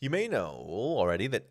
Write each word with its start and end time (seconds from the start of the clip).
You 0.00 0.10
may 0.10 0.28
know 0.28 0.64
already 0.68 1.26
that 1.26 1.48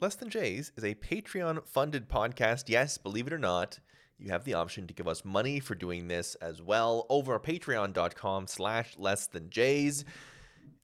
Less 0.00 0.16
Than 0.16 0.28
Jays 0.28 0.70
is 0.76 0.84
a 0.84 0.94
Patreon 0.96 1.66
funded 1.66 2.10
podcast. 2.10 2.68
Yes, 2.68 2.98
believe 2.98 3.26
it 3.26 3.32
or 3.32 3.38
not, 3.38 3.78
you 4.18 4.28
have 4.28 4.44
the 4.44 4.52
option 4.52 4.86
to 4.86 4.92
give 4.92 5.08
us 5.08 5.24
money 5.24 5.60
for 5.60 5.74
doing 5.74 6.06
this 6.06 6.34
as 6.34 6.60
well 6.60 7.06
over 7.08 7.40
patreon.com 7.40 8.48
slash 8.48 8.98
less 8.98 9.26
than 9.28 9.48
Jays. 9.48 10.04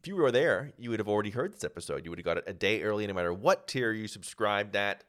If 0.01 0.09
you 0.09 0.17
were 0.17 0.33
there, 0.33 0.73
you 0.79 0.89
would 0.89 1.01
have 1.01 1.09
already 1.09 1.29
heard 1.29 1.53
this 1.53 1.65
episode. 1.65 2.03
You 2.03 2.11
would 2.11 2.19
have 2.19 2.25
got 2.25 2.39
it 2.39 2.45
a 2.47 2.55
day 2.55 2.81
early, 2.81 3.07
no 3.07 3.13
matter 3.13 3.35
what 3.35 3.69
tier 3.69 3.93
you 3.93 4.09
subscribed 4.09 4.75
at. 4.75 5.05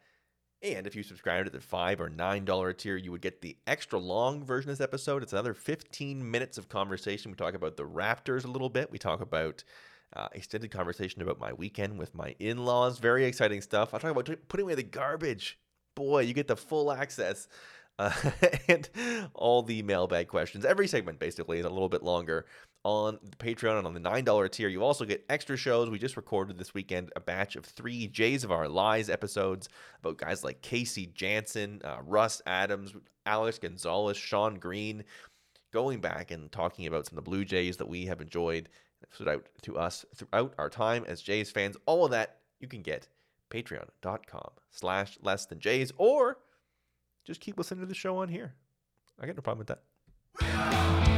And 0.61 0.85
if 0.85 0.97
you 0.97 1.03
subscribed 1.03 1.47
at 1.47 1.53
the 1.53 1.61
five 1.61 2.01
or 2.01 2.09
nine 2.09 2.43
dollar 2.43 2.73
tier, 2.73 2.97
you 2.97 3.13
would 3.13 3.21
get 3.21 3.41
the 3.41 3.55
extra 3.65 3.97
long 3.97 4.43
version 4.43 4.69
of 4.69 4.77
this 4.77 4.83
episode. 4.83 5.23
It's 5.23 5.31
another 5.31 5.53
15 5.53 6.29
minutes 6.29 6.57
of 6.57 6.67
conversation. 6.67 7.31
We 7.31 7.37
talk 7.37 7.53
about 7.53 7.77
the 7.77 7.87
Raptors 7.87 8.43
a 8.43 8.49
little 8.49 8.69
bit. 8.69 8.91
We 8.91 8.97
talk 8.97 9.21
about 9.21 9.63
uh, 10.15 10.27
extended 10.33 10.71
conversation 10.71 11.21
about 11.21 11.39
my 11.39 11.53
weekend 11.53 11.97
with 11.97 12.13
my 12.13 12.35
in-laws. 12.39 12.99
Very 12.99 13.25
exciting 13.25 13.61
stuff. 13.61 13.93
I 13.93 13.97
talk 13.97 14.11
about 14.11 14.29
putting 14.47 14.65
away 14.65 14.75
the 14.75 14.83
garbage. 14.83 15.59
Boy, 15.95 16.21
you 16.21 16.33
get 16.33 16.47
the 16.47 16.57
full 16.57 16.91
access. 16.91 17.47
Uh, 17.99 18.11
and 18.67 18.89
all 19.35 19.61
the 19.61 19.83
mailbag 19.83 20.27
questions. 20.27 20.65
Every 20.65 20.87
segment 20.87 21.19
basically 21.19 21.59
is 21.59 21.65
a 21.65 21.69
little 21.69 21.89
bit 21.89 22.01
longer 22.01 22.47
on 22.83 23.17
Patreon 23.37 23.77
and 23.77 23.87
on 23.87 23.93
the 23.93 23.99
$9 23.99 24.51
tier. 24.51 24.67
You 24.67 24.83
also 24.83 25.05
get 25.05 25.23
extra 25.29 25.55
shows. 25.55 25.89
We 25.89 25.99
just 25.99 26.17
recorded 26.17 26.57
this 26.57 26.73
weekend 26.73 27.11
a 27.15 27.19
batch 27.19 27.55
of 27.55 27.65
three 27.65 28.07
Jays 28.07 28.43
of 28.43 28.51
Our 28.51 28.67
Lives 28.67 29.09
episodes 29.09 29.69
about 29.99 30.17
guys 30.17 30.43
like 30.43 30.61
Casey 30.61 31.07
Janssen, 31.13 31.81
uh, 31.83 31.97
Russ 32.03 32.41
Adams, 32.45 32.93
Alex 33.25 33.59
Gonzalez, 33.59 34.17
Sean 34.17 34.55
Green, 34.55 35.03
going 35.71 36.01
back 36.01 36.31
and 36.31 36.51
talking 36.51 36.87
about 36.87 37.05
some 37.05 37.17
of 37.17 37.23
the 37.23 37.29
Blue 37.29 37.45
Jays 37.45 37.77
that 37.77 37.87
we 37.87 38.05
have 38.07 38.21
enjoyed 38.21 38.69
stood 39.13 39.27
out 39.29 39.47
to 39.61 39.77
us 39.77 40.05
throughout 40.15 40.53
our 40.57 40.69
time 40.69 41.05
as 41.07 41.21
Jays 41.21 41.51
fans. 41.51 41.77
All 41.85 42.05
of 42.05 42.11
that 42.11 42.37
you 42.59 42.67
can 42.67 42.81
get 42.81 43.07
patreon.com 43.51 44.49
slash 44.71 45.17
less 45.21 45.45
than 45.45 45.59
Jays 45.59 45.91
or 45.97 46.39
just 47.25 47.39
keep 47.39 47.57
listening 47.57 47.81
to 47.81 47.87
the 47.87 47.93
show 47.93 48.17
on 48.17 48.27
here. 48.27 48.53
I 49.19 49.25
got 49.25 49.35
no 49.35 49.41
problem 49.41 49.65
with 49.65 49.77
that. 50.39 51.12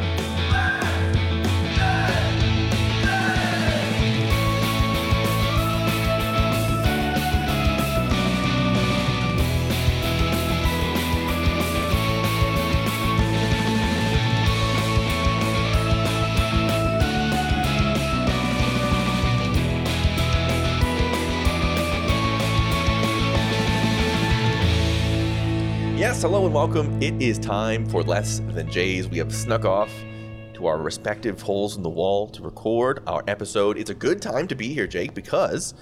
Yes, 26.16 26.22
hello 26.22 26.46
and 26.46 26.56
welcome. 26.56 27.04
It 27.04 27.22
is 27.22 27.38
time 27.38 27.86
for 27.86 28.02
Less 28.02 28.40
Than 28.40 28.72
Jays. 28.72 29.10
We 29.10 29.18
have 29.18 29.36
snuck 29.36 29.66
off 29.66 29.92
to 30.54 30.66
our 30.66 30.78
respective 30.78 31.42
holes 31.42 31.76
in 31.76 31.84
the 31.84 31.90
wall 31.90 32.30
to 32.30 32.42
record 32.42 33.04
our 33.06 33.22
episode. 33.28 33.78
It's 33.78 33.90
a 33.90 33.94
good 33.94 34.22
time 34.22 34.48
to 34.48 34.56
be 34.56 34.74
here, 34.74 34.88
Jake, 34.88 35.14
because 35.14 35.74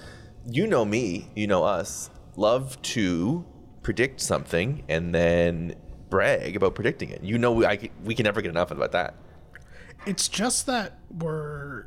you 0.44 0.66
know 0.66 0.84
me, 0.84 1.30
you 1.36 1.46
know 1.46 1.62
us, 1.62 2.10
love 2.34 2.82
to 2.82 3.46
predict 3.84 4.20
something 4.20 4.82
and 4.88 5.14
then 5.14 5.76
brag 6.10 6.56
about 6.56 6.74
predicting 6.74 7.10
it. 7.10 7.22
You 7.22 7.38
know, 7.38 7.52
we, 7.52 7.64
I, 7.64 7.88
we 8.02 8.16
can 8.16 8.24
never 8.24 8.42
get 8.42 8.50
enough 8.50 8.72
about 8.72 8.90
that. 8.90 9.14
It's 10.04 10.26
just 10.26 10.66
that 10.66 10.98
we're 11.16 11.86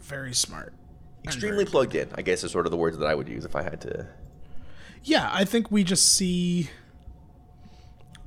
very 0.00 0.34
smart. 0.34 0.74
Extremely 1.22 1.64
plugged 1.64 1.94
in, 1.94 2.08
I 2.16 2.22
guess, 2.22 2.42
is 2.42 2.50
sort 2.50 2.66
of 2.66 2.72
the 2.72 2.76
words 2.76 2.98
that 2.98 3.06
I 3.06 3.14
would 3.14 3.28
use 3.28 3.44
if 3.44 3.54
I 3.54 3.62
had 3.62 3.80
to. 3.82 4.08
Yeah, 5.04 5.30
I 5.32 5.44
think 5.44 5.70
we 5.70 5.84
just 5.84 6.10
see 6.12 6.70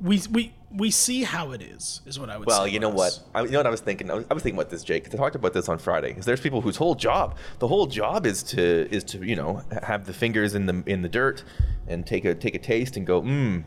we 0.01 0.21
we 0.31 0.53
we 0.71 0.91
see 0.91 1.23
how 1.23 1.51
it 1.51 1.61
is 1.61 2.01
is 2.05 2.19
what 2.19 2.29
I 2.29 2.37
would 2.37 2.49
say. 2.49 2.55
well, 2.55 2.65
say. 2.65 2.71
you 2.71 2.79
know 2.79 2.89
what? 2.89 3.19
I, 3.33 3.43
you 3.43 3.51
know 3.51 3.59
what 3.59 3.67
I 3.67 3.71
was 3.71 3.81
thinking. 3.81 4.11
I 4.11 4.15
was, 4.15 4.25
I 4.29 4.33
was 4.33 4.43
thinking 4.43 4.59
about 4.59 4.69
this, 4.69 4.83
Jake. 4.83 5.07
I 5.13 5.17
talked 5.17 5.35
about 5.35 5.53
this 5.53 5.69
on 5.69 5.79
Friday. 5.79 6.09
Because 6.09 6.25
there's 6.25 6.41
people 6.41 6.61
whose 6.61 6.75
whole 6.75 6.95
job, 6.95 7.37
the 7.59 7.67
whole 7.67 7.87
job 7.87 8.25
is 8.25 8.43
to 8.43 8.87
is 8.91 9.03
to 9.05 9.25
you 9.25 9.35
know 9.35 9.63
have 9.83 10.05
the 10.05 10.13
fingers 10.13 10.55
in 10.55 10.65
the 10.65 10.83
in 10.85 11.01
the 11.01 11.09
dirt 11.09 11.43
and 11.87 12.05
take 12.05 12.25
a 12.25 12.35
take 12.35 12.55
a 12.55 12.59
taste 12.59 12.97
and 12.97 13.07
go, 13.07 13.21
mmm, 13.21 13.63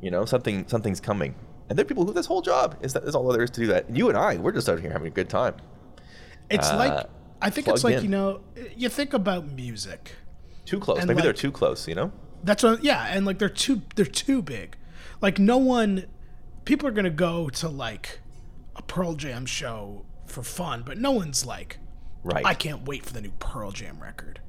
you 0.00 0.10
know 0.10 0.24
something 0.24 0.66
something's 0.68 1.00
coming. 1.00 1.34
And 1.68 1.78
there 1.78 1.84
are 1.84 1.86
people 1.86 2.04
who 2.04 2.12
this 2.12 2.26
whole 2.26 2.42
job 2.42 2.76
is 2.80 2.92
that 2.94 3.04
is 3.04 3.14
all 3.14 3.30
there 3.32 3.42
is 3.42 3.50
to 3.50 3.60
do 3.60 3.66
that. 3.68 3.88
And 3.88 3.96
you 3.96 4.08
and 4.08 4.16
I, 4.16 4.36
we're 4.36 4.52
just 4.52 4.68
out 4.68 4.80
here 4.80 4.90
having 4.90 5.08
a 5.08 5.10
good 5.10 5.28
time. 5.28 5.56
It's 6.48 6.70
uh, 6.70 6.76
like 6.76 7.06
I 7.42 7.50
think 7.50 7.68
it's 7.68 7.84
like 7.84 7.96
in. 7.96 8.04
you 8.04 8.08
know 8.08 8.40
you 8.76 8.88
think 8.88 9.12
about 9.12 9.46
music. 9.46 10.14
Too 10.64 10.78
close. 10.78 10.98
Maybe 10.98 11.14
like, 11.14 11.24
they're 11.24 11.32
too 11.32 11.52
close. 11.52 11.88
You 11.88 11.96
know. 11.96 12.12
That's 12.44 12.62
what. 12.62 12.84
Yeah, 12.84 13.04
and 13.04 13.26
like 13.26 13.38
they're 13.38 13.48
too 13.48 13.82
they're 13.96 14.04
too 14.04 14.42
big. 14.42 14.76
Like 15.20 15.38
no 15.38 15.58
one, 15.58 16.06
people 16.64 16.88
are 16.88 16.92
gonna 16.92 17.10
go 17.10 17.48
to 17.50 17.68
like 17.68 18.20
a 18.76 18.82
Pearl 18.82 19.14
Jam 19.14 19.46
show 19.46 20.04
for 20.26 20.42
fun, 20.42 20.82
but 20.84 20.98
no 20.98 21.10
one's 21.10 21.44
like, 21.44 21.78
right. 22.22 22.44
I 22.44 22.54
can't 22.54 22.86
wait 22.86 23.04
for 23.04 23.12
the 23.12 23.20
new 23.20 23.32
Pearl 23.38 23.72
Jam 23.72 24.00
record. 24.00 24.40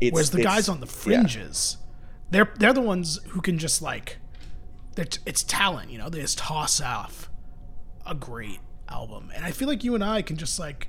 It's, 0.00 0.14
Whereas 0.14 0.30
the 0.30 0.42
guys 0.42 0.68
on 0.68 0.80
the 0.80 0.86
fringes, 0.86 1.76
yeah. 1.78 1.86
they're 2.30 2.52
they're 2.58 2.72
the 2.72 2.80
ones 2.80 3.18
who 3.28 3.40
can 3.40 3.58
just 3.58 3.82
like, 3.82 4.18
t- 4.96 5.20
it's 5.26 5.42
talent, 5.42 5.90
you 5.90 5.98
know. 5.98 6.08
They 6.08 6.20
just 6.20 6.38
toss 6.38 6.80
off 6.80 7.28
a 8.06 8.14
great 8.14 8.60
album, 8.88 9.30
and 9.34 9.44
I 9.44 9.50
feel 9.50 9.68
like 9.68 9.84
you 9.84 9.94
and 9.94 10.02
I 10.02 10.22
can 10.22 10.36
just 10.36 10.58
like, 10.58 10.88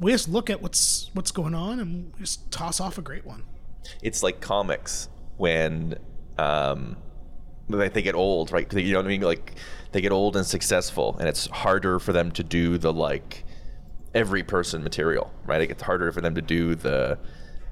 we 0.00 0.12
just 0.12 0.28
look 0.28 0.48
at 0.48 0.62
what's 0.62 1.10
what's 1.12 1.30
going 1.30 1.54
on 1.54 1.80
and 1.80 2.12
just 2.18 2.50
toss 2.50 2.80
off 2.80 2.96
a 2.96 3.02
great 3.02 3.26
one. 3.26 3.44
It's 4.02 4.22
like 4.22 4.40
comics 4.40 5.08
when 5.36 5.98
um, 6.38 6.96
like 7.68 7.92
they 7.92 8.02
get 8.02 8.14
old, 8.14 8.50
right? 8.52 8.72
You 8.72 8.92
know 8.92 8.98
what 8.98 9.06
I 9.06 9.08
mean? 9.08 9.20
Like 9.22 9.54
they 9.92 10.00
get 10.00 10.12
old 10.12 10.36
and 10.36 10.46
successful, 10.46 11.16
and 11.18 11.28
it's 11.28 11.46
harder 11.48 11.98
for 11.98 12.12
them 12.12 12.30
to 12.32 12.42
do 12.42 12.78
the 12.78 12.92
like 12.92 13.44
every 14.14 14.42
person 14.42 14.82
material, 14.82 15.32
right? 15.44 15.60
It 15.60 15.68
gets 15.68 15.82
harder 15.82 16.10
for 16.12 16.20
them 16.20 16.34
to 16.34 16.42
do 16.42 16.74
the 16.74 17.18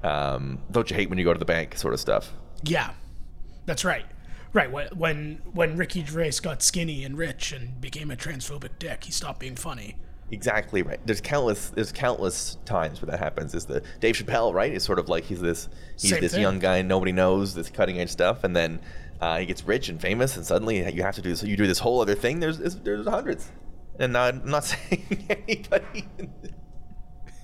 um, 0.03 0.59
don't 0.71 0.89
you 0.89 0.95
hate 0.95 1.09
when 1.09 1.17
you 1.17 1.23
go 1.25 1.33
to 1.33 1.39
the 1.39 1.45
bank 1.45 1.77
sort 1.77 1.93
of 1.93 1.99
stuff. 1.99 2.31
Yeah, 2.63 2.91
that's 3.65 3.83
right. 3.83 4.05
Right 4.53 4.71
when 4.71 5.41
when 5.53 5.77
Ricky 5.77 6.03
Gervais 6.05 6.39
got 6.41 6.63
skinny 6.63 7.03
and 7.03 7.17
rich 7.17 7.51
and 7.51 7.79
became 7.81 8.09
a 8.09 8.15
transphobic 8.15 8.79
dick, 8.79 9.03
he 9.03 9.11
stopped 9.11 9.39
being 9.39 9.55
funny. 9.55 9.97
Exactly 10.31 10.81
right. 10.81 10.99
There's 11.05 11.21
countless 11.21 11.69
there's 11.69 11.91
countless 11.91 12.57
times 12.65 13.01
where 13.01 13.11
that 13.11 13.19
happens. 13.19 13.53
Is 13.53 13.65
the 13.65 13.83
Dave 13.99 14.15
Chappelle 14.15 14.53
right? 14.53 14.73
It's 14.73 14.85
sort 14.85 14.99
of 14.99 15.09
like 15.09 15.25
he's 15.25 15.41
this 15.41 15.69
he's 15.97 16.11
Same 16.11 16.21
this 16.21 16.31
thing. 16.33 16.41
young 16.41 16.59
guy 16.59 16.81
nobody 16.81 17.11
knows 17.11 17.53
this 17.53 17.69
cutting 17.69 17.99
edge 17.99 18.09
stuff, 18.09 18.43
and 18.43 18.55
then 18.55 18.79
uh, 19.21 19.39
he 19.39 19.45
gets 19.45 19.63
rich 19.63 19.89
and 19.89 19.99
famous, 19.99 20.37
and 20.37 20.45
suddenly 20.45 20.91
you 20.93 21.03
have 21.03 21.15
to 21.15 21.21
do 21.21 21.35
so. 21.35 21.45
You 21.45 21.57
do 21.57 21.67
this 21.67 21.79
whole 21.79 22.01
other 22.01 22.15
thing. 22.15 22.39
There's 22.39 22.57
there's 22.57 23.07
hundreds, 23.07 23.51
and 23.99 24.17
I'm 24.17 24.45
not 24.45 24.63
saying 24.65 25.27
anybody 25.29 26.07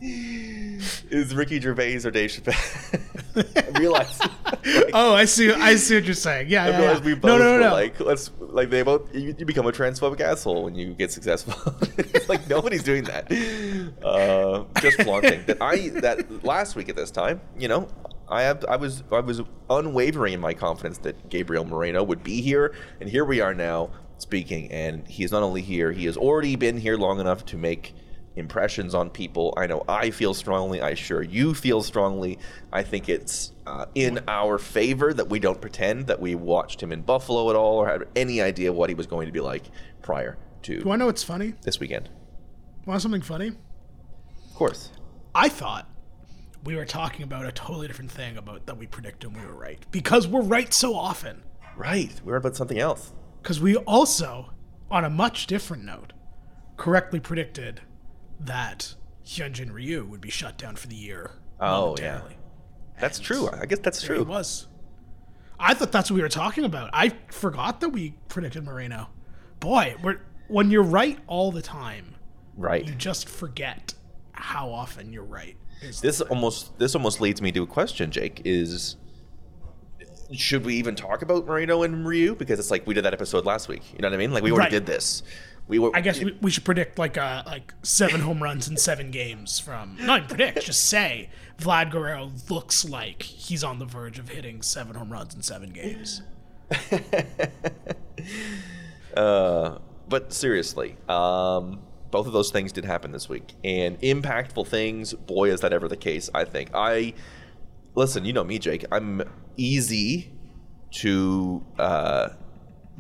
is 0.04 1.34
Ricky 1.34 1.60
Gervais 1.62 2.06
or 2.06 2.12
Dave 2.12 2.30
Chappelle. 2.30 3.76
I 3.76 3.80
realize. 3.80 4.20
Like, 4.20 4.32
oh, 4.94 5.14
I 5.14 5.26
see. 5.26 5.52
I 5.52 5.76
see 5.76 5.96
what 5.96 6.04
you're 6.06 6.14
saying. 6.14 6.48
Yeah, 6.50 6.66
I 6.66 6.70
yeah, 6.70 6.82
yeah. 6.82 7.00
we 7.00 7.16
both 7.16 7.24
no, 7.24 7.38
no, 7.38 7.58
no, 7.58 7.70
no. 7.70 7.74
like 7.74 8.00
let's 8.00 8.32
like 8.40 8.70
they 8.70 8.84
both 8.84 9.14
you, 9.16 9.36
you, 9.38 9.46
become 9.46 9.66
a 9.66 9.72
transphobic 9.72 10.20
asshole 10.20 10.64
when 10.66 10.76
you 10.76 10.94
get 10.94 11.12
successful. 11.12 11.56
it's 11.98 12.30
like 12.30 12.48
nobody's 12.50 12.84
doing 12.84 13.06
that. 13.06 13.32
Uh, 14.04 14.66
just 14.82 15.02
flaunting 15.02 15.44
that 15.46 15.58
I 15.62 15.90
that 16.02 16.44
last 16.44 16.76
week 16.76 16.90
at 16.90 16.96
this 16.96 17.12
time, 17.12 17.42
you 17.58 17.68
know, 17.68 17.88
I 18.30 18.44
have 18.44 18.66
I 18.66 18.76
was 18.76 19.04
I 19.12 19.20
was 19.20 19.42
unwavering 19.70 20.34
in 20.34 20.40
my 20.40 20.54
confidence 20.54 20.98
that 21.00 21.30
Gabriel 21.30 21.66
Moreno 21.66 22.04
would 22.04 22.24
be 22.24 22.42
here, 22.42 22.74
and 23.00 23.10
here 23.10 23.26
we 23.26 23.42
are 23.42 23.54
now 23.54 23.92
speaking, 24.18 24.72
and 24.72 25.08
he 25.08 25.24
is 25.24 25.32
not 25.32 25.44
only 25.44 25.62
here, 25.62 25.92
he 25.92 26.06
has 26.06 26.18
already 26.18 26.56
been 26.56 26.78
here 26.78 26.98
long 26.98 27.20
enough 27.20 27.46
to 27.48 27.58
make 27.58 27.94
impressions 28.36 28.96
on 28.96 29.10
people. 29.10 29.54
I 29.58 29.68
know 29.68 29.84
I 29.88 30.10
feel 30.10 30.34
strongly. 30.34 30.82
I 30.82 30.94
sure 30.96 31.22
you 31.22 31.54
feel 31.54 31.84
strongly. 31.84 32.40
I 32.72 32.84
think 32.84 33.10
it's 33.10 33.52
uh, 33.68 33.86
in 33.94 34.22
our 34.28 34.58
favor 34.58 35.14
that 35.14 35.30
we 35.30 35.40
don't 35.40 35.62
pretend 35.62 36.08
that 36.08 36.20
we 36.20 36.36
watched 36.36 36.82
him 36.82 36.92
in 36.92 37.02
Buffalo 37.02 37.50
at 37.50 37.56
all 37.56 37.78
or 37.78 37.88
had 37.88 38.04
any 38.16 38.42
idea 38.42 38.74
what 38.74 38.90
he 38.90 38.96
was 38.96 39.08
going 39.08 39.28
to 39.28 39.32
be 39.32 39.40
like 39.40 39.64
prior 40.02 40.38
to. 40.64 40.82
Do 40.82 40.92
I 40.92 40.96
know 40.96 41.10
it's 41.10 41.24
funny? 41.24 41.54
This 41.62 41.80
weekend. 41.80 42.10
Want 42.86 43.02
something 43.02 43.22
funny? 43.22 43.50
Of 43.50 44.56
course. 44.56 44.90
I 45.36 45.50
thought 45.50 45.88
we 46.64 46.76
were 46.76 46.86
talking 46.86 47.24
about 47.24 47.46
a 47.46 47.52
totally 47.52 47.88
different 47.88 48.12
thing 48.12 48.38
about 48.38 48.66
that 48.66 48.78
we 48.78 48.88
predicted 48.88 49.32
and 49.32 49.40
we 49.40 49.46
were 49.46 49.56
right 49.56 49.86
because 49.92 50.28
we're 50.28 50.42
right 50.42 50.74
so 50.74 50.96
often. 50.96 51.44
Right. 51.76 52.12
We 52.24 52.32
are 52.32 52.38
about 52.38 52.56
something 52.56 52.80
else. 52.80 53.12
Because 53.42 53.60
we 53.60 53.76
also, 53.76 54.52
on 54.90 55.04
a 55.04 55.10
much 55.10 55.48
different 55.48 55.84
note, 55.84 56.14
correctly 56.78 57.20
predicted 57.20 57.82
that 58.40 58.96
Hyun-Jin 59.26 59.72
Ryu 59.72 60.06
would 60.06 60.22
be 60.22 60.30
shut 60.30 60.58
down 60.58 60.76
for 60.76 60.88
the 60.88 60.96
year. 60.96 61.32
Oh 61.60 61.96
yeah, 62.00 62.22
that's 63.00 63.18
and 63.18 63.26
true. 63.26 63.50
I 63.52 63.66
guess 63.66 63.80
that's 63.80 64.02
true. 64.02 64.22
It 64.22 64.28
was. 64.28 64.68
I 65.60 65.74
thought 65.74 65.92
that's 65.92 66.10
what 66.10 66.16
we 66.16 66.22
were 66.22 66.30
talking 66.30 66.66
about. 66.66 66.90
I 66.94 67.14
forgot 67.30 67.80
that 67.82 67.90
we 67.90 68.16
predicted 68.28 68.64
Moreno. 68.66 69.10
Boy, 69.60 69.96
we're, 70.04 70.20
when 70.48 70.72
you're 70.72 70.84
right 70.84 71.20
all 71.28 71.52
the 71.52 71.62
time, 71.62 72.16
right? 72.58 72.86
You 72.86 72.94
just 72.96 73.30
forget 73.30 73.94
how 74.34 74.72
often 74.72 75.14
you're 75.14 75.24
right. 75.24 75.56
This 76.02 76.22
almost 76.22 76.78
this 76.80 76.96
almost 76.96 77.22
leads 77.22 77.42
me 77.42 77.52
to 77.52 77.64
a 77.64 77.68
question, 77.68 78.12
Jake. 78.12 78.42
Is 78.46 78.98
should 80.32 80.66
we 80.66 80.76
even 80.76 80.96
talk 80.96 81.22
about 81.22 81.46
Moreno 81.46 81.84
and 81.84 82.06
Ryu 82.06 82.36
because 82.36 82.60
it's 82.60 82.72
like 82.72 82.88
we 82.88 82.94
did 82.94 83.06
that 83.06 83.14
episode 83.14 83.46
last 83.46 83.68
week? 83.68 83.84
You 83.94 84.00
know 84.00 84.10
what 84.10 84.16
I 84.16 84.18
mean? 84.18 84.32
Like 84.32 84.44
we 84.44 84.52
already 84.52 84.66
right. 84.66 84.72
did 84.72 84.86
this. 84.86 85.24
We 85.68 85.80
were. 85.80 85.96
I 85.96 86.02
guess 86.02 86.20
we, 86.20 86.38
we 86.42 86.52
should 86.52 86.66
predict 86.66 87.00
like 87.00 87.18
uh 87.18 87.44
like 87.46 87.74
seven 87.84 88.22
home 88.22 88.44
runs 88.44 88.68
in 88.68 88.78
seven 88.78 89.12
games 89.12 89.60
from 89.60 89.98
not 90.00 90.18
even 90.18 90.30
predict, 90.30 90.66
just 90.66 90.88
say 90.88 91.30
Vlad 91.60 91.92
Guerrero 91.92 92.32
looks 92.50 92.84
like 92.84 93.24
he's 93.24 93.64
on 93.64 93.80
the 93.80 93.86
verge 93.86 94.20
of 94.20 94.30
hitting 94.30 94.62
seven 94.62 94.96
home 94.96 95.12
runs 95.12 95.34
in 95.34 95.42
seven 95.42 95.72
games. 95.72 96.22
uh, 99.16 99.78
but 100.10 100.34
seriously, 100.34 100.98
um, 101.08 101.80
both 102.14 102.28
of 102.28 102.32
those 102.34 102.52
things 102.52 102.72
did 102.72 102.86
happen 102.86 103.12
this 103.12 103.28
week, 103.28 103.56
and 103.64 104.00
impactful 104.02 104.68
things. 104.68 105.14
Boy, 105.16 105.52
is 105.52 105.62
that 105.62 105.74
ever 105.74 105.88
the 105.88 105.98
case! 105.98 106.30
I 106.34 106.46
think 106.46 106.70
I 106.76 107.16
listen. 107.96 108.24
You 108.24 108.34
know 108.34 108.44
me, 108.44 108.60
Jake. 108.60 108.86
I'm 108.92 109.24
easy 109.58 110.32
to 110.98 111.66
uh, 111.80 112.30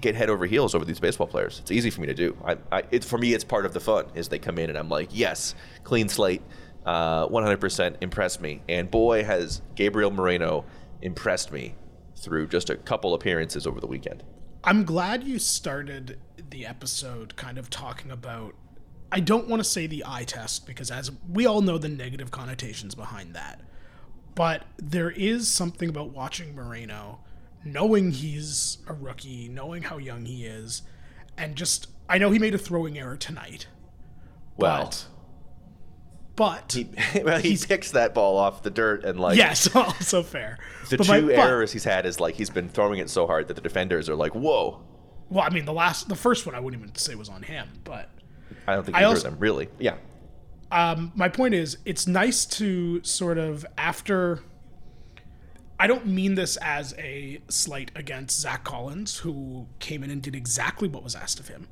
get 0.01 0.15
head 0.15 0.31
over 0.31 0.47
heels 0.47 0.73
over 0.73 0.83
these 0.83 0.99
baseball 0.99 1.27
players. 1.27 1.59
It's 1.59 1.69
easy 1.69 1.91
for 1.91 2.01
me 2.01 2.07
to 2.07 2.15
do. 2.15 2.35
I, 2.43 2.57
I, 2.71 2.83
it, 2.89 3.05
for 3.05 3.19
me, 3.19 3.35
it's 3.35 3.43
part 3.43 3.67
of 3.67 3.73
the 3.75 3.79
fun. 3.79 4.07
Is 4.15 4.29
they 4.29 4.39
come 4.39 4.57
in 4.57 4.71
and 4.71 4.79
I'm 4.79 4.89
like, 4.89 5.09
yes, 5.11 5.53
clean 5.83 6.09
slate, 6.09 6.41
uh, 6.83 7.27
100% 7.27 7.97
impressed 8.01 8.41
me. 8.41 8.63
And 8.67 8.89
boy, 8.89 9.23
has 9.23 9.61
Gabriel 9.75 10.09
Moreno 10.09 10.65
impressed 11.03 11.51
me 11.51 11.75
through 12.15 12.47
just 12.47 12.71
a 12.71 12.77
couple 12.77 13.13
appearances 13.13 13.67
over 13.67 13.79
the 13.79 13.85
weekend. 13.85 14.23
I'm 14.63 14.85
glad 14.85 15.23
you 15.23 15.37
started 15.37 16.19
the 16.49 16.65
episode 16.65 17.35
kind 17.35 17.59
of 17.59 17.69
talking 17.69 18.09
about. 18.09 18.55
I 19.13 19.19
don't 19.19 19.47
want 19.47 19.59
to 19.59 19.63
say 19.63 19.85
the 19.85 20.03
eye 20.07 20.23
test 20.23 20.65
because, 20.65 20.89
as 20.89 21.11
we 21.31 21.45
all 21.45 21.61
know, 21.61 21.77
the 21.77 21.87
negative 21.87 22.31
connotations 22.31 22.95
behind 22.95 23.35
that. 23.35 23.61
But 24.33 24.63
there 24.77 25.11
is 25.11 25.51
something 25.51 25.87
about 25.87 26.09
watching 26.09 26.55
Moreno, 26.55 27.19
knowing 27.63 28.09
he's 28.09 28.79
a 28.87 28.93
rookie, 28.93 29.47
knowing 29.49 29.83
how 29.83 29.99
young 29.99 30.25
he 30.25 30.47
is, 30.47 30.81
and 31.37 31.55
just 31.55 31.89
I 32.09 32.17
know 32.17 32.31
he 32.31 32.39
made 32.39 32.55
a 32.55 32.57
throwing 32.57 32.97
error 32.97 33.15
tonight. 33.15 33.67
Well, 34.57 34.85
but, 34.85 35.05
but 36.35 36.71
he, 36.73 36.89
well, 37.23 37.39
he 37.39 37.55
picks 37.55 37.91
that 37.91 38.15
ball 38.15 38.35
off 38.35 38.63
the 38.63 38.71
dirt 38.71 39.05
and 39.05 39.19
like 39.19 39.37
yes, 39.37 39.75
also 39.75 40.23
fair. 40.23 40.57
The 40.89 40.97
but 40.97 41.05
two 41.05 41.27
my, 41.27 41.33
errors 41.33 41.69
but, 41.69 41.73
he's 41.73 41.83
had 41.83 42.07
is 42.07 42.19
like 42.19 42.33
he's 42.33 42.49
been 42.49 42.67
throwing 42.67 42.97
it 42.97 43.11
so 43.11 43.27
hard 43.27 43.47
that 43.49 43.53
the 43.53 43.61
defenders 43.61 44.09
are 44.09 44.15
like, 44.15 44.33
"Whoa." 44.33 44.81
Well, 45.29 45.43
I 45.43 45.49
mean, 45.49 45.65
the 45.65 45.73
last, 45.73 46.09
the 46.09 46.15
first 46.15 46.47
one, 46.47 46.55
I 46.55 46.59
wouldn't 46.59 46.81
even 46.81 46.95
say 46.95 47.13
was 47.13 47.29
on 47.29 47.43
him, 47.43 47.67
but 47.83 48.09
I 48.67 48.75
don't 48.75 48.83
think 48.83 48.97
either 48.97 49.07
also, 49.07 49.27
of 49.27 49.33
them 49.33 49.39
really. 49.39 49.69
Yeah, 49.79 49.95
um, 50.73 51.11
my 51.15 51.29
point 51.29 51.53
is, 51.53 51.77
it's 51.85 52.07
nice 52.07 52.45
to 52.45 53.03
sort 53.03 53.37
of 53.37 53.65
after. 53.77 54.39
I 55.79 55.85
don't 55.85 56.07
mean 56.07 56.35
this 56.35 56.57
as 56.57 56.95
a 56.97 57.41
slight 57.47 57.91
against 57.95 58.39
Zack 58.39 58.63
Collins, 58.63 59.19
who 59.19 59.67
came 59.79 60.03
in 60.03 60.09
and 60.09 60.21
did 60.21 60.35
exactly 60.35 60.87
what 60.87 61.03
was 61.03 61.13
asked 61.13 61.39
of 61.39 61.47
him. 61.47 61.67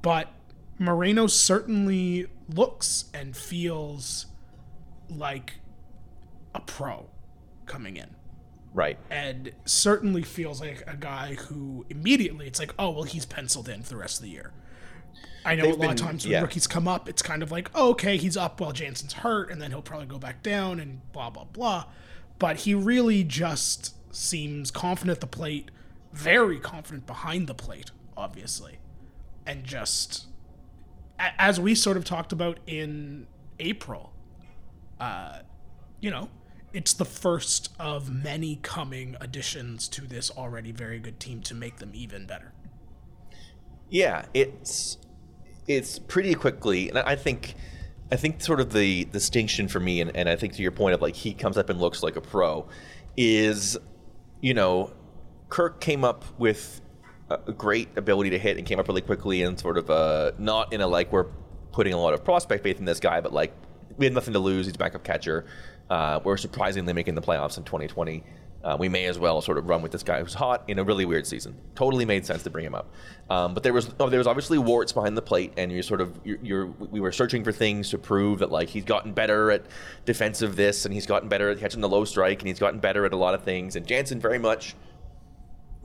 But 0.00 0.28
Moreno 0.78 1.26
certainly 1.26 2.26
looks 2.48 3.06
and 3.12 3.36
feels 3.36 4.26
like 5.10 5.54
a 6.54 6.60
pro 6.60 7.10
coming 7.66 7.96
in. 7.96 8.14
Right. 8.72 8.98
And 9.10 9.52
certainly 9.64 10.22
feels 10.22 10.60
like 10.60 10.84
a 10.86 10.96
guy 10.96 11.34
who 11.34 11.84
immediately 11.90 12.46
it's 12.46 12.58
like, 12.58 12.74
oh, 12.78 12.90
well, 12.90 13.02
he's 13.02 13.26
penciled 13.26 13.68
in 13.68 13.82
for 13.82 13.90
the 13.90 13.96
rest 13.96 14.18
of 14.18 14.22
the 14.22 14.30
year. 14.30 14.52
I 15.46 15.54
know 15.54 15.66
a 15.66 15.70
lot 15.70 15.80
been, 15.80 15.90
of 15.90 15.96
times 15.96 16.24
when 16.24 16.32
yeah. 16.32 16.40
rookies 16.40 16.66
come 16.66 16.88
up, 16.88 17.08
it's 17.08 17.22
kind 17.22 17.42
of 17.42 17.52
like, 17.52 17.70
oh, 17.74 17.90
okay, 17.90 18.16
he's 18.16 18.36
up 18.36 18.60
while 18.60 18.72
Jansen's 18.72 19.12
hurt, 19.12 19.50
and 19.50 19.62
then 19.62 19.70
he'll 19.70 19.82
probably 19.82 20.06
go 20.06 20.18
back 20.18 20.42
down 20.42 20.80
and 20.80 21.00
blah, 21.12 21.30
blah, 21.30 21.44
blah. 21.44 21.84
But 22.38 22.58
he 22.58 22.74
really 22.74 23.22
just 23.24 23.94
seems 24.14 24.70
confident 24.70 25.16
at 25.16 25.20
the 25.20 25.26
plate, 25.26 25.70
very 26.12 26.58
confident 26.58 27.06
behind 27.06 27.46
the 27.46 27.54
plate, 27.54 27.92
obviously. 28.16 28.78
And 29.46 29.64
just, 29.64 30.26
as 31.18 31.60
we 31.60 31.74
sort 31.74 31.96
of 31.96 32.04
talked 32.04 32.32
about 32.32 32.58
in 32.66 33.26
April, 33.60 34.12
uh, 34.98 35.40
you 36.00 36.10
know, 36.10 36.28
it's 36.72 36.92
the 36.92 37.04
first 37.04 37.72
of 37.78 38.12
many 38.12 38.56
coming 38.62 39.16
additions 39.20 39.88
to 39.88 40.02
this 40.02 40.30
already 40.30 40.72
very 40.72 40.98
good 40.98 41.20
team 41.20 41.40
to 41.42 41.54
make 41.54 41.76
them 41.76 41.92
even 41.94 42.26
better. 42.26 42.52
Yeah, 43.88 44.26
it's 44.34 44.98
it's 45.68 45.98
pretty 45.98 46.34
quickly, 46.34 46.88
and 46.88 46.98
I 46.98 47.16
think. 47.16 47.54
I 48.08 48.14
think 48.14 48.40
sort 48.40 48.60
of 48.60 48.72
the 48.72 49.04
distinction 49.06 49.66
for 49.66 49.80
me, 49.80 50.00
and, 50.00 50.16
and 50.16 50.28
I 50.28 50.36
think 50.36 50.52
to 50.52 50.62
your 50.62 50.70
point 50.70 50.94
of 50.94 51.02
like 51.02 51.16
he 51.16 51.34
comes 51.34 51.58
up 51.58 51.68
and 51.70 51.80
looks 51.80 52.04
like 52.04 52.14
a 52.14 52.20
pro, 52.20 52.68
is, 53.16 53.76
you 54.40 54.54
know, 54.54 54.92
Kirk 55.48 55.80
came 55.80 56.04
up 56.04 56.24
with 56.38 56.80
a 57.30 57.52
great 57.52 57.88
ability 57.96 58.30
to 58.30 58.38
hit 58.38 58.56
and 58.56 58.66
came 58.66 58.78
up 58.78 58.86
really 58.86 59.00
quickly 59.00 59.42
and 59.42 59.58
sort 59.58 59.76
of 59.76 59.90
uh, 59.90 60.30
not 60.38 60.72
in 60.72 60.80
a 60.80 60.86
like 60.86 61.10
we're 61.10 61.26
putting 61.72 61.92
a 61.92 62.00
lot 62.00 62.14
of 62.14 62.24
prospect 62.24 62.62
faith 62.62 62.78
in 62.78 62.84
this 62.84 63.00
guy, 63.00 63.20
but 63.20 63.32
like 63.32 63.52
we 63.96 64.06
had 64.06 64.14
nothing 64.14 64.34
to 64.34 64.38
lose. 64.38 64.66
He's 64.66 64.74
a 64.74 64.78
backup 64.78 65.02
catcher. 65.02 65.46
Uh, 65.90 66.20
we're 66.22 66.36
surprisingly 66.36 66.92
making 66.92 67.14
the 67.14 67.22
playoffs 67.22 67.58
in 67.58 67.64
2020 67.64 68.22
uh, 68.66 68.76
we 68.76 68.88
may 68.88 69.06
as 69.06 69.16
well 69.16 69.40
sort 69.40 69.58
of 69.58 69.68
run 69.68 69.80
with 69.80 69.92
this 69.92 70.02
guy 70.02 70.20
who's 70.20 70.34
hot 70.34 70.64
in 70.66 70.80
a 70.80 70.84
really 70.84 71.04
weird 71.04 71.24
season. 71.24 71.54
Totally 71.76 72.04
made 72.04 72.26
sense 72.26 72.42
to 72.42 72.50
bring 72.50 72.66
him 72.66 72.74
up. 72.74 72.90
Um, 73.30 73.54
but 73.54 73.62
there 73.62 73.72
was 73.72 73.94
oh, 74.00 74.08
there 74.08 74.18
was 74.18 74.26
obviously 74.26 74.58
warts 74.58 74.92
behind 74.92 75.16
the 75.16 75.22
plate, 75.22 75.52
and 75.56 75.70
you're 75.70 75.84
sort 75.84 76.00
of 76.00 76.18
you're, 76.24 76.38
you're, 76.42 76.66
we 76.66 76.98
were 76.98 77.12
searching 77.12 77.44
for 77.44 77.52
things 77.52 77.90
to 77.90 77.98
prove 77.98 78.40
that 78.40 78.50
like 78.50 78.68
he's 78.68 78.84
gotten 78.84 79.12
better 79.12 79.52
at 79.52 79.66
defensive 80.04 80.56
this, 80.56 80.84
and 80.84 80.92
he's 80.92 81.06
gotten 81.06 81.28
better 81.28 81.48
at 81.48 81.60
catching 81.60 81.80
the 81.80 81.88
low 81.88 82.04
strike, 82.04 82.40
and 82.40 82.48
he's 82.48 82.58
gotten 82.58 82.80
better 82.80 83.04
at 83.06 83.12
a 83.12 83.16
lot 83.16 83.34
of 83.34 83.44
things. 83.44 83.76
And 83.76 83.86
Jansen 83.86 84.18
very 84.18 84.38
much 84.38 84.74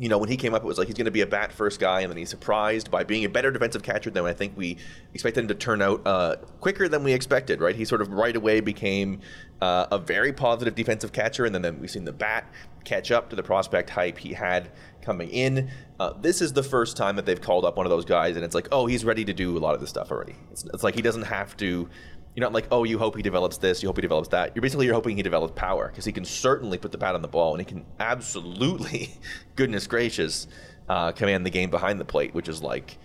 you 0.02 0.10
know, 0.10 0.18
when 0.18 0.30
he 0.30 0.36
came 0.36 0.56
up, 0.56 0.64
it 0.64 0.66
was 0.66 0.80
like 0.80 0.88
he's 0.88 0.98
going 0.98 1.06
to 1.06 1.12
be 1.12 1.22
a 1.22 1.28
bat 1.28 1.54
first 1.54 1.80
guy, 1.80 2.02
and 2.02 2.10
then 2.10 2.18
he's 2.18 2.32
surprised 2.32 2.90
by 2.90 3.04
being 3.04 3.24
a 3.24 3.30
better 3.30 3.52
defensive 3.52 3.84
catcher 3.84 4.10
than 4.10 4.26
I 4.26 4.34
think 4.34 4.58
we 4.58 4.78
expected 5.14 5.42
him 5.42 5.48
to 5.50 5.54
turn 5.54 5.80
out 5.80 6.02
uh, 6.08 6.38
quicker 6.60 6.90
than 6.90 7.04
we 7.04 7.14
expected, 7.14 7.62
right? 7.62 7.76
He 7.76 7.86
sort 7.86 8.02
of 8.02 8.12
right 8.12 8.36
away 8.36 8.62
became 8.62 9.20
uh, 9.62 9.86
a 9.92 10.00
very 10.00 10.34
positive 10.34 10.74
defensive 10.74 11.14
catcher, 11.14 11.46
and 11.46 11.54
then, 11.54 11.62
then 11.62 11.80
we've 11.80 11.92
seen 11.92 12.06
the 12.06 12.12
bat 12.12 12.52
catch 12.84 13.12
up 13.12 13.30
to 13.30 13.36
the 13.36 13.44
prospect 13.44 13.92
hype 13.92 14.18
he 14.18 14.34
had 14.34 14.72
coming 15.04 15.30
in. 15.30 15.70
Uh, 16.00 16.14
this 16.20 16.42
is 16.42 16.54
the 16.54 16.64
first 16.64 16.98
time 16.98 17.16
that 17.16 17.28
they've 17.28 17.42
called 17.42 17.64
up 17.64 17.78
one 17.78 17.86
of 17.86 17.92
those 17.92 18.06
guys, 18.06 18.36
and 18.36 18.44
it's 18.44 18.56
like, 18.56 18.70
oh, 18.72 18.88
he's 18.88 19.06
ready 19.06 19.24
to 19.24 19.34
do 19.34 19.56
a 19.56 19.60
lot 19.60 19.76
of 19.76 19.82
this 19.82 19.92
stuff 19.92 20.10
already. 20.10 20.36
It's, 20.52 20.66
it's 20.74 20.84
like 20.84 20.96
he 20.96 21.04
doesn't 21.04 21.26
have 21.26 21.56
to 21.58 21.88
you're 22.36 22.44
not 22.44 22.54
like, 22.54 22.68
oh, 22.72 22.84
you 22.84 22.98
hope 22.98 23.16
he 23.16 23.22
develops 23.22 23.58
this, 23.58 23.84
you 23.84 23.90
hope 23.90 23.98
he 23.98 24.02
develops 24.02 24.30
that. 24.30 24.56
You're 24.56 24.62
basically 24.62 24.86
you're 24.86 24.96
hoping 24.96 25.18
he 25.18 25.24
develops 25.24 25.54
power 25.56 25.88
because 25.88 26.06
he 26.06 26.12
can 26.12 26.24
certainly 26.24 26.78
put 26.78 26.92
the 26.92 26.98
bat 26.98 27.14
on 27.16 27.22
the 27.22 27.28
ball 27.28 27.54
and 27.54 27.60
he 27.60 27.66
can 27.66 27.86
absolutely, 28.00 29.14
goodness 29.56 29.88
gracious, 29.88 30.48
uh, 30.88 31.12
command 31.12 31.46
the 31.46 31.50
game 31.50 31.70
behind 31.70 32.00
the 32.00 32.06
plate, 32.06 32.34
which 32.34 32.48
is 32.48 32.62
like 32.64 32.98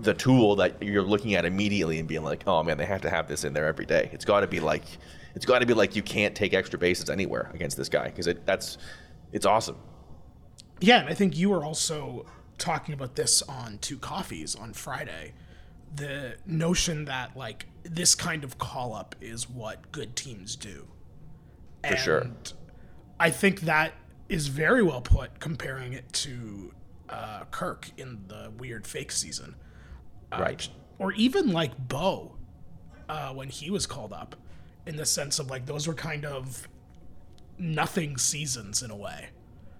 the 0.00 0.14
tool 0.14 0.56
that 0.56 0.82
you're 0.82 1.02
looking 1.02 1.34
at 1.34 1.44
immediately 1.44 1.98
and 1.98 2.08
being 2.08 2.24
like, 2.24 2.44
oh 2.46 2.62
man, 2.62 2.78
they 2.78 2.86
have 2.86 3.02
to 3.02 3.10
have 3.10 3.28
this 3.28 3.44
in 3.44 3.52
there 3.52 3.66
every 3.66 3.86
day. 3.86 4.08
It's 4.12 4.24
got 4.24 4.40
to 4.40 4.46
be 4.46 4.60
like, 4.60 4.84
it's 5.34 5.46
got 5.46 5.58
to 5.58 5.66
be 5.66 5.74
like 5.74 5.94
you 5.94 6.02
can't 6.02 6.34
take 6.34 6.54
extra 6.54 6.78
bases 6.78 7.10
anywhere 7.10 7.50
against 7.54 7.76
this 7.76 7.88
guy 7.88 8.06
because 8.06 8.26
it 8.26 8.46
that's 8.46 8.78
it's 9.32 9.46
awesome. 9.46 9.76
Yeah, 10.80 11.00
and 11.00 11.08
I 11.08 11.14
think 11.14 11.36
you 11.36 11.50
were 11.50 11.64
also 11.64 12.26
talking 12.56 12.94
about 12.94 13.14
this 13.14 13.42
on 13.42 13.78
Two 13.78 13.98
Coffees 13.98 14.54
on 14.54 14.72
Friday 14.72 15.34
the 15.94 16.36
notion 16.46 17.04
that 17.04 17.36
like 17.36 17.66
this 17.84 18.14
kind 18.14 18.44
of 18.44 18.58
call 18.58 18.94
up 18.94 19.14
is 19.20 19.48
what 19.48 19.92
good 19.92 20.16
teams 20.16 20.56
do. 20.56 20.88
For 21.82 21.88
and 21.88 21.98
sure. 21.98 22.26
I 23.20 23.30
think 23.30 23.62
that 23.62 23.92
is 24.28 24.48
very 24.48 24.82
well 24.82 25.02
put 25.02 25.38
comparing 25.38 25.92
it 25.92 26.10
to 26.12 26.72
uh, 27.08 27.44
Kirk 27.50 27.90
in 27.96 28.24
the 28.26 28.52
weird 28.58 28.86
fake 28.86 29.12
season. 29.12 29.54
Uh, 30.32 30.38
right. 30.40 30.68
Or 30.98 31.12
even 31.12 31.52
like 31.52 31.76
Bo 31.88 32.36
uh, 33.08 33.32
when 33.34 33.48
he 33.48 33.70
was 33.70 33.86
called 33.86 34.12
up 34.12 34.34
in 34.86 34.96
the 34.96 35.06
sense 35.06 35.38
of 35.38 35.50
like 35.50 35.66
those 35.66 35.86
were 35.86 35.94
kind 35.94 36.24
of 36.24 36.66
nothing 37.58 38.16
seasons 38.16 38.82
in 38.82 38.90
a 38.90 38.96
way. 38.96 39.28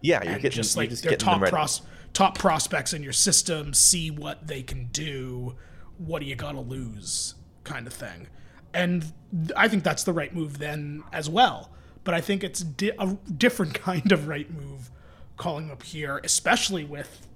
Yeah, 0.03 0.23
you're 0.23 0.35
and 0.35 0.43
getting 0.43 0.57
just 0.57 0.77
like 0.77 0.91
they're 0.91 1.17
top 1.17 1.41
pros- 1.49 1.81
top 2.13 2.37
prospects 2.39 2.93
in 2.93 3.03
your 3.03 3.15
system, 3.15 3.73
see 3.73 4.11
what 4.11 4.47
they 4.47 4.63
can 4.63 4.87
do 4.87 5.57
what 5.99 6.21
do 6.21 6.27
you 6.27 6.35
got 6.35 6.53
to 6.53 6.61
lose 6.61 7.35
kind 7.65 7.87
of 7.87 7.93
thing. 7.93 8.29
And 8.73 9.13
I 9.57 9.69
think 9.69 9.85
that's 9.85 10.05
the 10.05 10.13
right 10.13 10.35
move 10.35 10.59
then 10.59 11.03
as 11.13 11.29
well. 11.29 11.71
But 12.03 12.15
I 12.15 12.21
think 12.21 12.45
it's 12.45 12.61
di- 12.61 12.93
a 12.99 13.17
different 13.37 13.75
kind 13.81 14.13
of 14.13 14.29
right 14.29 14.51
move 14.53 14.91
calling 15.37 15.71
up 15.71 15.83
here, 15.83 16.21
especially 16.23 16.85
with 16.85 17.27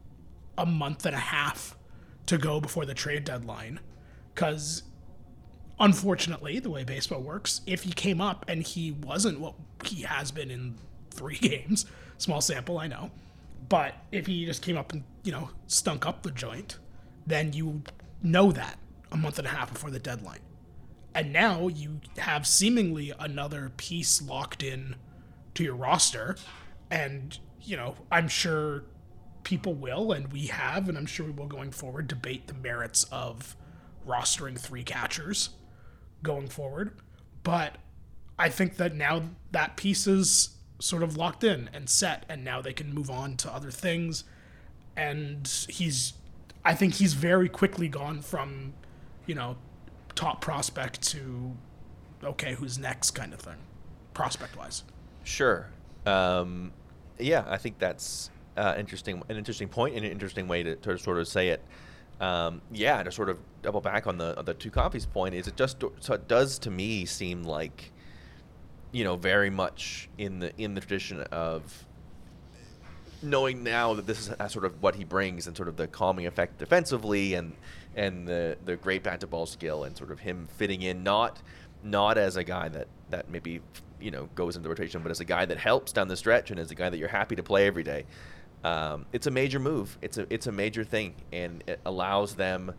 a 0.56 0.66
month 0.66 1.06
and 1.06 1.14
a 1.14 1.20
half 1.20 1.76
to 2.26 2.38
go 2.38 2.60
before 2.60 2.84
the 2.84 2.94
trade 2.94 3.24
deadline. 3.24 3.80
Because 4.34 4.82
unfortunately, 5.80 6.58
the 6.58 6.70
way 6.70 6.84
baseball 6.84 7.20
works, 7.20 7.60
if 7.66 7.84
he 7.84 7.92
came 7.92 8.20
up 8.20 8.44
and 8.48 8.62
he 8.62 8.92
wasn't 8.92 9.40
what 9.40 9.54
he 9.84 10.02
has 10.02 10.30
been 10.30 10.50
in 10.50 10.74
three 11.10 11.36
games, 11.40 11.86
small 12.18 12.40
sample, 12.40 12.78
I 12.78 12.88
know, 12.88 13.10
but 13.68 13.94
if 14.12 14.26
he 14.26 14.44
just 14.44 14.62
came 14.62 14.76
up 14.76 14.92
and, 14.92 15.04
you 15.22 15.32
know, 15.32 15.50
stunk 15.66 16.06
up 16.06 16.22
the 16.22 16.30
joint, 16.30 16.78
then 17.26 17.52
you 17.52 17.82
know 18.22 18.50
that 18.52 18.78
a 19.12 19.16
month 19.16 19.38
and 19.38 19.46
a 19.46 19.50
half 19.50 19.72
before 19.72 19.90
the 19.90 19.98
deadline. 19.98 20.40
and 21.18 21.32
now 21.32 21.66
you 21.66 22.00
have 22.18 22.46
seemingly 22.46 23.12
another 23.18 23.72
piece 23.76 24.22
locked 24.22 24.62
in 24.62 24.94
to 25.52 25.64
your 25.64 25.74
roster. 25.74 26.36
And, 26.92 27.36
you 27.60 27.76
know, 27.76 27.96
I'm 28.12 28.28
sure 28.28 28.84
people 29.42 29.74
will, 29.74 30.12
and 30.12 30.32
we 30.32 30.46
have, 30.46 30.88
and 30.88 30.96
I'm 30.96 31.06
sure 31.06 31.26
we 31.26 31.32
will 31.32 31.46
going 31.46 31.72
forward, 31.72 32.06
debate 32.06 32.46
the 32.46 32.54
merits 32.54 33.02
of 33.10 33.56
rostering 34.06 34.56
three 34.58 34.84
catchers 34.84 35.50
going 36.22 36.46
forward. 36.46 36.92
But 37.42 37.78
I 38.38 38.48
think 38.48 38.76
that 38.76 38.94
now 38.94 39.22
that 39.50 39.76
piece 39.76 40.06
is 40.06 40.50
sort 40.78 41.02
of 41.02 41.16
locked 41.16 41.42
in 41.42 41.68
and 41.72 41.90
set, 41.90 42.26
and 42.28 42.44
now 42.44 42.60
they 42.62 42.72
can 42.72 42.94
move 42.94 43.10
on 43.10 43.36
to 43.38 43.52
other 43.52 43.72
things. 43.72 44.22
And 44.96 45.48
he's, 45.68 46.12
I 46.64 46.74
think 46.76 46.94
he's 46.94 47.14
very 47.14 47.48
quickly 47.48 47.88
gone 47.88 48.22
from, 48.22 48.74
you 49.28 49.36
know, 49.36 49.56
top 50.16 50.40
prospect 50.40 51.00
to, 51.02 51.54
okay, 52.24 52.54
who's 52.54 52.78
next 52.78 53.12
kind 53.12 53.32
of 53.32 53.38
thing, 53.38 53.58
prospect 54.14 54.56
wise. 54.56 54.82
Sure. 55.22 55.68
Um, 56.06 56.72
yeah, 57.20 57.44
I 57.46 57.58
think 57.58 57.78
that's 57.78 58.30
uh, 58.56 58.74
interesting, 58.76 59.22
an 59.28 59.36
interesting 59.36 59.68
point, 59.68 59.94
and 59.94 60.04
an 60.04 60.10
interesting 60.10 60.48
way 60.48 60.64
to, 60.64 60.74
to 60.76 60.98
sort 60.98 61.18
of 61.18 61.28
say 61.28 61.50
it. 61.50 61.62
Um, 62.20 62.62
yeah, 62.72 63.00
to 63.04 63.12
sort 63.12 63.28
of 63.28 63.38
double 63.62 63.80
back 63.80 64.08
on 64.08 64.18
the 64.18 64.36
on 64.36 64.44
the 64.44 64.54
Two 64.54 64.72
Coffees 64.72 65.06
point 65.06 65.36
is 65.36 65.46
it 65.46 65.56
just 65.56 65.84
so 66.00 66.14
it 66.14 66.26
does 66.26 66.58
to 66.60 66.70
me 66.70 67.04
seem 67.04 67.44
like, 67.44 67.92
you 68.90 69.04
know, 69.04 69.14
very 69.14 69.50
much 69.50 70.08
in 70.18 70.40
the 70.40 70.52
in 70.60 70.74
the 70.74 70.80
tradition 70.80 71.20
of 71.30 71.86
knowing 73.22 73.62
now 73.62 73.94
that 73.94 74.06
this 74.06 74.28
is 74.28 74.52
sort 74.52 74.64
of 74.64 74.82
what 74.82 74.96
he 74.96 75.04
brings 75.04 75.46
and 75.46 75.56
sort 75.56 75.68
of 75.68 75.76
the 75.76 75.86
calming 75.86 76.26
effect 76.26 76.58
defensively 76.58 77.34
and 77.34 77.52
and 77.96 78.26
the 78.26 78.56
the 78.64 78.76
great 78.76 79.02
bat 79.02 79.20
to 79.20 79.26
ball 79.26 79.46
skill 79.46 79.84
and 79.84 79.96
sort 79.96 80.10
of 80.10 80.20
him 80.20 80.48
fitting 80.56 80.82
in 80.82 81.02
not 81.02 81.42
not 81.82 82.18
as 82.18 82.36
a 82.36 82.44
guy 82.44 82.68
that 82.68 82.88
that 83.10 83.30
maybe 83.30 83.60
you 84.00 84.10
know 84.10 84.28
goes 84.34 84.56
into 84.56 84.68
rotation, 84.68 85.02
but 85.02 85.10
as 85.10 85.20
a 85.20 85.24
guy 85.24 85.44
that 85.44 85.58
helps 85.58 85.92
down 85.92 86.08
the 86.08 86.16
stretch 86.16 86.50
and 86.50 86.60
as 86.60 86.70
a 86.70 86.74
guy 86.74 86.88
that 86.88 86.98
you're 86.98 87.08
happy 87.08 87.36
to 87.36 87.42
play 87.42 87.66
every 87.66 87.82
day 87.82 88.04
um, 88.64 89.06
it's 89.12 89.26
a 89.26 89.30
major 89.30 89.58
move. 89.58 89.98
It's 90.02 90.18
a 90.18 90.26
it's 90.32 90.46
a 90.46 90.52
major 90.52 90.84
thing, 90.84 91.14
and 91.32 91.62
it 91.66 91.80
allows 91.84 92.34
them 92.34 92.74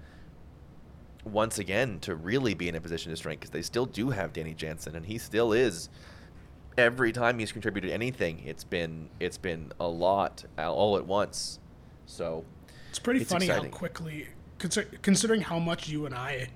once 1.23 1.59
again 1.59 1.99
to 1.99 2.15
really 2.15 2.53
be 2.53 2.67
in 2.67 2.75
a 2.75 2.81
position 2.81 3.11
to 3.11 3.17
strength 3.17 3.41
because 3.41 3.51
they 3.51 3.61
still 3.61 3.85
do 3.85 4.09
have 4.09 4.33
Danny 4.33 4.53
Jansen, 4.53 4.95
and 4.95 5.05
he 5.05 5.17
still 5.17 5.53
is. 5.53 5.89
Every 6.77 7.11
time 7.11 7.39
he's 7.39 7.51
contributed 7.51 7.91
anything, 7.91 8.41
it's 8.45 8.63
been 8.63 9.09
it's 9.19 9.37
been 9.37 9.71
a 9.79 9.87
lot 9.87 10.45
all 10.57 10.97
at 10.97 11.05
once. 11.05 11.59
So 12.05 12.45
it's 12.89 12.99
pretty 12.99 13.21
it's 13.21 13.31
funny 13.31 13.45
exciting. 13.45 13.71
how 13.71 13.77
quickly, 13.77 14.27
considering 14.59 15.41
how 15.41 15.59
much 15.59 15.87
you 15.87 16.05
and 16.05 16.13
I 16.13 16.49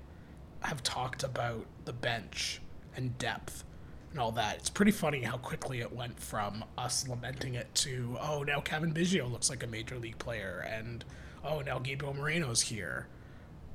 have 0.61 0.83
talked 0.83 1.23
about 1.23 1.65
the 1.85 1.93
bench 1.93 2.61
and 2.95 3.17
depth 3.17 3.63
and 4.11 4.19
all 4.19 4.31
that. 4.31 4.57
It's 4.57 4.69
pretty 4.69 4.91
funny 4.91 5.23
how 5.23 5.37
quickly 5.37 5.81
it 5.81 5.91
went 5.91 6.19
from 6.19 6.63
us 6.77 7.07
lamenting 7.07 7.55
it 7.55 7.73
to, 7.75 8.17
oh, 8.21 8.43
now 8.43 8.61
Cavan 8.61 8.93
Biggio 8.93 9.29
looks 9.29 9.49
like 9.49 9.63
a 9.63 9.67
major 9.67 9.97
league 9.97 10.19
player, 10.19 10.65
and 10.69 11.03
oh, 11.43 11.61
now 11.61 11.79
Gabriel 11.79 12.13
Moreno's 12.13 12.61
here, 12.61 13.07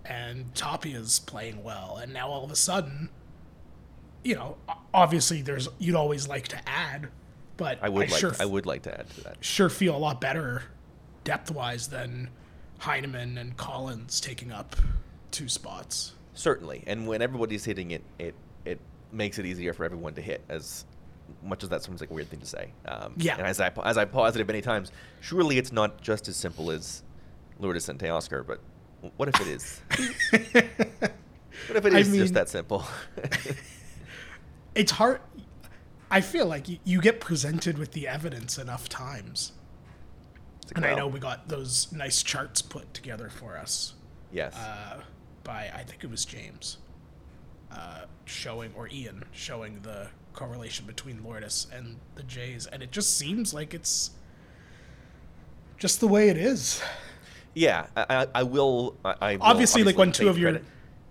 and 0.04 0.54
Tapia's 0.54 1.18
playing 1.18 1.64
well, 1.64 1.98
and 2.00 2.12
now 2.12 2.28
all 2.28 2.44
of 2.44 2.50
a 2.50 2.56
sudden, 2.56 3.10
you 4.22 4.34
know, 4.34 4.56
obviously 4.94 5.42
there's 5.42 5.68
you'd 5.78 5.94
always 5.94 6.28
like 6.28 6.48
to 6.48 6.68
add, 6.68 7.08
but 7.56 7.78
I 7.82 7.88
would 7.88 8.08
I 8.08 8.10
like 8.10 8.20
sure 8.20 8.32
I 8.38 8.46
would 8.46 8.66
like 8.66 8.82
to 8.82 8.98
add 8.98 9.10
to 9.10 9.20
that. 9.22 9.36
Sure, 9.44 9.68
feel 9.68 9.96
a 9.96 9.98
lot 9.98 10.20
better 10.20 10.62
depth 11.24 11.50
wise 11.50 11.88
than 11.88 12.30
Heineman 12.78 13.38
and 13.38 13.56
Collins 13.56 14.20
taking 14.20 14.52
up 14.52 14.76
two 15.30 15.48
spots. 15.48 16.12
Certainly, 16.34 16.84
and 16.86 17.06
when 17.06 17.20
everybody's 17.22 17.64
hitting 17.64 17.90
it, 17.90 18.02
it 18.18 18.34
it 18.64 18.80
makes 19.12 19.38
it 19.38 19.46
easier 19.46 19.72
for 19.72 19.84
everyone 19.84 20.14
to 20.14 20.22
hit 20.22 20.42
as 20.48 20.84
much 21.42 21.62
as 21.62 21.68
that 21.68 21.82
seems 21.82 22.00
like 22.00 22.10
a 22.10 22.14
weird 22.14 22.28
thing 22.28 22.40
to 22.40 22.46
say. 22.46 22.72
Um, 22.86 23.14
yeah. 23.16 23.36
And 23.36 23.46
as 23.46 23.60
I 23.60 23.72
as 23.84 23.98
I 23.98 24.04
posited 24.04 24.46
many 24.46 24.60
times, 24.60 24.92
surely 25.20 25.58
it's 25.58 25.72
not 25.72 26.00
just 26.00 26.28
as 26.28 26.36
simple 26.36 26.70
as 26.70 27.02
Lourdes 27.58 27.88
and 27.88 27.98
Teoscar, 27.98 28.46
but 28.46 28.60
what 29.16 29.28
if 29.28 29.40
it 29.40 29.46
is? 29.48 29.80
what 29.90 31.76
if 31.76 31.84
it 31.86 31.94
is 31.94 32.08
I 32.08 32.10
mean, 32.10 32.20
just 32.20 32.34
that 32.34 32.48
simple? 32.48 32.84
it's 34.74 34.92
hard. 34.92 35.20
I 36.10 36.20
feel 36.20 36.46
like 36.46 36.68
you, 36.68 36.78
you, 36.84 37.00
get 37.02 37.20
presented 37.20 37.76
with 37.76 37.92
the 37.92 38.08
evidence 38.08 38.56
enough 38.56 38.88
times. 38.88 39.52
And 40.74 40.84
well, 40.84 40.94
I 40.94 40.96
know 40.96 41.06
we 41.06 41.20
got 41.20 41.48
those 41.48 41.90
nice 41.92 42.22
charts 42.22 42.62
put 42.62 42.92
together 42.94 43.28
for 43.28 43.56
us. 43.56 43.94
Yes. 44.32 44.54
Uh, 44.56 45.00
by 45.44 45.70
I 45.74 45.82
think 45.82 46.04
it 46.04 46.10
was 46.10 46.24
James 46.24 46.78
uh, 47.72 48.02
showing, 48.24 48.72
or 48.76 48.88
Ian 48.88 49.24
showing 49.32 49.80
the 49.82 50.08
correlation 50.32 50.86
between 50.86 51.22
Lourdes 51.24 51.66
and 51.72 51.96
the 52.14 52.22
Jays, 52.22 52.66
and 52.66 52.82
it 52.82 52.92
just 52.92 53.16
seems 53.18 53.52
like 53.52 53.74
it's 53.74 54.10
just 55.78 56.00
the 56.00 56.08
way 56.08 56.28
it 56.28 56.36
is. 56.36 56.82
Yeah, 57.54 57.86
I, 57.96 58.26
I 58.34 58.42
will. 58.42 58.96
I, 59.04 59.14
I 59.20 59.36
will 59.36 59.42
obviously, 59.42 59.84
like 59.84 59.98
when 59.98 60.12
two 60.12 60.28
of 60.28 60.38
your 60.38 60.60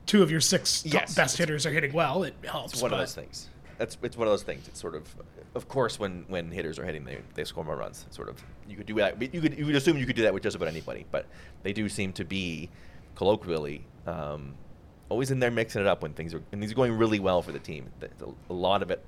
two 0.05 0.23
of 0.23 0.31
your 0.31 0.41
six 0.41 0.85
yes, 0.85 1.15
best 1.15 1.37
hitters 1.37 1.65
are 1.65 1.71
hitting 1.71 1.93
well, 1.93 2.23
it 2.23 2.35
helps. 2.43 2.73
It's 2.73 2.81
one 2.81 2.93
of 2.93 2.99
those 2.99 3.15
things. 3.15 3.49
That's 3.77 3.97
it's 4.01 4.17
one 4.17 4.27
of 4.27 4.31
those 4.31 4.43
things. 4.43 4.67
It's 4.67 4.79
sort 4.79 4.95
of, 4.95 5.03
of 5.57 5.67
course, 5.67 5.99
when 5.99 6.23
when 6.27 6.51
hitters 6.51 6.79
are 6.79 6.85
hitting, 6.85 7.03
they, 7.03 7.19
they 7.33 7.43
score 7.43 7.65
more 7.65 7.75
runs. 7.75 8.05
Sort 8.11 8.29
of 8.29 8.41
you 8.69 8.77
could 8.77 8.85
do 8.85 8.95
that. 8.95 9.21
You 9.21 9.41
could 9.41 9.57
you 9.57 9.65
could 9.65 9.75
assume 9.75 9.97
you 9.97 10.05
could 10.05 10.15
do 10.15 10.21
that 10.23 10.33
with 10.33 10.43
just 10.43 10.55
about 10.55 10.69
anybody, 10.69 11.05
but 11.11 11.25
they 11.63 11.73
do 11.73 11.89
seem 11.89 12.13
to 12.13 12.23
be 12.23 12.69
colloquially 13.15 13.83
um, 14.05 14.53
always 15.09 15.31
in 15.31 15.39
there 15.39 15.51
mixing 15.51 15.81
it 15.81 15.87
up 15.87 16.03
when 16.03 16.13
things 16.13 16.33
are 16.33 16.41
and 16.51 16.61
these 16.61 16.71
are 16.71 16.75
going 16.75 16.95
really 16.97 17.19
well 17.19 17.41
for 17.41 17.51
the 17.51 17.59
team. 17.59 17.89
A 18.49 18.53
lot 18.53 18.81
of 18.81 18.91
it 18.91 19.03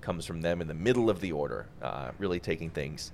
comes 0.00 0.24
from 0.24 0.40
them 0.40 0.60
in 0.60 0.66
the 0.66 0.74
middle 0.74 1.10
of 1.10 1.20
the 1.20 1.32
order, 1.32 1.66
uh, 1.82 2.10
really 2.18 2.40
taking 2.40 2.70
things 2.70 3.12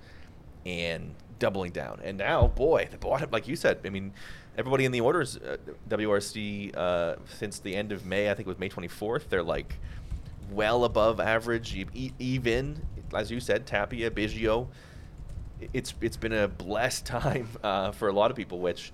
and 0.64 1.14
doubling 1.38 1.72
down. 1.72 2.00
And 2.02 2.16
now, 2.16 2.48
boy, 2.48 2.88
the 2.90 2.98
bottom, 2.98 3.30
like 3.30 3.48
you 3.48 3.56
said, 3.56 3.80
I 3.84 3.90
mean, 3.90 4.12
everybody 4.56 4.84
in 4.84 4.92
the 4.92 5.00
orders, 5.00 5.36
uh, 5.36 5.56
WRC, 5.88 6.76
uh, 6.76 7.16
since 7.26 7.58
the 7.58 7.74
end 7.74 7.92
of 7.92 8.06
May, 8.06 8.30
I 8.30 8.34
think 8.34 8.46
it 8.46 8.48
was 8.48 8.58
May 8.58 8.68
24th, 8.68 9.28
they're 9.28 9.42
like 9.42 9.74
well 10.50 10.84
above 10.84 11.20
average, 11.20 11.86
even, 12.18 12.80
as 13.14 13.30
you 13.30 13.40
said, 13.40 13.66
Tapia, 13.66 14.10
Biggio. 14.10 14.68
It's 15.72 15.94
it's 16.00 16.16
been 16.16 16.32
a 16.32 16.48
blessed 16.48 17.06
time 17.06 17.48
uh, 17.62 17.90
for 17.92 18.08
a 18.08 18.12
lot 18.12 18.30
of 18.30 18.36
people, 18.36 18.58
which, 18.60 18.92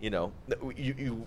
you 0.00 0.10
know, 0.10 0.32
you, 0.76 0.94
you 0.96 1.26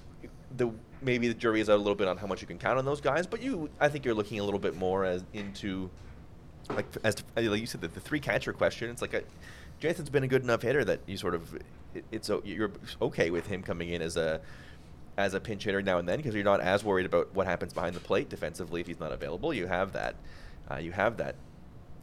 the 0.56 0.72
maybe 1.02 1.28
the 1.28 1.34
jury 1.34 1.62
is 1.62 1.70
out 1.70 1.76
a 1.76 1.78
little 1.78 1.96
bit 1.96 2.08
on 2.08 2.18
how 2.18 2.28
much 2.28 2.42
you 2.42 2.48
can 2.48 2.58
count 2.58 2.78
on 2.78 2.86
those 2.86 3.02
guys, 3.02 3.28
but 3.28 3.42
you, 3.42 3.70
I 3.80 3.90
think 3.90 4.06
you're 4.06 4.16
looking 4.16 4.40
a 4.40 4.44
little 4.44 4.60
bit 4.60 4.76
more 4.76 5.06
as 5.06 5.24
into, 5.34 5.90
like 6.70 6.86
as 7.04 7.16
to, 7.16 7.24
like 7.36 7.62
you 7.62 7.68
said, 7.68 7.82
the, 7.82 7.88
the 7.88 8.00
three 8.00 8.20
catcher 8.20 8.54
question. 8.54 8.90
It's 8.90 9.02
like 9.02 9.14
a, 9.14 9.24
Jansen's 9.80 10.10
been 10.10 10.24
a 10.24 10.28
good 10.28 10.44
enough 10.44 10.62
hitter 10.62 10.84
that 10.86 11.02
you 11.06 11.18
sort 11.18 11.36
of, 11.36 11.54
it, 11.94 12.06
it's 12.12 12.32
you're 12.44 12.72
okay 13.02 13.30
with 13.30 13.46
him 13.46 13.62
coming 13.62 13.90
in 13.90 14.02
as 14.02 14.18
a, 14.18 14.42
as 15.18 15.34
a 15.34 15.40
pinch 15.40 15.64
hitter 15.64 15.82
now 15.82 15.98
and 15.98 16.08
then 16.08 16.18
because 16.18 16.36
you're 16.36 16.44
not 16.44 16.62
as 16.62 16.84
worried 16.84 17.06
about 17.06 17.34
what 17.34 17.48
happens 17.48 17.74
behind 17.74 17.96
the 17.96 18.00
plate 18.00 18.30
defensively 18.30 18.82
if 18.82 18.88
he's 18.88 19.00
not 19.00 19.12
available. 19.12 19.54
You 19.54 19.68
have 19.68 19.94
that, 19.94 20.16
uh, 20.70 20.78
you 20.78 20.92
have 20.92 21.18
that 21.18 21.36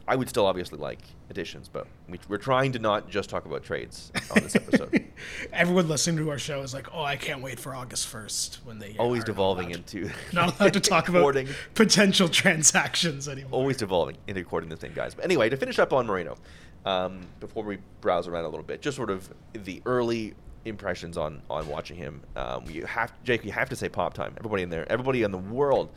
I 0.07 0.17
would 0.17 0.29
still 0.29 0.47
obviously 0.47 0.79
like 0.79 0.99
additions, 1.31 1.69
but 1.69 1.87
we, 2.09 2.19
are 2.29 2.39
trying 2.39 2.73
to 2.73 2.79
not 2.79 3.09
just 3.09 3.31
talk 3.31 3.47
about 3.47 3.63
trades 3.63 4.13
on 4.37 4.43
this 4.43 4.55
episode. 4.55 5.03
Everyone 5.53 5.89
listening 5.89 6.19
to 6.19 6.31
our 6.31 6.39
show 6.39 6.61
is 6.61 6.75
like, 6.75 6.89
"Oh, 6.93 7.03
I 7.03 7.17
can't 7.17 7.41
wait 7.41 7.59
for 7.59 7.75
August 7.75 8.09
first 8.09 8.61
when 8.65 8.79
they 8.79 8.97
always 8.99 9.25
devolving 9.25 9.69
allowed, 9.69 9.95
into 9.95 10.11
not 10.33 10.59
allowed 10.61 10.75
to 10.75 10.81
talk 10.81 11.09
about 11.09 11.37
potential 11.75 12.29
transactions 12.29 13.29
anymore." 13.29 13.53
Always 13.53 13.79
devolving 13.79 14.17
into 14.27 14.41
recording 14.41 14.69
the 14.69 14.77
thing, 14.77 14.93
guys. 14.95 15.15
But 15.15 15.25
anyway, 15.25 15.49
to 15.49 15.57
finish 15.57 15.79
up 15.79 15.95
on 15.95 16.07
Moreno, 16.07 16.37
um, 16.85 17.27
before 17.41 17.65
we 17.65 17.79
browse 18.03 18.29
around 18.29 18.45
a 18.45 18.49
little 18.49 18.65
bit, 18.65 18.83
just 18.83 18.97
sort 18.97 19.11
of 19.11 19.31
the 19.55 19.81
early 19.87 20.35
impressions 20.65 21.17
on 21.17 21.43
on 21.51 21.67
watching 21.69 21.97
him. 21.97 22.23
Um, 22.37 22.65
you 22.69 22.87
have 22.87 23.13
Jake, 23.25 23.45
you 23.45 23.53
have 23.53 23.69
to 23.71 23.77
say 23.77 23.89
pop 23.89 24.15
time. 24.15 24.35
Everybody 24.39 24.63
in 24.63 24.71
there, 24.71 24.91
everybody 24.91 25.23
in 25.23 25.31
the 25.31 25.39
world 25.39 25.91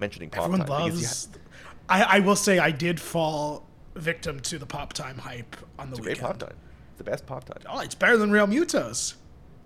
mentioning 0.00 0.30
pop 0.30 0.44
Everyone 0.44 0.66
time. 0.66 0.80
Loves 0.90 1.28
I, 1.88 2.02
I 2.02 2.18
will 2.20 2.36
say 2.36 2.58
I 2.58 2.70
did 2.70 3.00
fall 3.00 3.66
victim 3.94 4.40
to 4.40 4.58
the 4.58 4.66
pop 4.66 4.92
time 4.92 5.18
hype 5.18 5.56
on 5.78 5.90
the 5.90 5.96
it's 5.96 6.00
weekend. 6.00 6.18
great 6.20 6.26
pop 6.26 6.38
time. 6.38 6.56
It's 6.90 6.98
the 6.98 7.04
best 7.04 7.26
pop 7.26 7.44
time. 7.44 7.58
Oh, 7.68 7.80
it's 7.80 7.94
better 7.94 8.16
than 8.16 8.30
Realmuto's. 8.30 9.14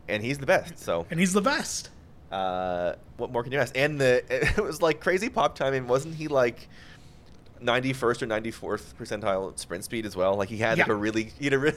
And 0.09 0.23
he's 0.23 0.39
the 0.39 0.47
best. 0.47 0.79
So. 0.79 1.07
And 1.11 1.21
he's 1.21 1.33
the 1.33 1.43
best. 1.43 1.91
Uh, 2.33 2.95
what 3.17 3.31
more 3.31 3.43
can 3.43 3.53
you 3.53 3.59
ask? 3.59 3.77
And 3.77 4.01
the 4.01 4.23
it 4.31 4.63
was 4.63 4.83
like 4.83 5.01
crazy 5.01 5.29
pop 5.29 5.55
time, 5.55 5.75
and 5.75 5.89
wasn't 5.89 6.15
he 6.15 6.29
like? 6.29 6.69
91st 7.61 8.23
or 8.23 8.27
94th 8.29 8.95
percentile 8.95 9.59
sprint 9.59 9.83
speed 9.83 10.07
as 10.07 10.15
well. 10.15 10.37
Like 10.37 10.49
he 10.49 10.59
had 10.59 10.79
yeah. 10.79 10.85
like 10.85 10.93
a 10.93 10.95
really, 10.95 11.33
you 11.41 11.51
know, 11.51 11.57
really 11.57 11.77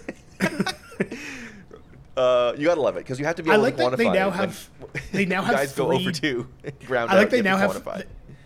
uh, 2.21 2.53
you 2.57 2.65
gotta 2.65 2.81
love 2.81 2.97
it 2.97 2.99
because 2.99 3.19
you 3.19 3.25
have 3.25 3.35
to 3.35 3.43
be 3.43 3.49
able 3.49 3.61
I 3.61 3.63
like 3.63 3.77
to 3.77 3.83
quantify. 3.83 3.97
They 3.97 4.09
now 4.11 4.29
have, 4.29 4.69
they 5.11 5.25
now 5.25 5.41
have 5.43 5.55
guys 5.55 5.73
three, 5.73 5.85
go 5.85 5.91
over 5.91 6.11
two. 6.11 6.47
Ground 6.85 7.09
I 7.09 7.15
like 7.15 7.29
they 7.31 7.41
now 7.41 7.57
have, 7.57 8.05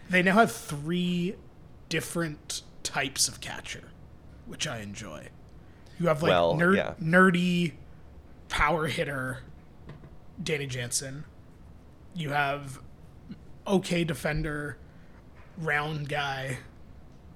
they 0.10 0.24
now 0.24 0.34
have 0.34 0.52
three 0.52 1.36
different 1.90 2.62
types 2.84 3.28
of 3.28 3.42
catcher, 3.42 3.90
which 4.46 4.66
I 4.66 4.80
enjoy. 4.80 5.28
You 6.00 6.08
have 6.08 6.24
like 6.24 6.30
well, 6.30 6.56
nerd, 6.56 6.78
yeah. 6.78 6.94
nerdy 7.02 7.74
power 8.48 8.88
hitter 8.88 9.40
Danny 10.42 10.68
Jansen. 10.68 11.26
You 12.14 12.30
have 12.30 12.80
okay 13.68 14.06
defender, 14.06 14.78
round 15.58 16.08
guy 16.08 16.60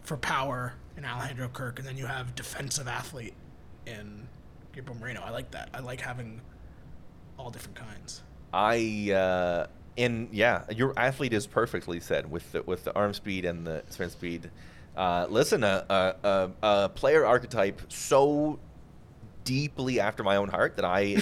for 0.04 0.16
power 0.16 0.76
in 0.96 1.04
Alejandro 1.04 1.50
Kirk, 1.50 1.80
and 1.80 1.88
then 1.88 1.98
you 1.98 2.06
have 2.06 2.34
defensive 2.34 2.88
athlete 2.88 3.34
in 3.86 4.29
Gabriel 4.74 5.00
Moreno. 5.00 5.22
I 5.22 5.30
like 5.30 5.52
that. 5.52 5.70
I 5.74 5.80
like 5.80 6.02
having 6.02 6.42
all 7.38 7.50
different 7.50 7.76
kinds. 7.76 8.24
I 8.54 9.12
uh, 9.14 9.68
and 9.98 10.30
yeah, 10.32 10.64
your 10.76 10.94
athlete 10.98 11.34
is 11.34 11.46
perfectly 11.46 12.00
said 12.00 12.30
with 12.30 12.52
the, 12.52 12.64
with 12.64 12.84
the 12.84 12.94
arm 12.96 13.14
speed 13.14 13.46
and 13.46 13.66
the 13.66 13.84
sprint 13.90 14.12
speed. 14.12 14.50
Uh, 14.96 15.28
listen, 15.30 15.64
a, 15.64 15.86
a, 16.24 16.50
a, 16.64 16.90
player 16.90 17.26
archetype 17.26 17.82
so 17.90 18.60
deeply 19.44 20.00
after 20.00 20.24
my 20.24 20.36
own 20.36 20.50
heart 20.50 20.76
that 20.76 20.86
I 20.86 21.18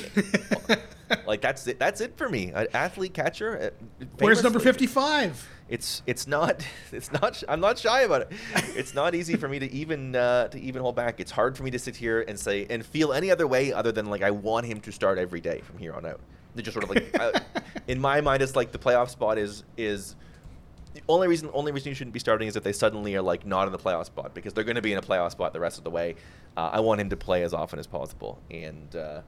like. 1.28 1.42
That's 1.42 1.68
it. 1.68 1.78
That's 1.78 2.02
it 2.02 2.18
for 2.18 2.30
me. 2.30 2.52
An 2.54 2.68
athlete 2.74 3.14
catcher. 3.14 3.74
Uh, 4.02 4.06
Where's 4.18 4.44
number 4.44 4.60
fifty-five? 4.60 5.48
It's 5.70 6.02
it's 6.06 6.28
not 6.28 6.66
it's 6.92 7.12
not. 7.12 7.44
I'm 7.48 7.60
not 7.60 7.78
shy 7.78 8.02
about 8.02 8.24
it. 8.24 8.32
It's 8.76 8.94
not 8.94 9.16
easy 9.16 9.36
for 9.36 9.48
me 9.48 9.60
to 9.60 9.72
even 9.72 10.16
uh, 10.16 10.48
to 10.50 10.60
even 10.60 10.82
hold 10.82 10.96
back. 10.96 11.20
It's 11.20 11.32
hard 11.32 11.58
for 11.58 11.64
me 11.64 11.72
to 11.72 11.80
sit 11.80 11.96
here 11.96 12.24
and 12.28 12.40
say 12.40 12.66
and 12.70 12.86
feel 12.86 13.14
any 13.14 13.32
other 13.32 13.48
way 13.48 13.74
other 13.74 13.92
than 13.92 14.08
like 14.08 14.22
I 14.22 14.32
want 14.32 14.66
him 14.66 14.80
to 14.82 14.92
start 14.92 15.18
every 15.18 15.42
day 15.42 15.62
from 15.62 15.78
here 15.78 15.94
on 15.94 16.06
out. 16.06 16.20
They 16.56 16.64
just 16.64 16.74
sort 16.74 16.84
of 16.86 16.90
like, 16.90 17.16
I, 17.20 17.42
in 17.88 18.00
my 18.02 18.20
mind, 18.22 18.42
it's 18.42 18.56
like 18.56 18.72
the 18.72 18.80
playoff 18.80 19.10
spot 19.10 19.38
is 19.38 19.64
is 19.76 20.16
the 20.94 21.02
only 21.08 21.28
reason 21.28 21.50
only 21.54 21.72
reason 21.72 21.90
you 21.90 21.96
shouldn't 21.96 22.14
be 22.14 22.20
starting 22.20 22.48
is 22.48 22.56
if 22.56 22.64
they 22.64 22.74
suddenly 22.74 23.16
are 23.16 23.22
like 23.22 23.46
not 23.46 23.68
in 23.68 23.72
the 23.72 23.78
playoff 23.78 24.06
spot 24.06 24.34
because 24.34 24.54
they're 24.54 24.64
going 24.64 24.76
to 24.76 24.82
be 24.82 24.92
in 24.92 24.98
a 24.98 25.02
playoff 25.02 25.32
spot 25.32 25.54
the 25.54 25.60
rest 25.60 25.78
of 25.78 25.84
the 25.84 25.92
way. 25.92 26.16
Uh, 26.56 26.72
I 26.74 26.80
want 26.80 27.00
him 27.00 27.10
to 27.10 27.18
play 27.18 27.44
as 27.44 27.54
often 27.54 27.78
as 27.78 27.86
possible, 27.86 28.40
and 28.50 28.96
uh, 28.96 29.22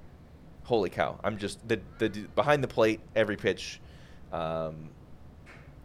holy 0.63 0.89
cow, 0.89 1.19
I'm 1.23 1.37
just 1.37 1.67
the 1.67 1.79
the 1.99 2.09
behind 2.35 2.63
the 2.63 2.67
plate 2.67 3.01
every 3.15 3.35
pitch. 3.35 3.79
Um, 4.31 4.89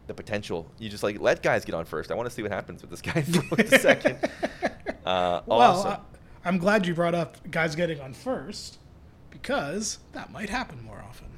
the 0.06 0.14
potential. 0.14 0.70
You 0.78 0.88
just 0.88 1.02
like 1.02 1.20
let 1.20 1.42
guys 1.42 1.64
get 1.64 1.74
on 1.74 1.84
first. 1.84 2.10
I 2.10 2.14
want 2.14 2.28
to 2.28 2.34
see 2.34 2.42
what 2.42 2.52
happens 2.52 2.82
with 2.82 2.90
this 2.90 3.00
guy 3.00 3.22
for 3.22 3.78
second. 3.78 4.18
Uh, 5.04 5.42
well, 5.46 5.60
awesome. 5.60 6.00
I'm 6.44 6.58
glad 6.58 6.86
you 6.86 6.94
brought 6.94 7.14
up 7.14 7.38
guys 7.50 7.74
getting 7.74 8.00
on 8.00 8.12
first 8.12 8.78
because 9.30 9.98
that 10.12 10.30
might 10.30 10.50
happen 10.50 10.82
more 10.82 11.02
often. 11.06 11.28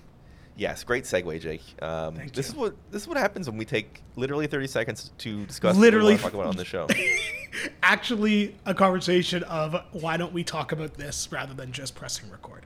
Yes, 0.56 0.85
great 0.85 1.04
segue, 1.04 1.40
Jake. 1.40 1.62
Um, 1.82 2.16
Thank 2.16 2.32
this 2.32 2.49
you. 2.49 2.52
is 2.52 2.56
what 2.56 2.76
this 2.90 3.02
is 3.02 3.08
what 3.08 3.18
happens 3.18 3.49
when 3.49 3.58
we 3.58 3.64
take 3.64 4.02
literally 4.16 4.46
30 4.46 4.66
seconds 4.66 5.12
to 5.18 5.44
discuss 5.44 5.76
literally 5.76 6.14
what 6.14 6.18
we 6.18 6.23
talk 6.23 6.35
about 6.35 6.46
on 6.46 6.56
the 6.56 6.64
show. 6.64 6.88
Actually, 7.82 8.56
a 8.64 8.75
conversation 8.75 9.42
of 9.44 9.76
why 9.92 10.16
don't 10.16 10.32
we 10.32 10.42
talk 10.42 10.73
about 10.73 10.94
this 10.94 11.28
rather 11.30 11.54
than 11.54 11.73
just 11.73 11.94
pressing 11.94 12.30
record. 12.30 12.64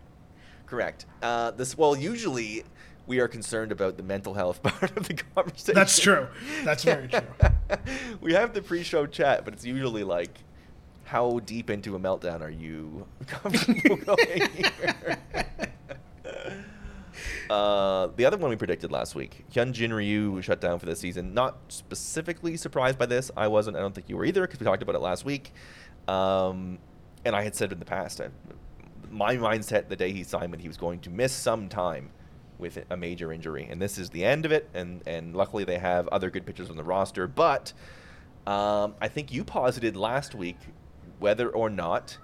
Correct. 0.66 1.07
Uh, 1.21 1.50
this 1.50 1.76
well, 1.76 1.97
usually 1.97 2.64
we 3.11 3.19
are 3.19 3.26
concerned 3.26 3.73
about 3.73 3.97
the 3.97 4.05
mental 4.05 4.35
health 4.35 4.62
part 4.62 4.97
of 4.97 5.09
the 5.09 5.14
conversation. 5.14 5.75
That's 5.75 5.99
true. 5.99 6.29
That's 6.62 6.85
very 6.85 7.09
true. 7.09 7.23
we 8.21 8.35
have 8.35 8.55
the 8.55 8.62
pre-show 8.62 9.07
chat, 9.07 9.45
but 9.45 9.52
it's 9.52 9.64
usually 9.64 10.05
like, 10.05 10.38
how 11.05 11.40
deep 11.40 11.71
into 11.71 11.97
a 11.97 11.99
meltdown 11.99 12.40
are 12.40 12.50
you 12.50 13.09
comfortable 13.26 13.97
going 13.97 14.49
here? 14.52 15.19
Uh, 17.50 18.07
the 18.14 18.25
other 18.25 18.37
one 18.37 18.49
we 18.49 18.55
predicted 18.55 18.93
last 18.93 19.17
week, 19.17 19.45
Hyun-Jin 19.52 19.93
Ryu 19.93 20.40
shut 20.40 20.61
down 20.61 20.79
for 20.79 20.87
the 20.87 20.95
season. 20.95 21.35
Not 21.35 21.57
specifically 21.67 22.57
surprised 22.57 22.97
by 22.97 23.07
this. 23.07 23.29
I 23.37 23.49
wasn't. 23.49 23.76
I 23.76 23.81
don't 23.81 23.93
think 23.93 24.09
you 24.09 24.17
were 24.17 24.25
either 24.25 24.43
because 24.43 24.61
we 24.61 24.64
talked 24.64 24.85
about 24.85 24.95
it 24.95 25.00
last 25.00 25.25
week. 25.25 25.52
Um, 26.07 26.79
and 27.25 27.35
I 27.35 27.43
had 27.43 27.57
said 27.57 27.73
in 27.73 27.81
the 27.81 27.85
past, 27.85 28.21
I, 28.21 28.29
my 29.11 29.37
mindset 29.37 29.88
the 29.88 29.97
day 29.97 30.12
he 30.12 30.23
signed 30.23 30.52
that 30.52 30.61
he 30.61 30.69
was 30.69 30.76
going 30.76 31.00
to 31.00 31.11
miss 31.11 31.33
some 31.33 31.69
time 31.69 32.11
with 32.61 32.85
a 32.90 32.97
major 32.97 33.33
injury, 33.33 33.67
and 33.71 33.81
this 33.81 33.99
is 33.99 34.11
the 34.11 34.25
end 34.25 34.45
of 34.45 34.52
it. 34.52 34.69
And 34.75 35.02
and 35.07 35.35
luckily 35.35 35.64
they 35.64 35.79
have 35.79 36.09
other 36.09 36.31
good 36.31 36.47
pitchers 36.47 36.71
on 36.71 36.76
the 36.76 36.85
roster. 36.85 37.26
But 37.26 37.73
um, 38.47 38.95
I 39.00 39.09
think 39.09 39.33
you 39.33 39.45
posited 39.45 39.97
last 39.97 40.35
week 40.35 40.59
whether 41.19 41.49
or 41.49 41.71
not 41.71 42.19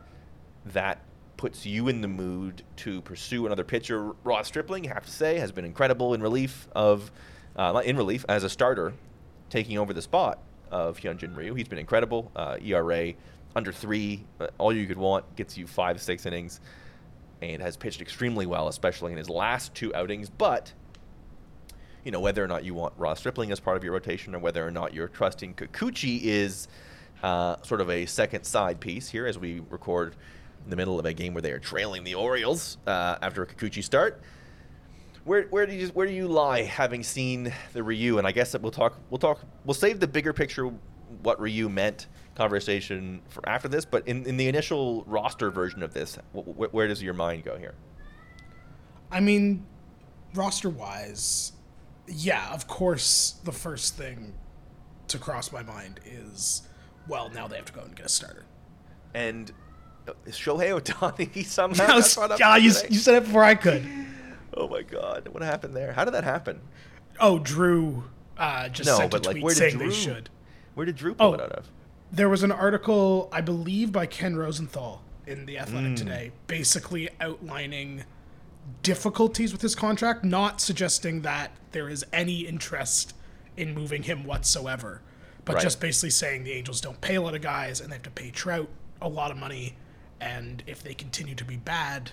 that 0.67 1.01
puts 1.37 1.67
you 1.67 1.89
in 1.89 2.01
the 2.01 2.09
mood 2.09 2.63
to 2.77 3.01
pursue 3.03 3.47
another 3.47 3.65
pitcher. 3.65 4.13
Ross 4.25 4.49
Stripling, 4.49 4.85
have 4.85 5.05
to 5.05 5.11
say, 5.11 5.39
has 5.39 5.53
been 5.53 5.65
incredible 5.65 6.15
in 6.15 6.23
relief 6.23 6.69
of 6.75 7.11
uh, 7.57 7.81
in 7.85 7.97
relief 7.97 8.25
as 8.29 8.45
a 8.45 8.51
starter, 8.51 8.93
taking 9.51 9.79
over 9.79 9.93
the 9.93 10.03
spot 10.03 10.39
of 10.71 10.99
Hyun-Jin 10.99 11.35
Ryu. 11.35 11.55
He's 11.55 11.69
been 11.69 11.79
incredible. 11.79 12.31
Uh, 12.35 12.59
ERA 12.63 13.15
under 13.55 13.73
three, 13.73 14.25
uh, 14.41 14.49
all 14.59 14.73
you 14.73 14.87
could 14.87 14.99
want, 14.99 15.37
gets 15.37 15.57
you 15.57 15.67
five, 15.67 16.01
six 16.01 16.27
innings, 16.27 16.61
and 17.43 17.61
has 17.63 17.77
pitched 17.77 18.01
extremely 18.01 18.47
well, 18.47 18.69
especially 18.69 19.13
in 19.13 19.19
his 19.19 19.29
last 19.29 19.75
two 19.75 19.95
outings. 19.95 20.31
But 20.31 20.73
you 22.05 22.11
know 22.11 22.21
whether 22.21 22.43
or 22.43 22.49
not 22.49 22.65
you 22.65 22.75
want 22.75 22.95
Ross 22.97 23.19
Stripling 23.19 23.51
as 23.53 23.61
part 23.61 23.77
of 23.77 23.85
your 23.85 23.93
rotation, 23.93 24.35
or 24.35 24.39
whether 24.39 24.67
or 24.67 24.71
not 24.71 24.95
you're 24.95 25.09
trusting 25.09 25.55
Kikuchi 25.55 26.23
is 26.23 26.69
uh, 27.23 27.57
sort 27.63 27.81
of 27.81 27.91
a 27.91 28.07
second 28.07 28.45
side 28.45 28.81
piece 28.81 29.09
here 29.09 29.27
as 29.27 29.39
we 29.39 29.61
record 29.71 30.17
in 30.65 30.71
the 30.71 30.77
middle 30.77 30.99
of 30.99 31.07
a 31.07 31.13
game 31.13 31.35
where 31.35 31.43
they 31.43 31.53
are 31.53 31.59
trailing 31.59 32.05
the 32.05 32.15
Orioles 32.15 32.79
uh, 32.87 33.17
after 33.23 33.43
a 33.43 33.47
Kikuchi 33.47 33.83
start. 33.83 34.21
Where, 35.25 35.45
where 35.45 35.67
do 35.67 35.75
you 35.75 35.89
where 35.89 36.07
do 36.07 36.13
you 36.13 36.29
lie, 36.29 36.63
having 36.63 37.03
seen 37.03 37.53
the 37.73 37.83
Ryu? 37.83 38.19
And 38.19 38.27
I 38.27 38.33
guess 38.33 38.53
that 38.53 38.63
we'll 38.63 38.71
talk 38.71 38.97
we'll 39.11 39.19
talk 39.19 39.41
we'll 39.65 39.75
save 39.75 39.99
the 39.99 40.07
bigger 40.07 40.33
picture, 40.33 40.71
what 41.23 41.41
Ryu 41.41 41.69
meant 41.69 42.07
conversation 42.37 43.23
for 43.29 43.47
after 43.49 43.69
this. 43.69 43.85
But 43.85 44.07
in, 44.07 44.27
in 44.27 44.37
the 44.37 44.49
initial 44.49 45.05
roster 45.07 45.51
version 45.51 45.83
of 45.83 45.95
this, 45.95 46.17
wh- 46.33 46.73
where 46.73 46.87
does 46.87 47.03
your 47.03 47.15
mind 47.15 47.45
go 47.45 47.57
here? 47.57 47.75
I 49.11 49.21
mean, 49.21 49.67
roster 50.35 50.69
wise, 50.69 51.53
yeah, 52.07 52.53
of 52.53 52.67
course, 52.67 53.37
the 53.45 53.53
first 53.53 53.97
thing 53.97 54.35
to 55.09 55.19
cross 55.19 55.53
my 55.53 55.63
mind 55.63 56.01
is, 56.05 56.63
well, 57.09 57.31
now 57.31 57.47
they 57.47 57.57
have 57.57 57.67
to 57.67 57.73
go 57.73 57.83
and 57.83 57.95
get 57.95 58.07
a 58.07 58.09
starter. 58.09 58.45
And 59.15 59.53
Shohei 60.29 60.79
Ohtani 60.81 61.45
somehow. 61.47 62.37
yeah, 62.37 62.57
you, 62.57 62.73
you 62.89 62.99
said 62.99 63.15
it 63.15 63.25
before 63.25 63.45
I 63.45 63.55
could. 63.55 63.87
Oh 64.59 64.69
my 64.69 64.81
god, 64.81 65.29
what 65.33 65.43
happened 65.43 65.77
there? 65.77 65.93
How 65.93 66.07
did 66.07 66.15
that 66.15 66.25
happen? 66.25 66.63
Oh, 67.21 67.39
Drew 67.39 68.05
uh, 68.39 68.71
just 68.71 68.89
no, 68.89 68.97
sent 68.97 69.13
a 69.13 69.21
tweet 69.21 69.43
like, 69.45 69.55
saying 69.55 69.77
Drew, 69.77 69.91
they 69.91 69.95
should. 69.95 70.31
Where 70.73 70.87
did 70.87 70.97
Drew 70.97 71.15
pull 71.15 71.33
oh, 71.33 71.35
it 71.35 71.43
out 71.43 71.53
of? 71.53 71.71
There 72.13 72.29
was 72.29 72.43
an 72.43 72.53
article, 72.53 73.29
I 73.33 73.41
believe, 73.41 73.93
by 73.93 74.07
Ken 74.07 74.37
Rosenthal 74.37 75.03
in 75.27 75.47
the 75.47 75.59
Athletic 75.59 75.93
mm. 75.93 75.97
today, 75.97 76.33
basically 76.47 77.09
outlining 77.21 78.05
difficulties 78.83 79.53
with 79.53 79.63
his 79.63 79.75
contract, 79.75 80.25
not 80.25 80.61
suggesting 80.61 81.23
that 81.23 81.51
there 81.73 81.89
is 81.89 82.05
any 82.13 82.41
interest 82.41 83.15
in 83.57 83.75
moving 83.75 84.05
him 84.05 84.25
whatsoever, 84.25 85.03
but 85.45 85.57
right. 85.57 85.63
just 85.63 85.81
basically 85.81 86.11
saying 86.11 86.45
the 86.45 86.53
Angels 86.53 86.81
don't 86.81 87.01
pay 87.01 87.17
a 87.17 87.23
lot 87.23 87.35
of 87.35 87.43
guys 87.43 87.81
and 87.81 87.91
they 87.91 87.95
have 87.97 88.03
to 88.03 88.11
pay 88.11 88.31
Trout 88.31 88.69
a 89.01 89.09
lot 89.09 89.31
of 89.31 89.37
money 89.37 89.77
and 90.21 90.63
if 90.67 90.83
they 90.83 90.95
continue 90.95 91.35
to 91.35 91.45
be 91.45 91.57
bad, 91.57 92.13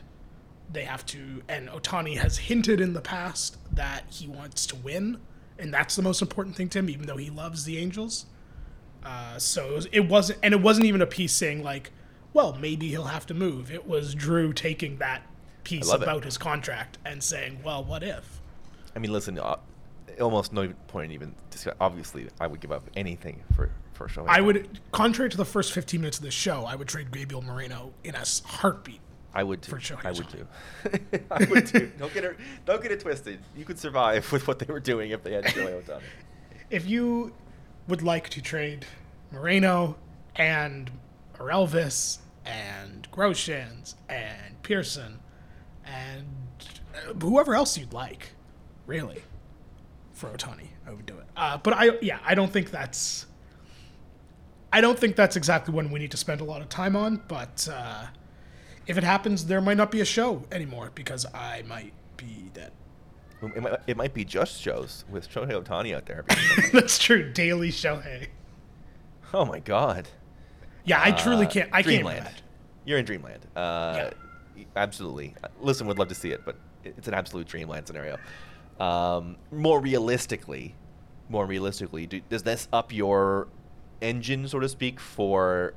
they 0.72 0.84
have 0.84 1.06
to. 1.08 1.44
And 1.48 1.70
Ohtani 1.70 2.18
has 2.18 2.38
hinted 2.38 2.82
in 2.82 2.94
the 2.94 3.02
past 3.02 3.58
that 3.74 4.04
he 4.10 4.28
wants 4.28 4.66
to 4.68 4.76
win, 4.76 5.20
and 5.58 5.74
that's 5.74 5.96
the 5.96 6.02
most 6.02 6.22
important 6.22 6.56
thing 6.56 6.70
to 6.70 6.80
him, 6.80 6.90
even 6.90 7.06
though 7.06 7.18
he 7.18 7.30
loves 7.30 7.66
the 7.66 7.78
Angels. 7.78 8.26
Uh, 9.04 9.38
so 9.38 9.72
it, 9.72 9.74
was, 9.74 9.86
it 9.92 10.00
wasn't, 10.02 10.40
and 10.44 10.54
it 10.54 10.62
wasn't 10.62 10.86
even 10.86 11.02
a 11.02 11.06
piece 11.06 11.34
saying 11.34 11.64
like, 11.64 11.92
well, 12.34 12.58
maybe 12.60 12.90
he'll 12.90 13.06
have 13.06 13.26
to 13.28 13.34
move. 13.34 13.72
It 13.72 13.88
was 13.88 14.16
Drew 14.16 14.54
taking 14.54 14.98
that 14.98 15.24
piece 15.64 15.92
about 15.92 16.20
it. 16.20 16.26
his 16.26 16.38
contract 16.38 16.98
and 17.06 17.24
saying, 17.24 17.60
well, 17.64 17.84
what 17.84 18.04
if? 18.04 18.42
I 18.96 19.00
mean, 19.00 19.12
listen, 19.12 19.38
uh, 19.40 19.58
almost 20.20 20.54
no 20.54 20.74
point 20.88 21.12
even. 21.12 21.36
Obviously, 21.80 22.28
I 22.40 22.48
would 22.48 22.60
give 22.60 22.72
up 22.72 22.90
anything 22.96 23.44
for 23.56 23.70
for 23.94 24.08
show. 24.10 24.26
I 24.28 24.42
would, 24.42 24.80
contrary 24.92 25.30
to 25.30 25.38
the 25.38 25.46
first 25.46 25.72
15 25.72 26.02
minutes 26.02 26.18
of 26.18 26.24
the 26.24 26.32
show, 26.32 26.66
I 26.66 26.76
would 26.76 26.88
trade 26.88 27.12
Gabriel 27.12 27.42
Moreno 27.42 27.94
in 28.04 28.16
a 28.16 28.24
heartbeat. 28.46 29.00
I 29.36 29.44
would 29.44 29.62
too. 29.62 29.72
For 29.72 29.78
Shohei 29.80 30.06
I 30.06 30.12
would 30.12 30.30
too. 30.30 30.48
I 31.32 31.44
would 31.46 31.68
too. 31.68 31.92
Don't 31.98 32.14
get 32.14 32.24
it. 32.24 32.38
Don't 32.66 32.82
get 32.82 32.92
it 32.92 33.00
twisted. 33.00 33.40
You 33.58 33.66
could 33.66 33.80
survive 33.80 34.32
with 34.32 34.48
what 34.48 34.60
they 34.60 34.72
were 34.72 34.80
doing 34.80 35.12
if 35.12 35.24
they 35.24 35.34
had 35.34 35.46
Shohei 35.46 35.82
Ohtani. 35.84 36.02
If 36.70 36.88
you 36.88 37.34
would 37.88 38.02
like 38.02 38.30
to 38.30 38.42
trade 38.42 38.86
Moreno 39.32 39.98
and 40.36 40.92
Elvis 41.38 42.20
and 42.46 43.08
Groshans 43.12 43.96
and 44.08 44.62
Pearson 44.64 45.20
and 45.86 46.28
whoever 47.22 47.56
else 47.56 47.78
you'd 47.78 47.94
like, 47.94 48.32
really, 48.86 49.24
for 50.14 50.30
Ohtani. 50.30 50.68
I 50.88 50.92
would 50.92 51.06
do 51.06 51.18
it. 51.18 51.26
Uh, 51.36 51.58
but 51.58 51.74
I, 51.74 51.98
yeah, 52.02 52.20
I 52.26 52.36
don't 52.36 52.52
think 52.52 52.72
that's 52.72 53.26
I 54.74 54.82
don't 54.82 54.98
think 54.98 55.16
that's 55.16 55.36
exactly 55.36 55.72
one 55.72 55.92
we 55.92 56.00
need 56.00 56.10
to 56.12 56.18
spend 56.18 56.42
a 56.42 56.44
lot 56.44 56.62
of 56.62 56.68
time 56.68 56.96
on, 56.96 57.22
but 57.28 57.68
uh, 57.72 58.08
if 58.88 58.98
it 58.98 59.04
happens, 59.04 59.46
there 59.46 59.62
might 59.62 59.78
not 59.78 59.92
be 59.92 60.02
a 60.02 60.06
show 60.06 60.44
anymore 60.52 60.92
because 60.96 61.28
I 61.32 61.64
might 61.68 61.94
be 62.18 62.50
dead. 62.56 62.72
It 63.56 63.62
might, 63.62 63.80
it 63.88 63.98
might 63.98 64.14
be 64.14 64.24
just 64.24 64.62
shows 64.62 65.06
with 65.10 65.30
Shohei 65.30 65.52
Ohtani 65.52 65.96
out 65.96 66.06
there. 66.06 66.26
that's 66.74 66.98
true. 66.98 67.32
Daily 67.32 67.70
Shohei. 67.70 68.28
Oh 69.34 69.46
my 69.46 69.60
god. 69.60 70.08
Yeah, 70.86 71.02
I 71.02 71.12
truly 71.12 71.46
uh, 71.46 71.50
can't. 71.50 71.70
I 71.72 71.82
Dreamland. 71.82 72.20
can't. 72.20 72.36
Dreamland. 72.36 72.44
You're 72.86 72.98
in 73.00 73.06
Dreamland. 73.06 73.46
Uh, 73.56 74.12
yeah. 74.58 74.64
Absolutely. 74.76 75.36
Listen, 75.62 75.88
would 75.88 76.00
love 76.00 76.10
to 76.10 76.16
see 76.16 76.32
it, 76.32 76.46
but 76.46 76.56
it's 76.84 77.08
an 77.08 77.14
absolute 77.14 77.48
Dreamland 77.48 77.88
scenario. 77.88 78.18
Um, 78.80 79.38
more 79.52 79.80
realistically, 79.80 80.76
more 81.30 81.46
realistically, 81.46 82.06
do, 82.08 82.22
does 82.30 82.44
this 82.44 82.68
up 82.74 82.94
your 82.94 83.48
engine, 84.02 84.48
so 84.48 84.60
to 84.60 84.70
speak, 84.70 85.00
for 85.00 85.74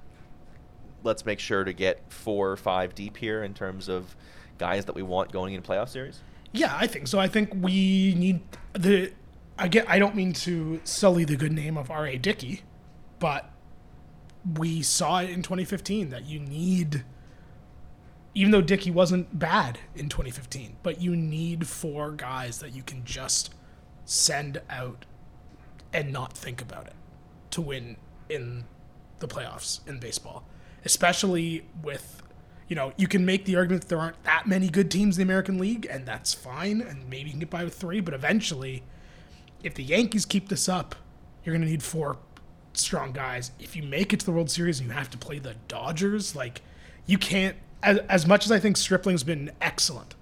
let's 1.04 1.24
make 1.24 1.38
sure 1.38 1.62
to 1.64 1.72
get 1.72 2.02
four 2.08 2.50
or 2.50 2.56
five 2.56 2.94
deep 2.94 3.16
here 3.16 3.44
in 3.44 3.54
terms 3.54 3.88
of 3.88 4.16
guys 4.58 4.86
that 4.86 4.94
we 4.94 5.02
want 5.02 5.30
going 5.30 5.54
in 5.54 5.62
playoff 5.62 5.88
series? 5.88 6.20
Yeah, 6.56 6.76
I 6.76 6.86
think 6.86 7.06
so. 7.08 7.18
I 7.18 7.28
think 7.28 7.50
we 7.54 8.14
need 8.16 8.40
the. 8.72 9.12
I 9.58 9.68
get. 9.68 9.88
I 9.88 9.98
don't 9.98 10.14
mean 10.14 10.32
to 10.34 10.80
sully 10.84 11.24
the 11.24 11.36
good 11.36 11.52
name 11.52 11.76
of 11.76 11.90
R.A. 11.90 12.18
Dickey, 12.18 12.62
but 13.18 13.50
we 14.56 14.82
saw 14.82 15.18
it 15.18 15.30
in 15.30 15.42
2015 15.42 16.10
that 16.10 16.24
you 16.26 16.40
need. 16.40 17.04
Even 18.34 18.50
though 18.50 18.60
Dickey 18.60 18.90
wasn't 18.90 19.38
bad 19.38 19.78
in 19.94 20.10
2015, 20.10 20.76
but 20.82 21.00
you 21.00 21.16
need 21.16 21.66
four 21.66 22.10
guys 22.10 22.58
that 22.58 22.74
you 22.74 22.82
can 22.82 23.02
just 23.02 23.54
send 24.04 24.60
out 24.68 25.06
and 25.92 26.12
not 26.12 26.34
think 26.34 26.60
about 26.60 26.86
it 26.86 26.92
to 27.50 27.62
win 27.62 27.96
in 28.28 28.64
the 29.20 29.26
playoffs 29.26 29.86
in 29.88 29.98
baseball, 29.98 30.46
especially 30.84 31.64
with 31.82 32.22
you 32.68 32.76
know, 32.76 32.92
you 32.96 33.06
can 33.06 33.24
make 33.24 33.44
the 33.44 33.56
argument 33.56 33.82
that 33.82 33.88
there 33.88 33.98
aren't 33.98 34.22
that 34.24 34.46
many 34.46 34.68
good 34.68 34.90
teams 34.90 35.16
in 35.16 35.26
the 35.26 35.32
American 35.32 35.58
League, 35.58 35.86
and 35.88 36.04
that's 36.04 36.34
fine, 36.34 36.80
and 36.80 37.08
maybe 37.08 37.24
you 37.24 37.30
can 37.30 37.40
get 37.40 37.50
by 37.50 37.64
with 37.64 37.74
three, 37.74 38.00
but 38.00 38.12
eventually, 38.12 38.82
if 39.62 39.74
the 39.74 39.84
Yankees 39.84 40.24
keep 40.24 40.48
this 40.48 40.68
up, 40.68 40.94
you're 41.44 41.54
going 41.54 41.64
to 41.64 41.70
need 41.70 41.82
four 41.82 42.18
strong 42.72 43.12
guys. 43.12 43.52
If 43.58 43.76
you 43.76 43.82
make 43.82 44.12
it 44.12 44.20
to 44.20 44.26
the 44.26 44.32
World 44.32 44.50
Series 44.50 44.80
and 44.80 44.88
you 44.88 44.94
have 44.94 45.10
to 45.10 45.18
play 45.18 45.38
the 45.38 45.54
Dodgers, 45.68 46.34
like, 46.34 46.62
you 47.06 47.18
can't, 47.18 47.56
as, 47.82 47.98
as 48.08 48.26
much 48.26 48.44
as 48.44 48.52
I 48.52 48.58
think 48.58 48.76
Stripling's 48.76 49.22
been 49.22 49.52
excellent, 49.60 50.14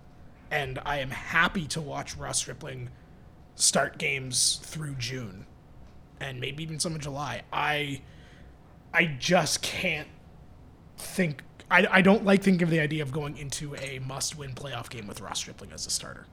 and 0.50 0.78
I 0.84 0.98
am 0.98 1.10
happy 1.10 1.66
to 1.68 1.80
watch 1.80 2.16
Ross 2.16 2.38
Stripling 2.38 2.90
start 3.56 3.98
games 3.98 4.60
through 4.62 4.96
June 4.96 5.46
and 6.20 6.40
maybe 6.40 6.62
even 6.62 6.78
some 6.78 6.94
in 6.94 7.00
July, 7.00 7.42
I, 7.52 8.02
I 8.92 9.06
just 9.06 9.62
can't 9.62 10.08
think 10.96 11.42
I, 11.70 11.86
I 11.90 12.02
don't 12.02 12.24
like 12.24 12.42
thinking 12.42 12.62
of 12.62 12.70
the 12.70 12.80
idea 12.80 13.02
of 13.02 13.12
going 13.12 13.36
into 13.36 13.74
a 13.76 13.98
must-win 14.00 14.54
playoff 14.54 14.90
game 14.90 15.06
with 15.06 15.20
Ross 15.20 15.38
Stripling 15.38 15.72
as 15.72 15.86
a 15.86 15.90
starter. 15.90 16.26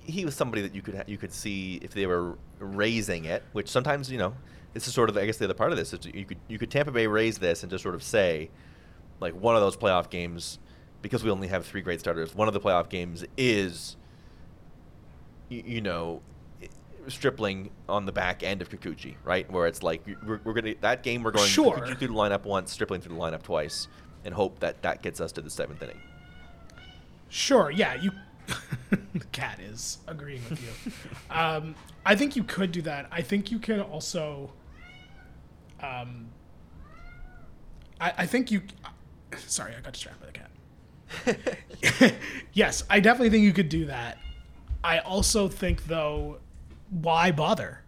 He 0.00 0.24
was 0.24 0.34
somebody 0.34 0.62
that 0.62 0.74
you 0.74 0.82
could 0.82 0.94
ha- 0.94 1.04
you 1.06 1.16
could 1.16 1.32
see 1.32 1.78
if 1.82 1.92
they 1.92 2.06
were 2.06 2.36
raising 2.58 3.24
it, 3.24 3.42
which 3.52 3.68
sometimes 3.68 4.10
you 4.10 4.18
know 4.18 4.34
this 4.74 4.86
is 4.86 4.92
sort 4.92 5.08
of 5.08 5.16
I 5.16 5.24
guess 5.24 5.38
the 5.38 5.44
other 5.46 5.54
part 5.54 5.72
of 5.72 5.78
this 5.78 5.92
is 5.92 6.00
you 6.06 6.24
could 6.24 6.38
you 6.48 6.58
could 6.58 6.70
Tampa 6.70 6.92
Bay 6.92 7.06
raise 7.06 7.38
this 7.38 7.62
and 7.62 7.70
just 7.70 7.82
sort 7.82 7.94
of 7.94 8.02
say 8.02 8.50
like 9.20 9.34
one 9.34 9.54
of 9.54 9.62
those 9.62 9.76
playoff 9.76 10.10
games 10.10 10.58
because 11.00 11.24
we 11.24 11.30
only 11.30 11.48
have 11.48 11.64
three 11.64 11.80
great 11.80 12.00
starters. 12.00 12.34
One 12.34 12.48
of 12.48 12.54
the 12.54 12.60
playoff 12.60 12.90
games 12.90 13.24
is 13.38 13.96
you, 15.48 15.62
you 15.64 15.80
know 15.80 16.20
Stripling 17.06 17.70
on 17.86 18.06
the 18.06 18.12
back 18.12 18.42
end 18.42 18.62
of 18.62 18.70
Kikuchi, 18.70 19.16
right? 19.24 19.50
Where 19.50 19.66
it's 19.66 19.82
like 19.82 20.02
we're, 20.26 20.40
we're 20.42 20.54
gonna 20.54 20.74
that 20.80 21.02
game 21.02 21.22
we're 21.22 21.32
going 21.32 21.48
sure. 21.48 21.76
Kikuchi 21.76 21.98
through 21.98 22.08
the 22.08 22.14
lineup 22.14 22.44
once, 22.44 22.72
Stripling 22.72 23.00
through 23.00 23.16
the 23.16 23.20
lineup 23.20 23.42
twice 23.42 23.88
and 24.24 24.34
hope 24.34 24.60
that 24.60 24.82
that 24.82 25.02
gets 25.02 25.20
us 25.20 25.32
to 25.32 25.42
the 25.42 25.50
seventh 25.50 25.82
inning. 25.82 26.00
Sure. 27.28 27.70
Yeah. 27.70 27.94
You. 27.94 28.12
the 28.90 29.24
cat 29.32 29.58
is 29.60 29.98
agreeing 30.06 30.42
with 30.50 30.62
you. 30.62 30.92
um, 31.30 31.74
I 32.04 32.14
think 32.14 32.36
you 32.36 32.44
could 32.44 32.72
do 32.72 32.82
that. 32.82 33.08
I 33.10 33.22
think 33.22 33.50
you 33.50 33.58
can 33.58 33.80
also. 33.80 34.52
Um, 35.80 36.28
I, 38.00 38.12
I 38.18 38.26
think 38.26 38.50
you. 38.50 38.62
Sorry, 39.36 39.74
I 39.76 39.80
got 39.80 39.92
distracted 39.92 40.20
by 40.20 40.26
the 40.26 40.32
cat. 40.32 42.14
yes, 42.52 42.84
I 42.88 43.00
definitely 43.00 43.30
think 43.30 43.44
you 43.44 43.52
could 43.52 43.68
do 43.68 43.86
that. 43.86 44.18
I 44.82 44.98
also 44.98 45.48
think, 45.48 45.86
though, 45.86 46.38
why 46.90 47.30
bother? 47.30 47.80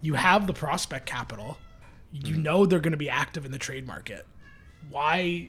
You 0.00 0.14
have 0.14 0.46
the 0.46 0.52
prospect 0.52 1.06
capital. 1.06 1.58
You 2.12 2.36
mm. 2.36 2.42
know 2.42 2.66
they're 2.66 2.80
going 2.80 2.92
to 2.92 2.98
be 2.98 3.10
active 3.10 3.44
in 3.44 3.52
the 3.52 3.58
trade 3.58 3.86
market 3.86 4.26
why 4.90 5.48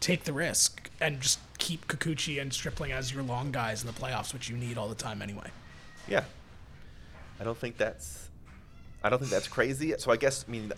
take 0.00 0.24
the 0.24 0.32
risk 0.32 0.90
and 1.00 1.20
just 1.20 1.38
keep 1.58 1.86
Kikuchi 1.86 2.40
and 2.40 2.52
Stripling 2.52 2.92
as 2.92 3.12
your 3.12 3.22
long 3.22 3.52
guys 3.52 3.82
in 3.82 3.86
the 3.86 3.92
playoffs, 3.92 4.32
which 4.32 4.48
you 4.48 4.56
need 4.56 4.76
all 4.76 4.88
the 4.88 4.94
time 4.94 5.22
anyway? 5.22 5.50
Yeah, 6.08 6.24
I 7.40 7.44
don't 7.44 7.58
think 7.58 7.76
that's. 7.76 8.28
I 9.04 9.08
don't 9.08 9.18
think 9.18 9.32
that's 9.32 9.48
crazy. 9.48 9.94
So 9.98 10.12
I 10.12 10.16
guess 10.16 10.44
I 10.46 10.50
mean 10.50 10.72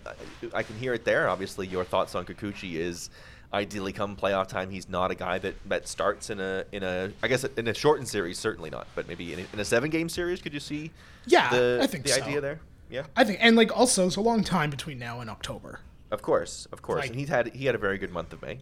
I 0.53 0.63
can 0.63 0.75
hear 0.77 0.93
it 0.93 1.05
there. 1.05 1.29
Obviously, 1.29 1.67
your 1.67 1.83
thoughts 1.83 2.15
on 2.15 2.25
Kikuchi 2.25 2.73
is 2.73 3.09
ideally 3.53 3.93
come 3.93 4.15
playoff 4.15 4.47
time 4.47 4.69
he's 4.69 4.89
not 4.89 5.11
a 5.11 5.15
guy 5.15 5.37
that, 5.39 5.55
that 5.69 5.87
starts 5.87 6.29
in 6.29 6.39
a 6.39 6.65
in 6.71 6.83
a 6.83 7.11
I 7.23 7.27
guess 7.27 7.43
in 7.43 7.67
a 7.67 7.73
shortened 7.73 8.07
series 8.07 8.37
certainly 8.37 8.69
not 8.69 8.87
but 8.95 9.07
maybe 9.07 9.31
in 9.33 9.39
a, 9.39 9.45
in 9.53 9.59
a 9.59 9.65
seven 9.65 9.89
game 9.89 10.09
series 10.09 10.41
could 10.41 10.53
you 10.53 10.59
see 10.59 10.91
yeah 11.25 11.49
the, 11.51 11.79
I 11.81 11.87
think 11.87 12.03
the 12.03 12.11
so. 12.11 12.21
idea 12.21 12.41
there 12.41 12.59
yeah 12.89 13.03
I 13.15 13.23
think 13.23 13.39
and 13.41 13.55
like 13.55 13.75
also 13.75 14.07
it's 14.07 14.17
a 14.17 14.21
long 14.21 14.43
time 14.43 14.69
between 14.69 14.99
now 14.99 15.21
and 15.21 15.29
October 15.29 15.79
of 16.15 16.21
course, 16.23 16.67
of 16.71 16.81
course, 16.81 17.01
like, 17.01 17.09
and 17.11 17.19
he's 17.19 17.29
had 17.29 17.53
he 17.53 17.65
had 17.65 17.75
a 17.75 17.77
very 17.77 17.99
good 17.99 18.11
month 18.11 18.33
of 18.33 18.41
May. 18.41 18.59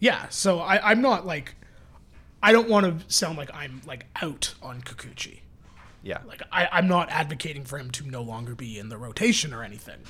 Yeah, 0.00 0.28
so 0.28 0.60
I, 0.60 0.90
I'm 0.90 1.00
not 1.00 1.26
like, 1.26 1.54
I 2.42 2.52
don't 2.52 2.68
want 2.68 2.86
to 2.86 3.12
sound 3.12 3.38
like 3.38 3.50
I'm 3.54 3.80
like 3.86 4.06
out 4.20 4.54
on 4.62 4.82
Kikuchi. 4.82 5.40
Yeah, 6.02 6.18
like 6.26 6.42
I, 6.52 6.68
I'm 6.70 6.86
not 6.88 7.08
advocating 7.10 7.64
for 7.64 7.78
him 7.78 7.90
to 7.92 8.06
no 8.06 8.20
longer 8.20 8.54
be 8.54 8.78
in 8.78 8.88
the 8.88 8.98
rotation 8.98 9.54
or 9.54 9.62
anything, 9.62 10.00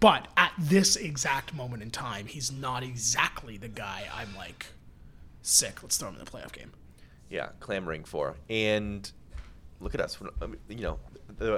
but 0.00 0.28
at 0.36 0.52
this 0.58 0.96
exact 0.96 1.54
moment 1.54 1.82
in 1.82 1.90
time, 1.90 2.26
he's 2.26 2.52
not 2.52 2.82
exactly 2.82 3.56
the 3.56 3.68
guy 3.68 4.08
I'm 4.14 4.36
like 4.36 4.66
sick. 5.42 5.82
Let's 5.82 5.96
throw 5.96 6.08
him 6.08 6.16
in 6.16 6.24
the 6.24 6.30
playoff 6.30 6.52
game. 6.52 6.72
Yeah, 7.30 7.48
clamoring 7.60 8.04
for 8.04 8.34
and 8.50 9.10
look 9.80 9.94
at 9.94 10.00
us. 10.00 10.18
You 10.68 10.82
know, 10.82 10.98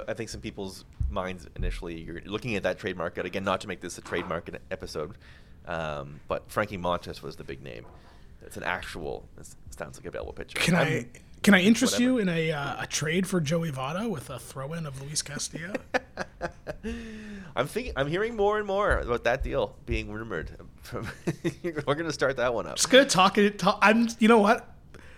I 0.08 0.14
think 0.14 0.30
some 0.30 0.40
people's 0.40 0.84
minds 1.10 1.46
initially. 1.56 2.00
You're 2.00 2.20
looking 2.24 2.56
at 2.56 2.62
that 2.62 2.78
trade 2.78 2.96
market 2.96 3.26
again, 3.26 3.44
not 3.44 3.60
to 3.62 3.68
make 3.68 3.80
this 3.80 3.98
a 3.98 4.00
trade 4.00 4.26
market 4.26 4.60
episode, 4.70 5.16
um, 5.66 6.20
but 6.28 6.50
Frankie 6.50 6.78
Montas 6.78 7.22
was 7.22 7.36
the 7.36 7.44
big 7.44 7.62
name. 7.62 7.84
It's 8.42 8.56
an 8.56 8.62
actual. 8.62 9.28
It 9.38 9.48
sounds 9.76 9.98
like 9.98 10.04
a 10.06 10.08
available 10.08 10.32
pitcher. 10.32 10.58
Can 10.58 10.74
I'm, 10.74 10.86
i 10.86 11.06
can 11.42 11.54
I 11.54 11.60
interest 11.60 11.94
whatever. 11.94 12.12
you 12.12 12.18
in 12.18 12.28
a 12.28 12.52
uh, 12.52 12.82
a 12.82 12.86
trade 12.86 13.26
for 13.26 13.40
Joey 13.40 13.70
Votto 13.70 14.08
with 14.08 14.30
a 14.30 14.38
throw 14.38 14.72
in 14.72 14.86
of 14.86 15.00
Luis 15.02 15.22
Castillo? 15.22 15.74
I'm 17.56 17.66
thinking. 17.66 17.92
I'm 17.96 18.08
hearing 18.08 18.36
more 18.36 18.58
and 18.58 18.66
more 18.66 18.98
about 18.98 19.24
that 19.24 19.42
deal 19.42 19.76
being 19.86 20.12
rumored. 20.12 20.50
From 20.82 21.08
we're 21.62 21.72
going 21.72 22.04
to 22.04 22.12
start 22.12 22.36
that 22.36 22.54
one 22.54 22.66
up. 22.66 22.76
Just 22.76 22.90
gonna 22.90 23.04
talk 23.04 23.38
it. 23.38 23.58
Talk, 23.58 23.78
I'm. 23.82 24.08
You 24.18 24.28
know 24.28 24.38
what? 24.38 24.75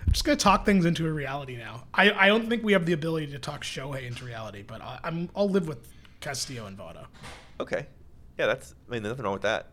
I'm 0.08 0.12
just 0.12 0.24
gonna 0.24 0.36
talk 0.36 0.64
things 0.64 0.86
into 0.86 1.06
a 1.06 1.12
reality 1.12 1.58
now. 1.58 1.84
I, 1.92 2.10
I 2.12 2.28
don't 2.28 2.48
think 2.48 2.64
we 2.64 2.72
have 2.72 2.86
the 2.86 2.94
ability 2.94 3.26
to 3.26 3.38
talk 3.38 3.62
Shohei 3.62 4.06
into 4.06 4.24
reality, 4.24 4.64
but 4.66 4.80
I, 4.80 4.98
am 5.04 5.28
I'll 5.36 5.50
live 5.50 5.68
with 5.68 5.86
Castillo 6.20 6.64
and 6.64 6.78
Votto. 6.78 7.04
Okay, 7.60 7.86
yeah, 8.38 8.46
that's 8.46 8.74
I 8.88 8.92
mean, 8.92 9.02
there's 9.02 9.12
nothing 9.12 9.24
wrong 9.26 9.34
with 9.34 9.42
that. 9.42 9.66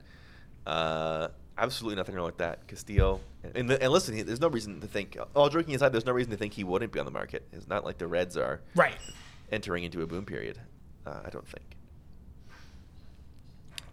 Uh, 0.67 1.29
absolutely 1.57 1.95
nothing 1.95 2.15
wrong 2.15 2.25
with 2.25 2.39
that. 2.39 2.67
Castillo 2.67 3.21
and, 3.53 3.71
and 3.71 3.93
listen, 3.93 4.25
there's 4.25 4.41
no 4.41 4.49
reason 4.49 4.81
to 4.81 4.87
think. 4.87 5.17
All 5.37 5.47
joking 5.47 5.73
aside, 5.73 5.93
there's 5.93 6.05
no 6.05 6.11
reason 6.11 6.31
to 6.31 6.37
think 6.37 6.51
he 6.51 6.65
wouldn't 6.65 6.91
be 6.91 6.99
on 6.99 7.05
the 7.05 7.11
market. 7.11 7.47
It's 7.53 7.69
not 7.69 7.85
like 7.85 7.97
the 7.97 8.07
Reds 8.07 8.35
are 8.35 8.59
right 8.75 8.97
entering 9.53 9.85
into 9.85 10.01
a 10.01 10.05
boom 10.05 10.25
period. 10.25 10.59
Uh, 11.05 11.21
I 11.23 11.29
don't 11.29 11.47
think. 11.47 11.77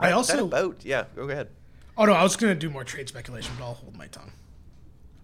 I 0.00 0.11
also 0.11 0.46
about 0.46 0.85
yeah. 0.85 1.05
Go 1.14 1.22
ahead. 1.28 1.50
Oh 1.96 2.05
no, 2.05 2.14
I 2.14 2.24
was 2.24 2.35
gonna 2.35 2.57
do 2.57 2.68
more 2.68 2.83
trade 2.83 3.09
speculation, 3.09 3.55
but 3.57 3.64
I'll 3.64 3.74
hold 3.74 3.96
my 3.96 4.09
tongue. 4.09 4.33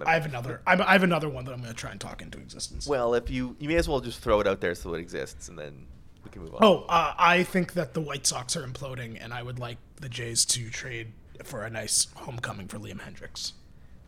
I 0.06 0.14
have 0.14 0.26
another. 0.26 0.62
I 0.66 0.76
have 0.76 1.02
another 1.02 1.28
one 1.28 1.44
that 1.44 1.52
I'm 1.52 1.60
going 1.60 1.72
to 1.72 1.78
try 1.78 1.90
and 1.90 2.00
talk 2.00 2.22
into 2.22 2.38
existence. 2.38 2.86
Well, 2.86 3.14
if 3.14 3.30
you 3.30 3.56
you 3.58 3.68
may 3.68 3.76
as 3.76 3.88
well 3.88 4.00
just 4.00 4.20
throw 4.20 4.40
it 4.40 4.46
out 4.46 4.60
there 4.60 4.74
so 4.74 4.94
it 4.94 5.00
exists, 5.00 5.48
and 5.48 5.58
then 5.58 5.86
we 6.24 6.30
can 6.30 6.42
move 6.42 6.54
on. 6.54 6.60
Oh, 6.62 6.84
uh, 6.88 7.14
I 7.18 7.42
think 7.42 7.72
that 7.74 7.94
the 7.94 8.00
White 8.00 8.26
Sox 8.26 8.56
are 8.56 8.66
imploding, 8.66 9.18
and 9.20 9.32
I 9.32 9.42
would 9.42 9.58
like 9.58 9.78
the 9.96 10.08
Jays 10.08 10.44
to 10.46 10.70
trade 10.70 11.12
for 11.44 11.64
a 11.64 11.70
nice 11.70 12.06
homecoming 12.14 12.68
for 12.68 12.78
Liam 12.78 13.00
Hendriks. 13.00 13.52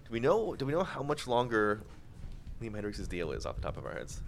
Do 0.05 0.13
we 0.13 0.21
know? 0.21 0.55
Do 0.55 0.67
we 0.67 0.73
know 0.73 0.85
how 0.85 1.03
much 1.03 1.27
longer 1.27 1.83
Liam 2.63 2.73
Hendriks' 2.73 3.09
deal 3.09 3.33
is 3.33 3.47
off 3.47 3.57
the 3.57 3.63
top 3.63 3.77
of 3.77 3.85
our 3.87 3.93
heads? 3.93 4.21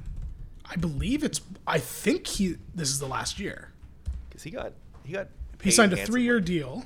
I 0.64 0.76
believe 0.76 1.24
it's. 1.24 1.40
I 1.66 1.78
think 1.78 2.26
he. 2.26 2.56
This 2.74 2.88
is 2.88 2.98
the 2.98 3.08
last 3.08 3.38
year. 3.38 3.72
Because 4.28 4.42
he 4.42 4.50
got 4.50 4.72
he 5.04 5.12
got. 5.12 5.28
He 5.62 5.70
signed 5.70 5.92
a 5.92 6.04
three-year 6.04 6.40
deal. 6.40 6.84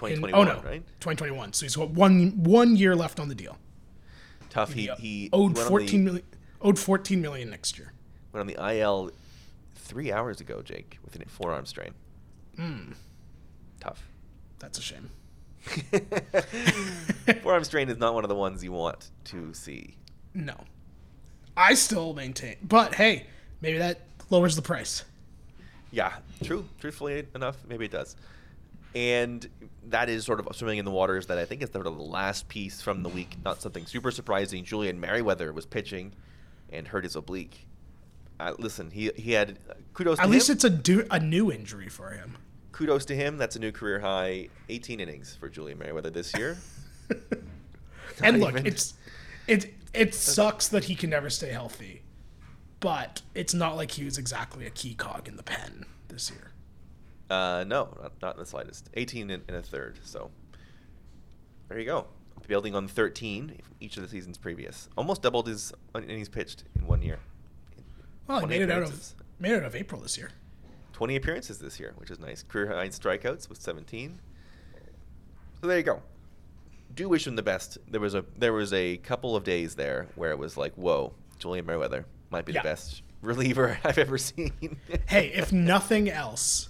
2021, 0.00 0.40
in, 0.40 0.48
oh 0.48 0.60
no, 0.62 0.68
right? 0.68 0.82
2021. 1.00 1.52
So 1.52 1.66
he's 1.66 1.76
got 1.76 1.90
one 1.90 2.42
one 2.42 2.74
year 2.74 2.96
left 2.96 3.20
on 3.20 3.28
the 3.28 3.34
deal. 3.34 3.58
Tough. 4.48 4.72
He 4.72 4.90
he 4.98 5.28
owed 5.32 5.58
fourteen 5.58 6.04
million. 6.04 6.24
Owed 6.62 6.78
fourteen 6.78 7.20
million 7.20 7.50
next 7.50 7.78
year. 7.78 7.92
Went 8.32 8.40
on 8.40 8.46
the 8.46 8.78
IL 8.78 9.10
three 9.74 10.10
hours 10.10 10.40
ago, 10.40 10.62
Jake, 10.62 10.98
with 11.04 11.20
a 11.20 11.28
forearm 11.28 11.66
strain. 11.66 11.92
Hmm. 12.56 12.92
Tough. 13.78 14.02
That's 14.58 14.78
a 14.78 14.82
shame. 14.82 15.10
forearm 17.42 17.64
strain 17.64 17.90
is 17.90 17.98
not 17.98 18.14
one 18.14 18.24
of 18.24 18.28
the 18.28 18.34
ones 18.34 18.64
you 18.64 18.72
want 18.72 19.10
to 19.24 19.52
see. 19.52 19.96
No. 20.32 20.54
I 21.56 21.74
still 21.74 22.14
maintain, 22.14 22.56
but 22.62 22.94
hey, 22.94 23.26
maybe 23.60 23.76
that 23.78 24.00
lowers 24.30 24.56
the 24.56 24.62
price. 24.62 25.04
Yeah, 25.90 26.12
true. 26.42 26.64
Truthfully 26.78 27.26
enough, 27.34 27.58
maybe 27.68 27.84
it 27.84 27.90
does 27.90 28.16
and 28.94 29.48
that 29.88 30.08
is 30.08 30.24
sort 30.24 30.40
of 30.40 30.48
swimming 30.54 30.78
in 30.78 30.84
the 30.84 30.90
waters 30.90 31.26
that 31.26 31.38
I 31.38 31.44
think 31.44 31.62
is 31.62 31.70
sort 31.70 31.86
of 31.86 31.96
the 31.96 32.02
last 32.02 32.48
piece 32.48 32.80
from 32.82 33.02
the 33.02 33.08
week. 33.08 33.36
Not 33.44 33.60
something 33.62 33.86
super 33.86 34.10
surprising. 34.10 34.64
Julian 34.64 35.00
Merryweather 35.00 35.52
was 35.52 35.66
pitching 35.66 36.12
and 36.70 36.86
hurt 36.88 37.04
his 37.04 37.16
oblique. 37.16 37.66
uh, 38.38 38.54
listen, 38.58 38.90
he 38.90 39.10
he 39.16 39.32
had 39.32 39.58
uh, 39.68 39.74
kudos. 39.94 40.18
At 40.18 40.24
to 40.24 40.28
least 40.30 40.48
him. 40.48 40.54
it's 40.54 40.64
a 40.64 40.70
do, 40.70 41.06
a 41.10 41.18
new 41.18 41.50
injury 41.50 41.88
for 41.88 42.10
him. 42.10 42.36
Kudos 42.72 43.04
to 43.06 43.16
him. 43.16 43.36
That's 43.36 43.56
a 43.56 43.58
new 43.58 43.72
career 43.72 43.98
high. 44.00 44.48
18 44.68 45.00
innings 45.00 45.36
for 45.38 45.48
Julian 45.48 45.78
Merryweather 45.78 46.10
this 46.10 46.32
year. 46.36 46.56
and 48.22 48.40
look, 48.40 48.50
even- 48.50 48.66
it's 48.66 48.94
it 49.46 49.74
it 49.92 50.14
sucks 50.14 50.68
that 50.68 50.84
he 50.84 50.94
can 50.94 51.10
never 51.10 51.30
stay 51.30 51.50
healthy, 51.50 52.02
but 52.80 53.22
it's 53.34 53.52
not 53.54 53.76
like 53.76 53.90
he 53.92 54.04
was 54.04 54.18
exactly 54.18 54.66
a 54.66 54.70
key 54.70 54.94
cog 54.94 55.26
in 55.28 55.36
the 55.36 55.42
pen 55.42 55.84
this 56.08 56.30
year. 56.30 56.52
Uh, 57.30 57.64
no, 57.66 57.94
not, 58.02 58.12
not 58.20 58.34
in 58.34 58.40
the 58.40 58.46
slightest. 58.46 58.90
18 58.94 59.30
and, 59.30 59.42
and 59.48 59.56
a 59.56 59.62
third. 59.62 59.98
So 60.04 60.30
there 61.68 61.78
you 61.78 61.86
go. 61.86 62.06
Building 62.48 62.74
on 62.74 62.88
13 62.88 63.48
from 63.62 63.74
each 63.80 63.96
of 63.96 64.02
the 64.02 64.08
seasons 64.08 64.36
previous. 64.36 64.88
Almost 64.98 65.22
doubled 65.22 65.46
his 65.46 65.72
innings 65.94 66.28
pitched 66.28 66.64
in 66.76 66.86
one 66.86 67.02
year. 67.02 67.20
Well, 68.26 68.40
he 68.40 68.46
made 68.46 68.62
it 68.62 68.70
out 68.70 68.82
of 68.82 69.14
made 69.38 69.52
it 69.52 69.56
out 69.58 69.64
of 69.66 69.76
April 69.76 70.00
this 70.00 70.18
year. 70.18 70.30
20 70.94 71.16
appearances 71.16 71.58
this 71.58 71.78
year, 71.80 71.94
which 71.96 72.10
is 72.10 72.18
nice. 72.18 72.42
Career 72.42 72.68
high 72.74 72.88
strikeouts 72.88 73.48
with 73.48 73.60
17. 73.60 74.20
So 75.60 75.66
there 75.66 75.78
you 75.78 75.82
go. 75.84 76.02
Do 76.94 77.08
wish 77.08 77.26
him 77.26 77.36
the 77.36 77.42
best. 77.42 77.78
There 77.88 78.00
was 78.00 78.14
a 78.14 78.24
there 78.36 78.52
was 78.52 78.72
a 78.72 78.96
couple 78.98 79.36
of 79.36 79.44
days 79.44 79.76
there 79.76 80.08
where 80.16 80.30
it 80.32 80.38
was 80.38 80.56
like, 80.56 80.74
whoa, 80.74 81.12
Julian 81.38 81.66
Merryweather 81.66 82.04
might 82.30 82.44
be 82.46 82.52
Yeah. 82.52 82.62
the 82.62 82.68
best 82.68 83.02
reliever 83.22 83.78
I've 83.84 83.98
ever 83.98 84.18
seen. 84.18 84.76
Hey, 85.06 85.28
if 85.28 85.52
nothing 85.52 86.08
else, 86.10 86.66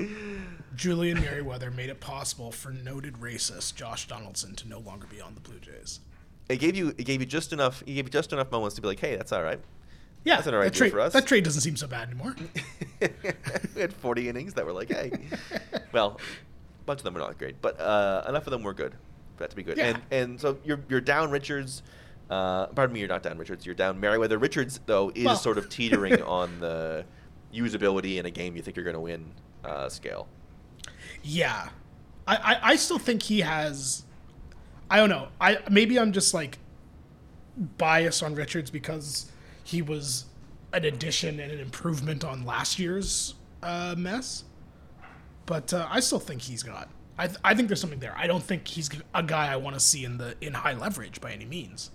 Julian 0.75 1.21
Merryweather 1.21 1.71
made 1.71 1.91
it 1.91 2.01
possible 2.01 2.51
for 2.53 2.71
noted 2.71 3.15
racist 3.15 3.75
Josh 3.75 4.09
Donaldson 4.09 4.55
to 4.57 4.69
no 4.69 4.79
longer 4.79 5.07
be 5.07 5.21
on 5.21 5.35
the 5.35 5.41
Blue 5.41 5.59
Jays. 5.59 6.01
it 6.49 6.57
gave 6.59 6.77
you 6.77 6.89
it 6.99 7.05
gave 7.05 7.21
you 7.21 7.27
just 7.27 7.53
enough 7.53 7.83
it 7.83 7.93
gave 7.95 8.07
you 8.07 8.11
just 8.11 8.33
enough 8.33 8.51
moments 8.51 8.77
to 8.77 8.83
be 8.83 8.89
like, 8.89 9.01
hey, 9.01 9.17
that's 9.17 9.33
all 9.33 9.43
right. 9.43 9.61
Yeah, 10.23 10.35
That's 10.37 10.49
an 10.49 10.55
alright 10.55 10.67
that 10.71 10.75
deal 10.75 10.81
trade 10.81 10.93
for 10.93 11.01
us. 11.01 11.13
that 11.15 11.27
trade 11.27 11.45
doesn't 11.45 11.63
seem 11.63 11.77
so 11.77 11.87
bad 11.87 12.09
anymore. 12.11 12.37
we 13.75 13.81
had 13.81 13.91
40 13.91 14.29
innings 14.29 14.53
that 14.53 14.67
were 14.67 14.73
like, 14.73 14.91
hey. 14.91 15.13
well, 15.93 16.21
a 16.81 16.85
bunch 16.85 17.01
of 17.01 17.05
them 17.05 17.15
were 17.15 17.21
not 17.21 17.39
great, 17.39 17.63
but 17.63 17.81
uh, 17.81 18.25
enough 18.29 18.47
of 18.47 18.51
them 18.51 18.63
were 18.63 18.75
good 18.75 18.93
for 18.93 19.45
that 19.45 19.51
to 19.51 19.57
be 19.57 19.63
good. 19.63 19.79
Yeah. 19.79 19.87
And 19.87 20.03
and 20.11 20.41
so 20.41 20.59
you're 20.65 20.81
you're 20.91 21.01
down 21.01 21.31
Richards. 21.31 21.83
Uh, 22.31 22.67
pardon 22.69 22.95
me, 22.95 23.01
you're 23.01 23.09
not 23.09 23.23
down 23.25 23.37
Richards. 23.39 23.67
You're 23.67 23.75
down 23.75 23.99
Merryweather. 24.01 24.39
Richards 24.39 24.81
though 24.87 25.11
is 25.15 25.25
Well- 25.25 25.37
sort 25.37 25.59
of 25.59 25.69
teetering 25.69 26.23
on 26.39 26.61
the 26.61 27.05
usability 27.53 28.19
in 28.19 28.27
a 28.27 28.31
game 28.31 28.55
you 28.57 28.63
think 28.63 28.77
you're 28.77 28.85
going 28.85 28.95
to 28.95 29.01
win 29.01 29.27
uh, 29.65 29.89
scale. 29.89 30.29
Yeah, 31.23 31.69
I, 32.27 32.37
I 32.37 32.59
I 32.73 32.77
still 32.77 32.99
think 32.99 33.23
he 33.23 33.41
has. 33.41 34.05
I 34.89 34.97
don't 34.99 35.11
know. 35.11 35.29
I 35.41 35.59
maybe 35.71 35.99
I'm 35.99 36.13
just 36.13 36.33
like 36.33 36.59
biased 37.79 38.23
on 38.23 38.35
Richards 38.35 38.71
because 38.71 39.31
he 39.65 39.83
was 39.83 40.27
an 40.73 40.85
addition 40.85 41.41
and 41.41 41.51
an 41.53 41.59
improvement 41.61 42.25
on 42.25 42.45
last 42.47 42.79
year's 42.79 43.35
uh, 43.63 43.95
mess. 43.99 44.45
But 45.47 45.73
uh, 45.75 45.87
I 45.91 46.01
still 46.01 46.21
think 46.21 46.43
he's 46.43 46.63
got. 46.63 46.89
I, 47.19 47.27
th- 47.27 47.39
I 47.45 47.55
think 47.55 47.69
there's 47.69 47.81
something 47.81 47.99
there. 47.99 48.15
I 48.17 48.27
don't 48.27 48.43
think 48.43 48.67
he's 48.67 48.89
a 49.15 49.23
guy 49.23 49.53
I 49.53 49.57
want 49.57 49.75
to 49.75 49.81
see 49.81 50.05
in 50.05 50.17
the 50.17 50.37
in 50.41 50.55
high 50.55 50.75
leverage 50.75 51.21
by 51.21 51.33
any 51.33 51.45
means. 51.45 51.91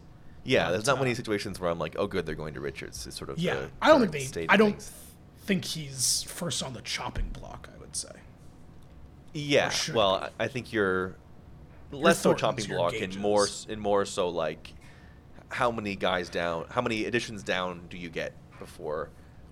Yeah, 0.45 0.71
there's 0.71 0.85
not 0.85 0.97
uh, 0.97 1.01
many 1.01 1.15
situations 1.15 1.59
where 1.59 1.69
I'm 1.69 1.79
like, 1.79 1.95
oh, 1.99 2.07
good, 2.07 2.25
they're 2.25 2.35
going 2.35 2.53
to 2.53 2.61
Richards. 2.61 3.05
It's 3.07 3.17
sort 3.17 3.29
of 3.29 3.37
Yeah, 3.39 3.65
I 3.81 3.89
don't 3.89 4.09
think 4.11 4.31
they. 4.31 4.45
I 4.47 4.55
don't 4.57 4.71
things. 4.73 4.91
think 5.45 5.65
he's 5.65 6.23
first 6.23 6.61
on 6.63 6.73
the 6.73 6.81
chopping 6.81 7.29
block. 7.29 7.67
I 7.75 7.79
would 7.79 7.95
say. 7.95 8.09
Yeah, 9.33 9.71
well, 9.93 10.21
be. 10.21 10.27
I 10.39 10.47
think 10.47 10.71
you're 10.71 11.15
less 11.91 12.19
so 12.19 12.33
chopping 12.33 12.65
block 12.67 12.93
and 12.93 13.17
more 13.19 13.47
and 13.69 13.81
more 13.81 14.05
so 14.05 14.29
like 14.29 14.73
how 15.49 15.71
many 15.71 15.95
guys 15.95 16.29
down, 16.29 16.65
how 16.69 16.81
many 16.81 17.05
additions 17.05 17.43
down 17.43 17.81
do 17.89 17.97
you 17.97 18.09
get 18.09 18.33
before 18.59 19.09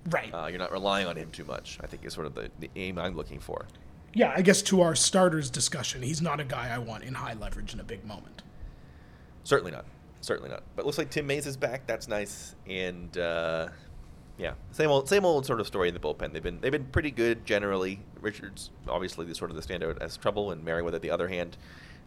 Right. 0.10 0.34
uh, 0.34 0.47
you're 0.47 0.60
not 0.60 0.71
relying 0.71 1.08
on 1.08 1.15
him 1.15 1.32
too 1.32 1.45
much? 1.45 1.77
I 1.82 1.88
think 1.88 2.06
is 2.06 2.13
sort 2.13 2.27
of 2.27 2.36
the, 2.36 2.49
the 2.60 2.69
aim 2.75 2.97
I'm 2.97 3.15
looking 3.15 3.39
for. 3.39 3.67
yeah, 4.13 4.34
I 4.36 4.41
guess 4.41 4.62
to 4.63 4.82
our 4.82 4.95
starters 4.95 5.49
discussion, 5.49 6.01
he's 6.01 6.21
not 6.21 6.39
a 6.39 6.43
guy 6.43 6.69
I 6.73 6.77
want 6.77 7.03
in 7.03 7.13
high 7.15 7.34
leverage 7.34 7.73
in 7.73 7.79
a 7.79 7.84
big 7.84 8.06
moment. 8.06 8.41
Certainly 9.43 9.71
not, 9.71 9.86
certainly 10.23 10.49
not. 10.49 10.63
But 10.75 10.86
looks 10.86 10.97
like 10.97 11.09
Tim 11.09 11.27
Mays 11.27 11.45
is 11.45 11.57
back. 11.57 11.86
That's 11.86 12.07
nice, 12.07 12.55
and 12.67 13.15
uh, 13.17 13.67
yeah, 14.38 14.53
same 14.71 14.89
old 14.89 15.07
same 15.07 15.25
old 15.25 15.45
sort 15.45 15.59
of 15.59 15.67
story 15.67 15.89
in 15.89 15.93
the 15.93 15.99
bullpen. 15.99 16.33
They've 16.33 16.41
been 16.41 16.59
they've 16.62 16.71
been 16.71 16.86
pretty 16.86 17.12
good 17.12 17.45
generally. 17.45 17.99
Richards 18.19 18.71
obviously 18.88 19.25
the 19.25 19.36
sort 19.36 19.51
of 19.51 19.57
the 19.57 19.62
standout 19.62 20.01
as 20.01 20.17
trouble, 20.17 20.51
and 20.51 20.63
Merryweather 20.63 20.99
the 20.99 21.12
other 21.12 21.27
hand. 21.27 21.57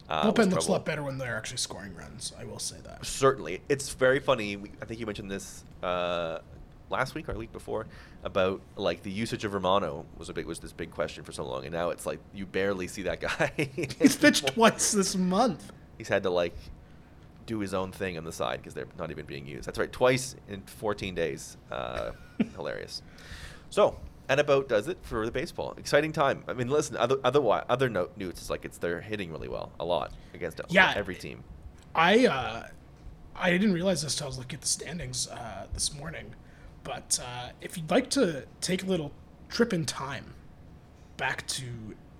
Uh, 0.09 0.31
Bullpen 0.31 0.49
looks 0.51 0.67
a 0.67 0.71
lot 0.71 0.85
better 0.85 1.03
when 1.03 1.17
they're 1.17 1.35
actually 1.35 1.57
scoring 1.57 1.93
runs. 1.93 2.31
I 2.39 2.45
will 2.45 2.59
say 2.59 2.77
that. 2.85 3.05
Certainly, 3.05 3.61
it's 3.67 3.89
very 3.89 4.19
funny. 4.19 4.55
We, 4.55 4.71
I 4.81 4.85
think 4.85 5.01
you 5.01 5.05
mentioned 5.05 5.29
this 5.29 5.65
uh, 5.83 6.39
last 6.89 7.13
week 7.13 7.27
or 7.27 7.33
week 7.33 7.51
before 7.51 7.87
about 8.23 8.61
like 8.77 9.03
the 9.03 9.11
usage 9.11 9.43
of 9.43 9.53
Romano 9.53 10.05
was 10.17 10.29
a 10.29 10.33
big 10.33 10.45
was 10.45 10.59
this 10.59 10.71
big 10.71 10.91
question 10.91 11.23
for 11.23 11.33
so 11.33 11.45
long, 11.45 11.65
and 11.65 11.73
now 11.73 11.89
it's 11.89 12.05
like 12.05 12.19
you 12.33 12.45
barely 12.45 12.87
see 12.87 13.03
that 13.03 13.19
guy. 13.19 13.51
He's 13.99 14.15
pitched 14.15 14.47
twice 14.47 14.91
this 14.91 15.15
month. 15.15 15.71
He's 15.97 16.07
had 16.07 16.23
to 16.23 16.29
like 16.29 16.55
do 17.47 17.57
his 17.59 17.73
own 17.73 17.91
thing 17.91 18.15
on 18.19 18.23
the 18.25 18.31
side 18.31 18.59
because 18.59 18.75
they're 18.75 18.85
not 18.99 19.09
even 19.09 19.25
being 19.25 19.47
used. 19.47 19.65
That's 19.67 19.79
right, 19.79 19.91
twice 19.91 20.35
in 20.47 20.61
14 20.61 21.15
days. 21.15 21.57
Uh, 21.71 22.11
hilarious. 22.55 23.01
So. 23.71 23.97
And 24.29 24.41
about 24.41 24.67
does 24.67 24.89
it 24.89 24.97
for 25.03 25.25
the 25.25 25.31
baseball. 25.31 25.73
Exciting 25.77 26.11
time. 26.11 26.43
I 26.49 26.53
mean, 26.53 26.67
listen. 26.67 26.97
Other 26.97 27.15
other 27.23 27.39
other 27.69 27.87
note 27.89 28.11
news 28.17 28.41
is 28.41 28.49
like 28.49 28.65
it's 28.65 28.77
they're 28.77 28.99
hitting 28.99 29.31
really 29.31 29.47
well 29.47 29.71
a 29.79 29.85
lot 29.85 30.11
against 30.33 30.59
Yeah. 30.67 30.91
every 30.97 31.15
team. 31.15 31.45
I 31.95 32.25
uh, 32.25 32.67
I 33.37 33.51
didn't 33.51 33.71
realize 33.71 34.01
this 34.01 34.15
till 34.17 34.25
I 34.25 34.27
was 34.27 34.37
looking 34.37 34.57
at 34.57 34.61
the 34.63 34.67
standings 34.67 35.29
uh, 35.29 35.67
this 35.73 35.95
morning. 35.97 36.35
But 36.83 37.17
uh, 37.23 37.51
if 37.61 37.77
you'd 37.77 37.89
like 37.89 38.09
to 38.09 38.43
take 38.59 38.83
a 38.83 38.85
little 38.85 39.13
trip 39.47 39.71
in 39.71 39.85
time 39.85 40.33
back 41.15 41.47
to 41.47 41.63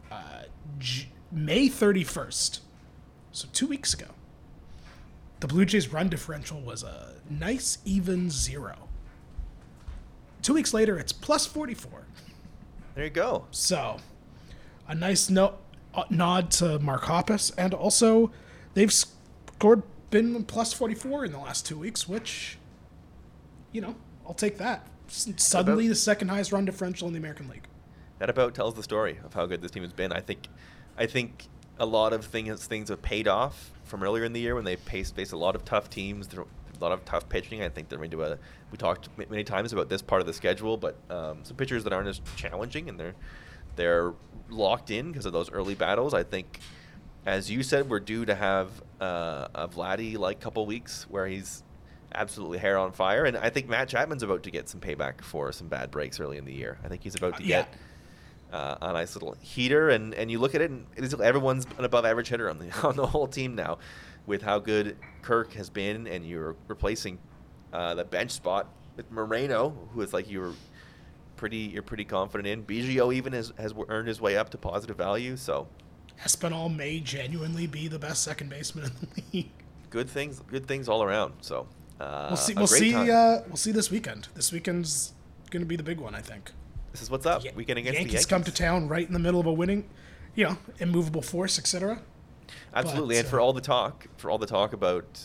uh, 0.09 0.43
J- 0.79 1.09
May 1.29 1.67
31st, 1.67 2.61
so 3.33 3.49
two 3.51 3.67
weeks 3.67 3.93
ago, 3.93 4.07
the 5.39 5.47
Blue 5.47 5.65
Jays' 5.65 5.91
run 5.91 6.09
differential 6.09 6.59
was 6.61 6.83
a 6.83 7.13
nice 7.29 7.77
even 7.85 8.29
zero. 8.29 8.87
Two 10.41 10.53
weeks 10.53 10.73
later, 10.73 10.97
it's 10.97 11.11
plus 11.11 11.45
44. 11.45 12.05
There 12.95 13.03
you 13.03 13.09
go. 13.09 13.45
So, 13.51 13.97
a 14.87 14.95
nice 14.95 15.29
no, 15.29 15.55
uh, 15.93 16.03
nod 16.09 16.51
to 16.51 16.79
Mark 16.79 17.03
Hoppus, 17.03 17.51
and 17.57 17.73
also 17.73 18.31
they've 18.73 18.91
scored 18.93 19.83
been 20.09 20.43
plus 20.45 20.71
44 20.73 21.25
in 21.25 21.31
the 21.33 21.37
last 21.37 21.65
two 21.65 21.77
weeks, 21.77 22.07
which, 22.07 22.57
you 23.73 23.81
know, 23.81 23.95
I'll 24.25 24.33
take 24.33 24.57
that. 24.57 24.87
S- 25.09 25.31
Suddenly, 25.37 25.87
the 25.87 25.95
second 25.95 26.29
highest 26.29 26.51
run 26.51 26.65
differential 26.65 27.07
in 27.07 27.13
the 27.13 27.19
American 27.19 27.49
League. 27.49 27.67
that 28.19 28.29
about 28.29 28.55
tells 28.55 28.73
the 28.75 28.83
story 28.83 29.19
of 29.25 29.33
how 29.33 29.45
good 29.45 29.61
this 29.61 29.71
team 29.71 29.83
has 29.83 29.91
been. 29.93 30.11
I 30.13 30.21
think, 30.21 30.47
I 30.97 31.05
think 31.05 31.47
a 31.77 31.85
lot 31.85 32.13
of 32.13 32.25
things 32.25 32.65
things 32.65 32.89
have 32.89 33.01
paid 33.01 33.27
off 33.27 33.71
from 33.87 34.03
earlier 34.03 34.23
in 34.23 34.33
the 34.33 34.39
year 34.39 34.55
when 34.55 34.65
they 34.65 34.75
faced 34.75 35.15
faced 35.15 35.33
a 35.33 35.37
lot 35.37 35.55
of 35.55 35.65
tough 35.65 35.89
teams, 35.89 36.29
a 36.33 36.45
lot 36.83 36.91
of 36.91 37.03
tough 37.05 37.27
pitching. 37.29 37.63
I 37.63 37.69
think 37.69 37.89
they're 37.89 38.03
into 38.03 38.23
a. 38.23 38.37
We 38.71 38.77
talked 38.77 39.09
many 39.17 39.43
times 39.43 39.73
about 39.73 39.89
this 39.89 40.01
part 40.01 40.21
of 40.21 40.27
the 40.27 40.33
schedule, 40.33 40.77
but 40.77 40.97
um, 41.09 41.39
some 41.43 41.57
pitchers 41.57 41.83
that 41.85 41.93
aren't 41.93 42.07
as 42.09 42.21
challenging 42.35 42.89
and 42.89 42.99
they're 42.99 43.15
they're 43.75 44.13
locked 44.49 44.91
in 44.91 45.11
because 45.11 45.25
of 45.25 45.33
those 45.33 45.51
early 45.51 45.75
battles. 45.75 46.13
I 46.13 46.23
think, 46.23 46.59
as 47.25 47.49
you 47.49 47.63
said, 47.63 47.89
we're 47.89 47.99
due 47.99 48.25
to 48.25 48.35
have 48.35 48.69
uh, 48.99 49.47
a 49.55 49.67
Vladdy 49.67 50.17
like 50.17 50.39
couple 50.39 50.65
weeks 50.65 51.05
where 51.09 51.27
he's 51.27 51.63
absolutely 52.15 52.57
hair 52.57 52.77
on 52.77 52.91
fire, 52.91 53.25
and 53.25 53.37
I 53.37 53.49
think 53.49 53.67
Matt 53.69 53.89
Chapman's 53.89 54.23
about 54.23 54.43
to 54.43 54.51
get 54.51 54.67
some 54.69 54.79
payback 54.79 55.21
for 55.21 55.51
some 55.51 55.67
bad 55.67 55.91
breaks 55.91 56.19
early 56.19 56.37
in 56.37 56.45
the 56.45 56.53
year. 56.53 56.77
I 56.83 56.87
think 56.87 57.03
he's 57.03 57.15
about 57.15 57.37
to 57.37 57.43
Yeah. 57.43 57.61
get 57.63 57.73
uh, 58.51 58.75
a 58.81 58.93
nice 58.93 59.15
little 59.15 59.35
heater, 59.41 59.89
and, 59.89 60.13
and 60.13 60.31
you 60.31 60.39
look 60.39 60.55
at 60.55 60.61
it, 60.61 60.71
and 60.71 60.85
it 60.95 61.03
is, 61.03 61.13
everyone's 61.13 61.65
an 61.77 61.85
above 61.85 62.05
average 62.05 62.29
hitter 62.29 62.49
on 62.49 62.59
the 62.59 62.71
on 62.87 62.95
the 62.95 63.05
whole 63.05 63.27
team 63.27 63.55
now, 63.55 63.77
with 64.25 64.41
how 64.41 64.59
good 64.59 64.97
Kirk 65.21 65.53
has 65.53 65.69
been, 65.69 66.07
and 66.07 66.25
you're 66.25 66.55
replacing 66.67 67.19
uh, 67.73 67.95
the 67.95 68.05
bench 68.05 68.31
spot 68.31 68.67
with 68.95 69.11
Moreno, 69.11 69.69
who 69.93 70.01
is 70.01 70.13
like 70.13 70.29
you're 70.29 70.53
pretty 71.35 71.57
you're 71.57 71.83
pretty 71.83 72.05
confident 72.05 72.47
in. 72.47 72.63
Biggio 72.63 73.13
even 73.13 73.33
has 73.33 73.53
has 73.57 73.73
earned 73.89 74.07
his 74.07 74.21
way 74.21 74.37
up 74.37 74.49
to 74.51 74.57
positive 74.57 74.97
value, 74.97 75.35
so 75.37 75.67
Espinal 76.25 76.73
may 76.73 76.99
genuinely 76.99 77.67
be 77.67 77.87
the 77.87 77.99
best 77.99 78.23
second 78.23 78.49
baseman 78.49 78.85
in 78.85 78.91
the 79.15 79.23
league. 79.33 79.51
good 79.89 80.09
things 80.09 80.41
good 80.47 80.65
things 80.67 80.89
all 80.89 81.03
around. 81.03 81.33
So 81.41 81.67
uh, 81.99 82.27
We'll 82.29 82.37
see. 82.37 82.53
We'll 82.53 82.67
see. 82.67 82.93
Uh, 82.93 83.41
we'll 83.47 83.55
see 83.57 83.71
this 83.71 83.91
weekend. 83.91 84.27
This 84.35 84.51
weekend's 84.51 85.13
going 85.49 85.61
to 85.61 85.67
be 85.67 85.75
the 85.75 85.83
big 85.83 85.99
one, 85.99 86.13
I 86.15 86.21
think. 86.21 86.51
This 86.97 87.03
is 87.03 87.11
what's 87.11 87.27
up. 87.27 87.43
Yan- 87.43 87.53
Weekend 87.55 87.77
against 87.77 87.99
Yankees, 87.99 88.11
the 88.11 88.15
Yankees. 88.17 88.25
come 88.25 88.43
to 88.43 88.51
town 88.51 88.87
right 88.87 89.05
in 89.05 89.13
the 89.13 89.19
middle 89.19 89.39
of 89.39 89.45
a 89.45 89.53
winning, 89.53 89.87
you 90.33 90.45
know, 90.45 90.57
immovable 90.79 91.21
force, 91.21 91.59
etc. 91.59 92.01
Absolutely, 92.73 93.15
But, 93.15 93.19
and 93.19 93.27
for 93.27 93.39
uh, 93.39 93.43
all 93.43 93.53
the 93.53 93.61
talk, 93.61 94.07
for 94.17 94.31
all 94.31 94.39
the 94.39 94.47
talk 94.47 94.73
about, 94.73 95.19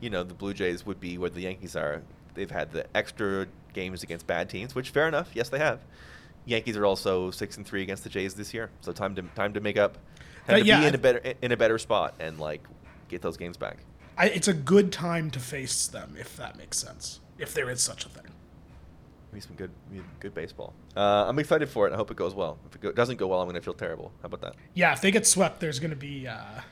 you 0.00 0.10
know, 0.10 0.22
the 0.22 0.34
Blue 0.34 0.52
Jays 0.52 0.84
would 0.84 1.00
be 1.00 1.16
where 1.16 1.30
the 1.30 1.40
Yankees 1.40 1.74
are. 1.76 2.02
They've 2.34 2.50
had 2.50 2.72
the 2.72 2.86
extra 2.94 3.46
games 3.72 4.02
against 4.02 4.26
bad 4.26 4.50
teams, 4.50 4.74
which 4.74 4.90
fair 4.90 5.08
enough. 5.08 5.30
Yes, 5.34 5.48
they 5.48 5.58
have. 5.58 5.80
Yankees 6.44 6.76
are 6.76 6.84
also 6.84 7.30
six 7.30 7.56
and 7.56 7.64
three 7.66 7.82
against 7.82 8.04
the 8.04 8.10
Jays 8.10 8.34
this 8.34 8.52
year, 8.52 8.70
so 8.82 8.92
time 8.92 9.14
to 9.14 9.22
time 9.34 9.54
to 9.54 9.60
make 9.60 9.78
up, 9.78 9.94
time 10.46 10.56
Uh, 10.56 10.58
to 10.58 10.64
yeah, 10.66 10.80
be 10.80 10.86
in 10.88 10.94
a 10.94 10.98
better 10.98 11.32
in 11.40 11.52
a 11.52 11.56
better 11.56 11.78
spot 11.78 12.14
and 12.20 12.38
like 12.38 12.62
get 13.08 13.22
those 13.22 13.38
games 13.38 13.56
back. 13.56 13.78
I, 14.18 14.26
it's 14.26 14.46
a 14.46 14.52
good 14.52 14.92
time 14.92 15.30
to 15.32 15.40
face 15.40 15.86
them, 15.86 16.16
if 16.18 16.36
that 16.36 16.56
makes 16.58 16.76
sense. 16.78 17.20
If 17.38 17.54
there 17.54 17.68
is 17.70 17.80
such 17.82 18.04
a 18.04 18.08
thing. 18.08 18.26
Be 19.34 19.40
some 19.40 19.56
good, 19.56 19.72
good 20.20 20.32
baseball. 20.32 20.74
Uh, 20.96 21.24
I'm 21.26 21.40
excited 21.40 21.68
for 21.68 21.88
it. 21.88 21.92
I 21.92 21.96
hope 21.96 22.08
it 22.12 22.16
goes 22.16 22.34
well. 22.34 22.56
If 22.68 22.76
it 22.76 22.80
go, 22.80 22.92
doesn't 22.92 23.16
go 23.16 23.26
well, 23.26 23.40
I'm 23.40 23.46
going 23.46 23.56
to 23.56 23.60
feel 23.60 23.74
terrible. 23.74 24.12
How 24.22 24.26
about 24.26 24.42
that? 24.42 24.54
Yeah, 24.74 24.92
if 24.92 25.00
they 25.00 25.10
get 25.10 25.26
swept, 25.26 25.58
there's 25.58 25.80
going 25.80 25.90
to 25.90 25.96
be 25.96 26.28
uh, 26.28 26.36
a 26.36 26.62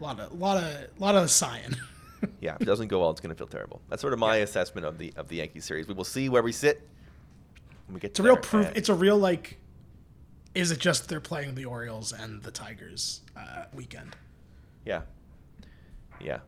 lot 0.00 0.18
of, 0.18 0.32
a 0.32 0.34
lot 0.34 0.56
of, 0.56 0.64
a 0.64 0.88
lot 0.98 1.14
of 1.16 1.30
sighing. 1.30 1.76
yeah, 2.40 2.54
if 2.54 2.62
it 2.62 2.64
doesn't 2.64 2.88
go 2.88 3.00
well, 3.00 3.10
it's 3.10 3.20
going 3.20 3.34
to 3.34 3.36
feel 3.36 3.46
terrible. 3.46 3.82
That's 3.90 4.00
sort 4.00 4.14
of 4.14 4.18
my 4.18 4.38
yeah. 4.38 4.44
assessment 4.44 4.86
of 4.86 4.96
the 4.96 5.12
of 5.16 5.28
the 5.28 5.36
Yankee 5.36 5.60
series. 5.60 5.86
We 5.86 5.92
will 5.92 6.02
see 6.02 6.30
where 6.30 6.42
we 6.42 6.52
sit 6.52 6.88
when 7.86 7.94
we 7.94 8.00
get. 8.00 8.12
It's 8.12 8.20
a 8.20 8.22
real 8.22 8.38
proof. 8.38 8.72
It's 8.74 8.88
a 8.88 8.94
real 8.94 9.18
like. 9.18 9.58
Is 10.54 10.70
it 10.70 10.78
just 10.78 11.10
they're 11.10 11.20
playing 11.20 11.56
the 11.56 11.66
Orioles 11.66 12.12
and 12.12 12.42
the 12.42 12.50
Tigers 12.50 13.20
uh, 13.36 13.64
weekend? 13.74 14.16
Yeah. 14.86 15.02
Yeah 16.20 16.38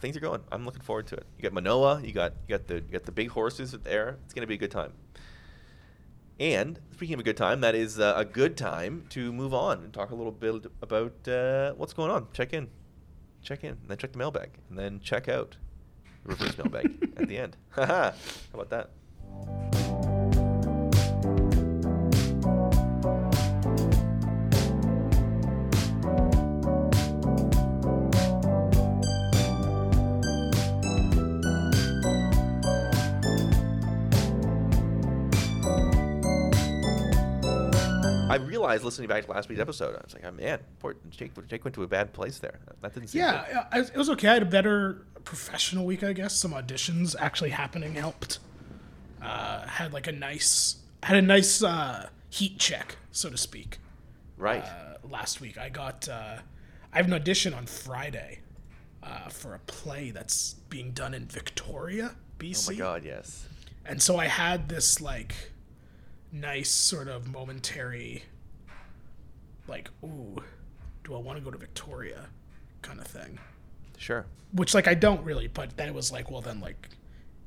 things 0.00 0.16
are 0.16 0.20
going. 0.20 0.42
I'm 0.52 0.64
looking 0.64 0.82
forward 0.82 1.06
to 1.08 1.16
it. 1.16 1.26
You 1.36 1.42
got 1.42 1.52
Manoah, 1.52 2.02
you 2.02 2.12
got 2.12 2.34
you 2.46 2.56
got 2.56 2.66
the 2.66 2.76
you 2.76 2.92
got 2.92 3.04
the 3.04 3.12
big 3.12 3.30
horses 3.30 3.72
there. 3.72 4.18
It's 4.24 4.34
going 4.34 4.42
to 4.42 4.46
be 4.46 4.54
a 4.54 4.58
good 4.58 4.70
time. 4.70 4.92
And 6.38 6.78
speaking 6.92 7.14
of 7.14 7.20
a 7.20 7.22
good 7.22 7.36
time, 7.36 7.62
that 7.62 7.74
is 7.74 7.98
uh, 7.98 8.12
a 8.14 8.24
good 8.24 8.58
time 8.58 9.06
to 9.10 9.32
move 9.32 9.54
on 9.54 9.82
and 9.82 9.92
talk 9.92 10.10
a 10.10 10.14
little 10.14 10.32
bit 10.32 10.66
about 10.82 11.26
uh, 11.26 11.72
what's 11.74 11.94
going 11.94 12.10
on. 12.10 12.26
Check 12.34 12.52
in, 12.52 12.68
check 13.42 13.64
in, 13.64 13.70
and 13.70 13.88
then 13.88 13.96
check 13.96 14.12
the 14.12 14.18
mailbag, 14.18 14.50
and 14.68 14.78
then 14.78 15.00
check 15.00 15.28
out 15.28 15.56
the 16.24 16.28
reverse 16.30 16.58
mailbag 16.58 17.14
at 17.16 17.28
the 17.28 17.38
end. 17.38 17.56
How 17.70 18.12
about 18.52 18.70
that? 18.70 20.15
I 38.42 38.44
realized 38.44 38.84
listening 38.84 39.08
back 39.08 39.24
to 39.24 39.30
last 39.30 39.48
week's 39.48 39.60
episode, 39.60 39.94
I 39.96 40.00
was 40.04 40.14
like, 40.14 40.24
oh, 40.26 40.32
man, 40.32 40.58
poor 40.78 40.96
Jake, 41.10 41.32
Jake 41.48 41.64
went 41.64 41.74
to 41.74 41.82
a 41.82 41.86
bad 41.86 42.12
place 42.12 42.38
there. 42.38 42.58
That 42.82 42.94
didn't 42.94 43.08
seem 43.08 43.20
Yeah, 43.22 43.64
good. 43.72 43.88
it 43.94 43.96
was 43.96 44.10
okay. 44.10 44.28
I 44.28 44.34
had 44.34 44.42
a 44.42 44.46
better 44.46 45.06
professional 45.24 45.84
week, 45.86 46.02
I 46.04 46.12
guess. 46.12 46.34
Some 46.34 46.52
auditions 46.52 47.14
actually 47.18 47.50
happening 47.50 47.94
helped. 47.94 48.38
Uh, 49.22 49.66
had 49.66 49.92
like 49.92 50.06
a 50.06 50.12
nice, 50.12 50.76
had 51.02 51.16
a 51.16 51.22
nice 51.22 51.62
uh, 51.62 52.08
heat 52.30 52.58
check, 52.58 52.96
so 53.12 53.28
to 53.30 53.36
speak. 53.36 53.78
Right. 54.36 54.62
Uh, 54.64 54.98
last 55.08 55.40
week, 55.40 55.58
I 55.58 55.68
got, 55.68 56.08
uh, 56.08 56.36
I 56.92 56.96
have 56.96 57.06
an 57.06 57.14
audition 57.14 57.54
on 57.54 57.66
Friday 57.66 58.40
uh, 59.02 59.28
for 59.28 59.54
a 59.54 59.58
play 59.60 60.10
that's 60.10 60.54
being 60.68 60.92
done 60.92 61.14
in 61.14 61.26
Victoria, 61.26 62.14
BC. 62.38 62.68
Oh 62.68 62.72
my 62.72 62.78
god, 62.78 63.04
yes. 63.04 63.46
And 63.84 64.02
so 64.02 64.18
I 64.18 64.26
had 64.26 64.68
this 64.68 65.00
like 65.00 65.34
nice 66.40 66.70
sort 66.70 67.08
of 67.08 67.28
momentary 67.28 68.22
like 69.68 69.90
ooh 70.04 70.36
do 71.04 71.14
i 71.14 71.18
want 71.18 71.38
to 71.38 71.44
go 71.44 71.50
to 71.50 71.58
victoria 71.58 72.26
kind 72.82 73.00
of 73.00 73.06
thing 73.06 73.38
sure 73.98 74.26
which 74.52 74.74
like 74.74 74.86
i 74.86 74.94
don't 74.94 75.22
really 75.24 75.46
but 75.46 75.76
then 75.76 75.88
it 75.88 75.94
was 75.94 76.12
like 76.12 76.30
well 76.30 76.40
then 76.40 76.60
like 76.60 76.88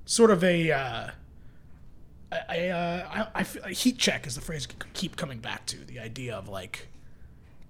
sort 0.06 0.32
of 0.32 0.44
a 0.44 0.72
uh 0.72 1.10
I, 2.32 2.68
uh, 2.68 3.28
I, 3.34 3.46
I, 3.66 3.72
heat 3.72 3.98
check 3.98 4.28
is 4.28 4.36
the 4.36 4.42
phrase 4.42 4.68
I 4.70 4.86
keep 4.94 5.16
coming 5.16 5.40
back 5.40 5.66
to. 5.68 5.78
The 5.78 6.00
idea 6.00 6.36
of 6.36 6.48
like, 6.48 6.88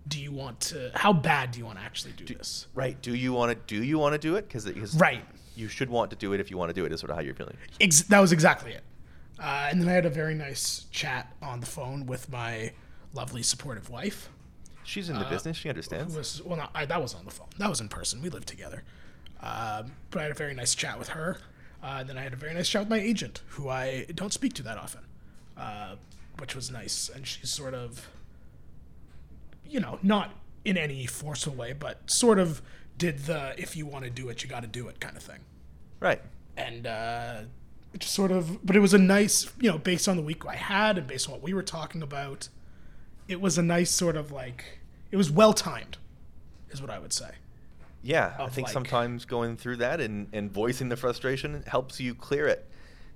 do 0.08 0.22
you 0.22 0.32
want 0.32 0.60
to? 0.62 0.92
How 0.96 1.14
bad 1.14 1.52
do 1.52 1.60
you 1.60 1.66
want 1.66 1.78
to 1.78 1.84
actually 1.84 2.12
do, 2.14 2.26
do 2.26 2.36
this? 2.36 2.68
Right. 2.74 3.02
Do 3.02 3.16
you 3.16 3.32
want 3.32 3.52
to? 3.52 3.74
Do 3.74 3.82
you 3.82 3.98
want 3.98 4.14
to 4.14 4.20
do 4.20 4.36
it? 4.36 4.48
Because 4.48 4.66
it 4.66 4.78
is 4.78 4.96
right. 4.96 5.24
You 5.56 5.68
should 5.68 5.90
want 5.90 6.10
to 6.12 6.18
do 6.18 6.34
it 6.34 6.40
if 6.40 6.52
you 6.52 6.58
want 6.58 6.70
to 6.70 6.74
do 6.74 6.86
it. 6.86 6.92
Is 6.92 7.00
sort 7.00 7.10
of 7.10 7.16
how 7.16 7.22
you're 7.22 7.36
feeling. 7.36 7.56
Ex- 7.80 8.02
that 8.04 8.20
was 8.20 8.32
exactly 8.32 8.74
it. 8.74 8.84
Uh, 9.40 9.70
and 9.72 9.82
then 9.82 9.88
I 9.88 9.94
had 9.94 10.06
a 10.06 10.10
very 10.10 10.36
nice 10.36 10.86
chat 10.92 11.34
on 11.42 11.62
the 11.62 11.66
phone 11.66 12.06
with 12.06 12.30
my 12.30 12.74
lovely, 13.14 13.42
supportive 13.42 13.90
wife. 13.90 14.30
She's 14.84 15.10
in 15.10 15.18
the 15.18 15.26
uh, 15.26 15.30
business. 15.30 15.56
She 15.56 15.70
understands. 15.70 16.16
Was, 16.16 16.42
well, 16.44 16.58
not, 16.58 16.72
I, 16.76 16.86
that 16.86 17.02
was 17.02 17.14
on 17.14 17.24
the 17.26 17.32
phone. 17.32 17.48
That 17.58 17.70
was 17.70 17.80
in 17.80 17.88
person. 17.88 18.22
We 18.22 18.30
lived 18.30 18.48
together. 18.48 18.84
Uh, 19.42 19.84
but 20.10 20.20
I 20.20 20.24
had 20.24 20.32
a 20.32 20.36
very 20.36 20.54
nice 20.54 20.76
chat 20.76 21.00
with 21.00 21.10
her. 21.10 21.38
Uh, 21.82 22.04
then 22.04 22.18
I 22.18 22.24
had 22.24 22.34
a 22.34 22.36
very 22.36 22.54
nice 22.54 22.68
chat 22.68 22.82
with 22.82 22.90
my 22.90 23.00
agent, 23.00 23.42
who 23.50 23.70
I 23.70 24.06
don't 24.14 24.34
speak 24.34 24.54
to 24.56 24.64
that 24.64 24.78
often, 24.78 25.02
uh, 25.58 25.96
which 26.40 26.56
was 26.56 26.70
nice. 26.70 27.10
And 27.14 27.26
she's 27.26 27.50
sort 27.50 27.74
of, 27.74 28.10
you 29.66 29.80
know, 29.80 30.00
not 30.04 30.32
in 30.66 30.78
any 30.78 31.06
forceful 31.06 31.54
way, 31.54 31.72
but 31.72 32.12
sort 32.12 32.38
of 32.38 32.62
did 32.98 33.20
the 33.20 33.54
if 33.58 33.78
you 33.78 33.86
want 33.86 34.04
to 34.04 34.10
do 34.10 34.28
it, 34.28 34.44
you 34.44 34.50
got 34.50 34.62
to 34.62 34.68
do 34.68 34.90
it 34.90 35.00
kind 35.00 35.16
of 35.16 35.24
thing. 35.24 35.40
Right. 36.02 36.22
And 36.58 36.86
uh, 38.00 38.02
just 38.02 38.14
sort 38.14 38.32
of 38.32 38.66
but 38.66 38.76
it 38.76 38.80
was 38.80 38.94
a 38.94 38.98
nice 38.98 39.52
you 39.60 39.70
know 39.70 39.78
based 39.78 40.08
on 40.08 40.16
the 40.16 40.24
week 40.24 40.46
i 40.46 40.56
had 40.56 40.98
and 40.98 41.08
based 41.08 41.28
on 41.28 41.34
what 41.34 41.42
we 41.42 41.54
were 41.54 41.64
talking 41.64 42.02
about 42.02 42.50
it 43.28 43.40
was 43.40 43.58
a 43.58 43.62
nice 43.64 43.92
sort 43.92 44.16
of 44.16 44.32
like 44.32 44.80
it 45.12 45.18
was 45.18 45.30
well 45.30 45.54
timed 45.54 45.98
is 46.72 46.82
what 46.82 46.90
i 46.90 47.00
would 47.00 47.14
say. 47.14 47.32
Yeah 48.02 48.34
i 48.40 48.48
think 48.48 48.68
like, 48.68 48.74
sometimes 48.74 49.26
going 49.26 49.58
through 49.58 49.78
that 49.78 50.00
and, 50.00 50.28
and 50.32 50.52
voicing 50.52 50.90
the 50.90 50.96
frustration 50.96 51.64
helps 51.68 52.00
you 52.00 52.16
clear 52.16 52.48
it 52.48 52.66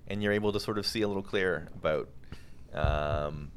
and 0.08 0.22
you're 0.22 0.34
able 0.34 0.52
to 0.52 0.60
sort 0.60 0.78
of 0.78 0.86
see 0.86 1.02
a 1.02 1.08
little 1.08 1.24
clearer 1.24 1.70
about 1.76 2.10
um, 2.74 3.52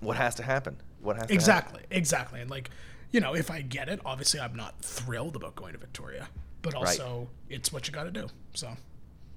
what 0.00 0.16
has 0.16 0.34
to 0.36 0.42
happen 0.42 0.76
what 1.02 1.16
has 1.16 1.30
exactly 1.30 1.82
exactly 1.90 2.40
and 2.40 2.50
like 2.50 2.70
you 3.10 3.20
know 3.20 3.34
if 3.34 3.50
i 3.50 3.60
get 3.60 3.88
it 3.88 4.00
obviously 4.04 4.40
i'm 4.40 4.56
not 4.56 4.80
thrilled 4.80 5.36
about 5.36 5.54
going 5.54 5.72
to 5.72 5.78
victoria 5.78 6.28
but 6.62 6.74
also 6.74 7.18
right. 7.18 7.28
it's 7.50 7.72
what 7.72 7.86
you 7.86 7.92
got 7.92 8.04
to 8.04 8.10
do 8.10 8.26
so 8.54 8.74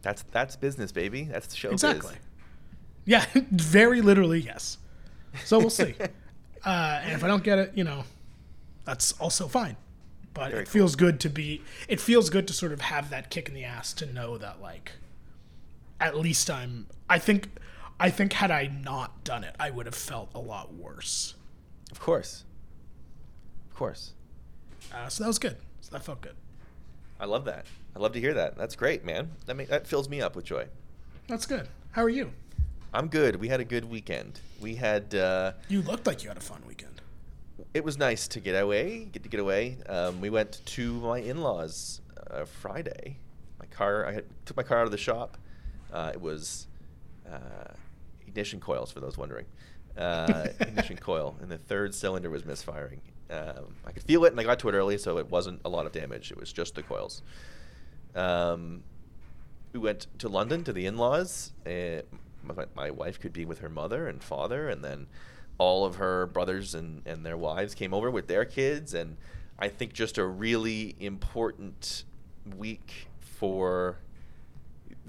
that's 0.03 0.23
that's 0.31 0.55
business, 0.55 0.91
baby. 0.91 1.23
That's 1.23 1.47
the 1.47 1.55
show. 1.55 1.71
Exactly. 1.71 2.15
Yeah, 3.05 3.25
very 3.51 4.01
literally, 4.01 4.41
yes. 4.41 4.77
So 5.45 5.57
we'll 5.57 5.71
see. 5.71 5.95
uh, 6.65 6.99
and 7.03 7.13
if 7.13 7.23
I 7.23 7.27
don't 7.27 7.43
get 7.43 7.57
it, 7.57 7.71
you 7.73 7.83
know, 7.83 8.03
that's 8.85 9.13
also 9.13 9.47
fine. 9.47 9.77
But 10.33 10.51
very 10.51 10.63
it 10.63 10.65
cool. 10.65 10.71
feels 10.71 10.95
good 10.95 11.19
to 11.21 11.29
be. 11.29 11.63
It 11.87 11.99
feels 11.99 12.29
good 12.29 12.47
to 12.47 12.53
sort 12.53 12.73
of 12.73 12.81
have 12.81 13.09
that 13.09 13.29
kick 13.29 13.47
in 13.47 13.55
the 13.55 13.63
ass 13.63 13.93
to 13.93 14.05
know 14.05 14.37
that 14.37 14.61
like, 14.61 14.91
at 15.99 16.17
least 16.17 16.51
I'm. 16.51 16.85
I 17.09 17.17
think. 17.17 17.49
I 17.99 18.09
think 18.09 18.33
had 18.33 18.51
I 18.51 18.67
not 18.67 19.23
done 19.23 19.43
it, 19.43 19.55
I 19.59 19.69
would 19.69 19.85
have 19.85 19.95
felt 19.95 20.31
a 20.33 20.39
lot 20.39 20.73
worse. 20.73 21.35
Of 21.91 21.99
course. 21.99 22.43
Of 23.69 23.77
course. 23.77 24.13
Uh, 24.93 25.07
so 25.07 25.23
that 25.23 25.27
was 25.27 25.39
good. 25.39 25.57
So 25.79 25.91
that 25.91 26.03
felt 26.03 26.19
good. 26.19 26.35
I 27.19 27.25
love 27.25 27.45
that. 27.45 27.65
I 27.95 27.99
love 27.99 28.13
to 28.13 28.19
hear 28.19 28.33
that. 28.33 28.57
That's 28.57 28.75
great, 28.75 29.05
man. 29.05 29.31
That 29.45 29.57
that 29.67 29.87
fills 29.87 30.09
me 30.09 30.21
up 30.21 30.35
with 30.35 30.45
joy. 30.45 30.67
That's 31.27 31.45
good. 31.45 31.67
How 31.91 32.03
are 32.03 32.09
you? 32.09 32.31
I'm 32.93 33.07
good. 33.07 33.37
We 33.37 33.47
had 33.47 33.59
a 33.59 33.65
good 33.65 33.85
weekend. 33.85 34.39
We 34.61 34.75
had. 34.75 35.13
Uh, 35.15 35.53
you 35.67 35.81
looked 35.81 36.07
like 36.07 36.23
you 36.23 36.29
had 36.29 36.37
a 36.37 36.41
fun 36.41 36.61
weekend. 36.67 37.01
It 37.73 37.83
was 37.83 37.97
nice 37.97 38.27
to 38.29 38.39
get 38.39 38.53
away. 38.53 39.05
Get 39.11 39.23
to 39.23 39.29
get 39.29 39.39
away. 39.39 39.77
Um, 39.87 40.21
we 40.21 40.29
went 40.29 40.61
to 40.65 40.93
my 40.93 41.19
in-laws 41.19 42.01
uh, 42.29 42.45
Friday. 42.45 43.17
My 43.59 43.65
car. 43.67 44.05
I 44.05 44.13
had, 44.13 44.25
took 44.45 44.57
my 44.57 44.63
car 44.63 44.79
out 44.79 44.85
of 44.85 44.91
the 44.91 44.97
shop. 44.97 45.37
Uh, 45.91 46.11
it 46.13 46.21
was 46.21 46.67
uh, 47.31 47.73
ignition 48.27 48.59
coils, 48.59 48.91
for 48.91 48.99
those 48.99 49.17
wondering. 49.17 49.45
Uh, 49.97 50.47
ignition 50.59 50.97
coil, 51.01 51.35
and 51.41 51.49
the 51.49 51.57
third 51.57 51.93
cylinder 51.93 52.29
was 52.29 52.45
misfiring. 52.45 53.01
Um, 53.29 53.75
I 53.85 53.91
could 53.91 54.03
feel 54.03 54.25
it, 54.25 54.31
and 54.31 54.39
I 54.39 54.43
got 54.43 54.59
to 54.59 54.69
it 54.69 54.73
early, 54.73 54.97
so 54.97 55.17
it 55.17 55.29
wasn't 55.29 55.61
a 55.65 55.69
lot 55.69 55.85
of 55.85 55.91
damage. 55.91 56.31
It 56.31 56.39
was 56.39 56.51
just 56.51 56.75
the 56.75 56.83
coils. 56.83 57.21
Um, 58.15 58.83
we 59.71 59.79
went 59.79 60.07
to 60.19 60.29
London 60.29 60.63
to 60.65 60.73
the 60.73 60.85
in-laws. 60.85 61.51
Uh, 61.65 62.01
my, 62.43 62.65
my, 62.75 62.91
wife 62.91 63.19
could 63.19 63.33
be 63.33 63.45
with 63.45 63.59
her 63.59 63.69
mother 63.69 64.07
and 64.07 64.23
father, 64.23 64.69
and 64.69 64.83
then 64.83 65.07
all 65.57 65.85
of 65.85 65.95
her 65.95 66.27
brothers 66.27 66.75
and, 66.75 67.01
and 67.05 67.25
their 67.25 67.37
wives 67.37 67.73
came 67.73 67.93
over 67.93 68.11
with 68.11 68.27
their 68.27 68.45
kids. 68.45 68.93
And 68.93 69.17
I 69.57 69.69
think 69.69 69.93
just 69.93 70.17
a 70.17 70.25
really 70.25 70.95
important 70.99 72.03
week 72.57 73.07
for 73.19 73.97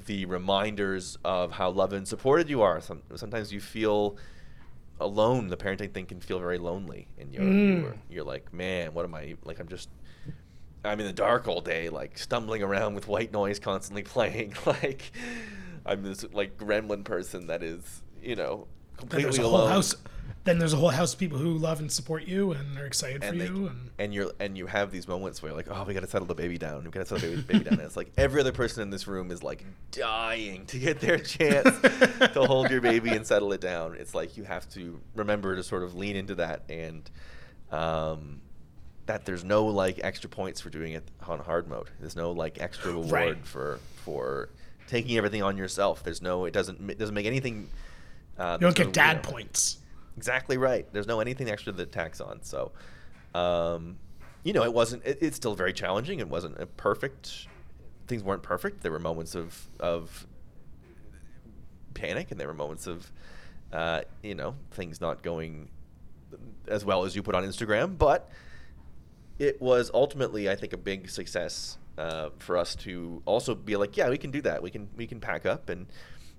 the 0.07 0.25
reminders 0.27 1.19
of 1.25 1.53
how 1.53 1.71
loved 1.71 1.93
and 1.93 2.07
supported 2.07 2.49
you 2.49 2.63
are. 2.63 2.81
Some, 2.81 3.03
sometimes 3.15 3.53
you 3.53 3.61
feel 3.61 4.17
alone. 5.01 5.49
The 5.49 5.57
parenting 5.57 5.93
thing 5.93 6.07
can 6.07 6.21
feel 6.21 6.39
very 6.39 6.59
lonely, 6.59 7.09
and 7.19 7.33
you're, 7.33 7.43
mm. 7.43 7.83
you're, 7.83 7.97
you're 8.11 8.25
like, 8.25 8.53
man, 8.53 8.95
what 8.95 9.05
am 9.05 9.15
I 9.15 9.37
like? 9.45 9.61
I'm 9.61 9.69
just 9.69 9.89
I'm 10.85 11.01
in 11.01 11.07
the 11.07 11.13
dark 11.13 11.49
all 11.49 11.61
day, 11.61 11.89
like 11.89 12.19
stumbling 12.19 12.63
around 12.63 12.95
with 12.95 13.09
white 13.09 13.33
noise 13.33 13.59
constantly 13.59 14.03
playing. 14.05 14.55
like 14.67 15.13
I'm 15.87 16.03
this 16.03 16.25
like 16.33 16.57
gremlin 16.57 17.05
person 17.05 17.49
that 17.49 17.63
is, 17.63 18.03
you 18.23 18.37
know, 18.37 18.67
completely 18.97 19.39
alone. 19.43 19.61
Whole 19.61 19.69
House, 19.69 19.95
then 20.45 20.59
there's 20.59 20.75
a 20.75 20.77
whole 20.77 20.91
house 20.91 21.15
of 21.15 21.19
people 21.19 21.39
who 21.39 21.57
love 21.57 21.81
and 21.81 21.91
support 21.91 22.25
you 22.25 22.53
and 22.53 22.79
are 22.79 22.85
excited 22.85 23.25
and 23.25 23.33
for 23.33 23.39
they, 23.39 23.51
you. 23.51 23.67
And, 23.67 23.91
and 23.99 24.15
you're 24.15 24.33
and 24.39 24.59
you 24.59 24.67
have 24.67 24.91
these 24.91 25.09
moments 25.09 25.43
where 25.43 25.51
you're 25.51 25.57
like, 25.57 25.69
oh, 25.71 25.85
we 25.85 25.95
got 25.95 26.01
to 26.01 26.07
settle 26.07 26.27
the 26.27 26.35
baby 26.35 26.59
down. 26.59 26.85
We 26.85 26.91
got 26.91 27.01
to 27.01 27.07
settle 27.07 27.31
the 27.31 27.37
baby, 27.37 27.53
baby 27.53 27.65
down. 27.65 27.75
And 27.75 27.83
it's 27.83 27.97
like 27.97 28.13
every 28.17 28.41
other 28.41 28.53
person 28.53 28.83
in 28.83 28.91
this 28.91 29.07
room 29.07 29.31
is 29.31 29.43
like 29.43 29.65
dying 29.91 30.67
to 30.67 30.79
get 30.79 31.01
their 31.01 31.19
chance 31.19 31.81
to 31.81 32.45
hold 32.47 32.71
your 32.71 32.83
baby 32.83 33.11
and 33.11 33.27
settle 33.27 33.53
it 33.53 33.61
down. 33.61 33.95
It's 33.95 34.15
like 34.15 34.37
you 34.37 34.45
have 34.45 34.69
to 34.71 35.01
remember 35.15 35.57
to 35.57 35.63
sort 35.63 35.83
of 35.83 35.95
lean 35.95 36.17
into 36.17 36.37
that 36.37 36.63
and. 36.69 37.11
Um, 37.73 38.41
that 39.07 39.25
there's 39.25 39.45
no 39.45 39.67
like 39.67 40.01
extra 40.03 40.31
points 40.31 40.61
for 40.61 40.71
doing 40.71 40.93
it 40.93 41.05
on 41.27 41.39
hard 41.39 41.69
mode. 41.69 41.91
There's 42.01 42.17
no 42.17 42.33
like 42.33 42.61
extra 42.61 42.93
reward 42.93 43.13
right. 43.13 43.47
for 43.47 43.81
for 44.05 44.49
taking 44.87 45.17
everything 45.17 45.43
on 45.43 45.57
yourself. 45.57 46.03
There's 46.03 46.23
no. 46.23 46.45
It 46.45 46.53
doesn't. 46.53 46.91
It 46.91 46.99
doesn't 46.99 47.15
make 47.15 47.27
anything. 47.27 47.69
Uh, 48.39 48.59
you 48.61 48.67
don't 48.67 48.77
get 48.77 48.87
no, 48.87 48.93
dad 48.93 49.17
you 49.17 49.23
know, 49.23 49.31
points. 49.31 49.79
Exactly 50.17 50.57
right. 50.57 50.87
There's 50.93 51.07
no 51.07 51.21
anything 51.21 51.51
extra 51.51 51.73
that 51.73 51.93
tax 51.93 52.21
on. 52.21 52.43
So, 52.43 52.73
um, 53.35 53.97
you 54.43 54.53
know, 54.53 54.63
it 54.63 54.73
wasn't. 54.73 55.05
It, 55.05 55.19
it's 55.21 55.37
still 55.37 55.55
very 55.55 55.73
challenging. 55.73 56.21
It 56.21 56.29
wasn't 56.29 56.59
a 56.59 56.67
perfect. 56.67 57.49
Things 58.07 58.23
weren't 58.23 58.43
perfect. 58.43 58.83
There 58.83 58.93
were 58.93 58.99
moments 59.01 59.35
of 59.35 59.69
of 59.81 60.27
panic, 61.95 62.31
and 62.31 62.41
there 62.41 62.49
were 62.49 62.55
moments 62.55 62.87
of, 62.87 63.11
uh, 63.73 64.03
you 64.23 64.35
know, 64.35 64.55
things 64.73 65.01
not 65.01 65.23
going 65.23 65.69
as 66.69 66.85
well 66.85 67.05
as 67.05 67.15
you 67.15 67.23
put 67.23 67.35
on 67.35 67.45
Instagram. 67.45 67.97
But 67.99 68.31
it 69.39 69.61
was 69.61 69.91
ultimately, 69.93 70.49
I 70.49 70.57
think, 70.57 70.73
a 70.73 70.77
big 70.77 71.11
success 71.11 71.79
uh, 71.99 72.31
for 72.39 72.57
us 72.57 72.75
to 72.77 73.23
also 73.25 73.55
be 73.55 73.77
like, 73.77 73.97
yeah, 73.97 74.09
we 74.09 74.19
can 74.19 74.31
do 74.31 74.41
that. 74.43 74.63
We 74.63 74.71
can 74.71 74.89
we 74.97 75.07
can 75.07 75.21
pack 75.21 75.47
up 75.47 75.69
and 75.69 75.87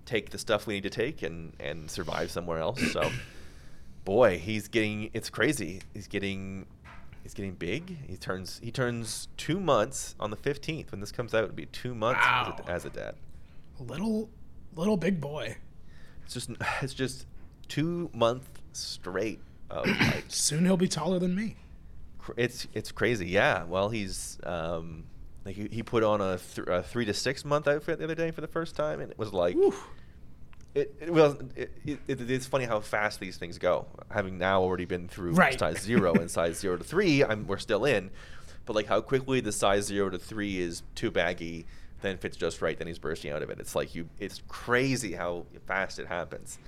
take 0.06 0.30
the 0.30 0.38
stuff 0.38 0.68
we 0.68 0.76
need 0.76 0.84
to 0.84 0.90
take 0.90 1.24
and 1.24 1.54
and 1.60 1.90
survive 1.90 2.32
somewhere 2.32 2.60
else. 2.60 2.82
So, 2.92 3.10
boy, 4.04 4.38
he's 4.38 4.68
getting 4.68 5.10
it's 5.14 5.30
crazy. 5.30 5.82
He's 5.94 6.08
getting 6.08 6.66
he's 7.24 7.34
getting 7.34 7.54
big. 7.54 7.98
He 8.08 8.18
turns 8.18 8.60
he 8.64 8.72
turns 8.72 9.28
two 9.38 9.60
months 9.60 10.16
on 10.20 10.30
the 10.30 10.38
fifteenth. 10.38 10.92
When 10.92 11.02
this 11.02 11.12
comes 11.12 11.34
out, 11.34 11.44
it'll 11.44 11.56
be 11.56 11.66
two 11.68 11.96
months 11.96 12.22
wow. 12.26 12.56
as, 12.58 12.66
a, 12.66 12.72
as 12.72 12.86
a 12.86 12.90
dad. 12.90 13.16
Little 13.80 14.30
little 14.76 14.98
big 14.98 15.20
boy. 15.20 15.58
It's 16.24 16.34
just 16.34 16.50
it's 16.82 16.94
just 16.94 17.26
two 17.68 18.10
months 18.14 18.48
straight 18.74 19.40
of 19.70 19.88
like. 19.88 20.26
Soon 20.28 20.66
he'll 20.66 20.78
be 20.78 20.88
taller 20.88 21.20
than 21.20 21.36
me. 21.36 21.56
It's 22.38 22.68
it's 22.74 22.92
crazy. 22.92 23.28
Yeah. 23.28 23.64
Well, 23.64 23.90
he's 23.90 24.38
um 24.44 25.06
like 25.46 25.56
he, 25.56 25.68
he 25.72 25.84
put 25.84 26.04
on 26.04 26.22
a, 26.22 26.38
th- 26.38 26.68
a, 26.68 26.82
three 26.82 27.06
to 27.06 27.14
six 27.14 27.46
month 27.46 27.68
outfit 27.68 28.00
the 28.00 28.06
other 28.06 28.16
day 28.16 28.32
for 28.32 28.42
the 28.42 28.48
first 28.48 28.76
time, 28.76 29.00
and 29.00 29.12
it 29.12 29.18
was 29.18 29.32
like. 29.34 29.56
It, 30.74 30.94
it, 31.00 31.14
well, 31.14 31.38
it, 31.56 31.72
it, 31.86 32.00
it's 32.08 32.46
funny 32.46 32.66
how 32.66 32.82
fast 32.82 33.22
these 33.22 33.38
things 33.38 33.58
go. 33.58 33.86
Having 34.12 34.38
now 34.40 34.62
already 34.62 34.84
been 34.84 35.08
through 35.08 35.32
right. 35.32 35.58
size 35.58 35.80
zero 35.80 36.14
and 36.14 36.30
size 36.30 36.60
zero 36.60 36.76
to 36.76 36.84
three, 36.84 37.24
I'm, 37.24 37.48
we're 37.48 37.60
still 37.60 37.86
in. 37.86 38.12
But 38.66 38.76
like 38.76 38.88
how 38.88 39.00
quickly 39.00 39.40
the 39.40 39.54
size 39.54 39.86
zero 39.86 40.10
to 40.10 40.18
three 40.18 40.60
is 40.60 40.84
too 40.94 41.12
baggy, 41.12 41.66
then 42.02 42.18
fits 42.18 42.36
just 42.36 42.62
right, 42.62 42.78
then 42.78 42.88
he's 42.88 43.00
bursting 43.00 43.32
out 43.32 43.42
of 43.42 43.50
it. 43.50 43.60
It's 43.62 43.74
like 43.74 43.96
you. 43.96 44.10
It's 44.20 44.42
crazy 44.50 45.14
how 45.14 45.46
fast 45.66 45.98
it 45.98 46.08
happens. 46.08 46.60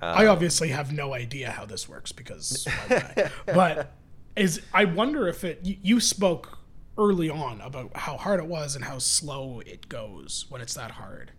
Um, 0.00 0.18
I 0.18 0.26
obviously 0.26 0.68
have 0.70 0.92
no 0.92 1.14
idea 1.14 1.50
how 1.50 1.64
this 1.64 1.88
works 1.88 2.10
because, 2.10 2.66
but 3.46 3.92
is 4.36 4.60
I 4.72 4.84
wonder 4.84 5.28
if 5.28 5.44
it. 5.44 5.60
You, 5.62 5.76
you 5.82 6.00
spoke 6.00 6.58
early 6.96 7.28
on 7.28 7.60
about 7.60 7.96
how 7.96 8.16
hard 8.16 8.40
it 8.40 8.46
was 8.46 8.76
and 8.76 8.84
how 8.84 8.98
slow 8.98 9.60
it 9.66 9.88
goes 9.88 10.46
when 10.48 10.60
it's 10.60 10.74
that 10.74 10.92
hard. 10.92 11.32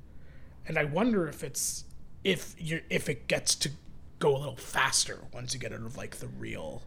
And 0.68 0.78
I 0.78 0.84
wonder 0.84 1.28
if 1.28 1.44
it's 1.44 1.86
if 2.24 2.56
you 2.58 2.82
if 2.90 3.10
it 3.10 3.28
gets 3.28 3.56
to 3.56 3.72
go 4.20 4.36
a 4.36 4.40
little 4.40 4.56
faster 4.56 5.20
once 5.34 5.54
you 5.54 5.60
get 5.60 5.72
out 5.72 5.82
of 5.82 5.98
like 5.98 6.18
the 6.18 6.28
real 6.28 6.84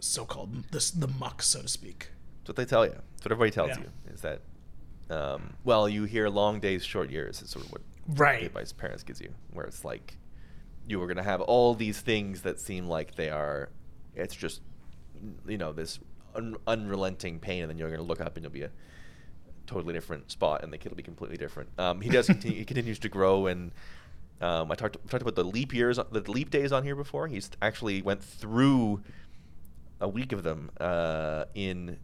so-called 0.00 0.70
this 0.70 0.90
the 0.90 1.08
muck 1.08 1.42
so 1.42 1.62
to 1.62 1.68
speak. 1.68 2.10
That's 2.40 2.48
what 2.48 2.56
they 2.56 2.64
tell 2.64 2.84
you. 2.84 2.92
That's 2.92 3.24
what 3.24 3.32
everybody 3.32 3.50
tells 3.50 3.70
yeah. 3.70 3.78
you 3.78 4.12
is 4.12 4.20
that 4.20 4.40
um, 5.10 5.54
well, 5.64 5.88
you 5.88 6.04
hear 6.04 6.28
long 6.28 6.60
days, 6.60 6.84
short 6.84 7.10
years 7.10 7.42
is 7.42 7.50
sort 7.50 7.66
of 7.66 7.72
what 7.72 7.82
right. 8.08 8.44
advice 8.44 8.72
parents 8.72 9.02
gives 9.02 9.20
you, 9.20 9.34
where 9.52 9.66
it's 9.66 9.84
like 9.84 10.16
you 10.88 11.00
are 11.02 11.06
going 11.06 11.16
to 11.16 11.22
have 11.22 11.40
all 11.40 11.74
these 11.74 12.00
things 12.00 12.42
that 12.42 12.58
seem 12.58 12.86
like 12.86 13.14
they 13.14 13.30
are. 13.30 13.70
It's 14.14 14.34
just 14.34 14.60
you 15.46 15.58
know 15.58 15.72
this 15.72 15.98
un- 16.34 16.56
unrelenting 16.66 17.38
pain, 17.38 17.62
and 17.62 17.70
then 17.70 17.78
you're 17.78 17.88
going 17.88 18.00
to 18.00 18.06
look 18.06 18.20
up 18.20 18.36
and 18.36 18.44
you'll 18.44 18.52
be 18.52 18.62
a 18.62 18.70
totally 19.66 19.92
different 19.94 20.30
spot, 20.30 20.62
and 20.62 20.72
the 20.72 20.78
kid 20.78 20.90
will 20.90 20.96
be 20.96 21.02
completely 21.02 21.36
different. 21.36 21.68
Um, 21.78 22.00
he 22.00 22.10
does. 22.10 22.26
continue, 22.26 22.58
he 22.58 22.64
continues 22.64 22.98
to 23.00 23.08
grow, 23.08 23.46
and 23.46 23.72
um, 24.40 24.70
I 24.70 24.74
talked 24.74 24.96
talked 25.08 25.22
about 25.22 25.34
the 25.36 25.44
leap 25.44 25.72
years, 25.72 25.96
the 25.96 26.20
leap 26.30 26.50
days 26.50 26.72
on 26.72 26.82
here 26.84 26.96
before. 26.96 27.28
He's 27.28 27.50
actually 27.62 28.02
went 28.02 28.22
through 28.22 29.02
a 30.00 30.08
week 30.08 30.32
of 30.32 30.42
them 30.42 30.70
uh, 30.80 31.44
in 31.54 31.98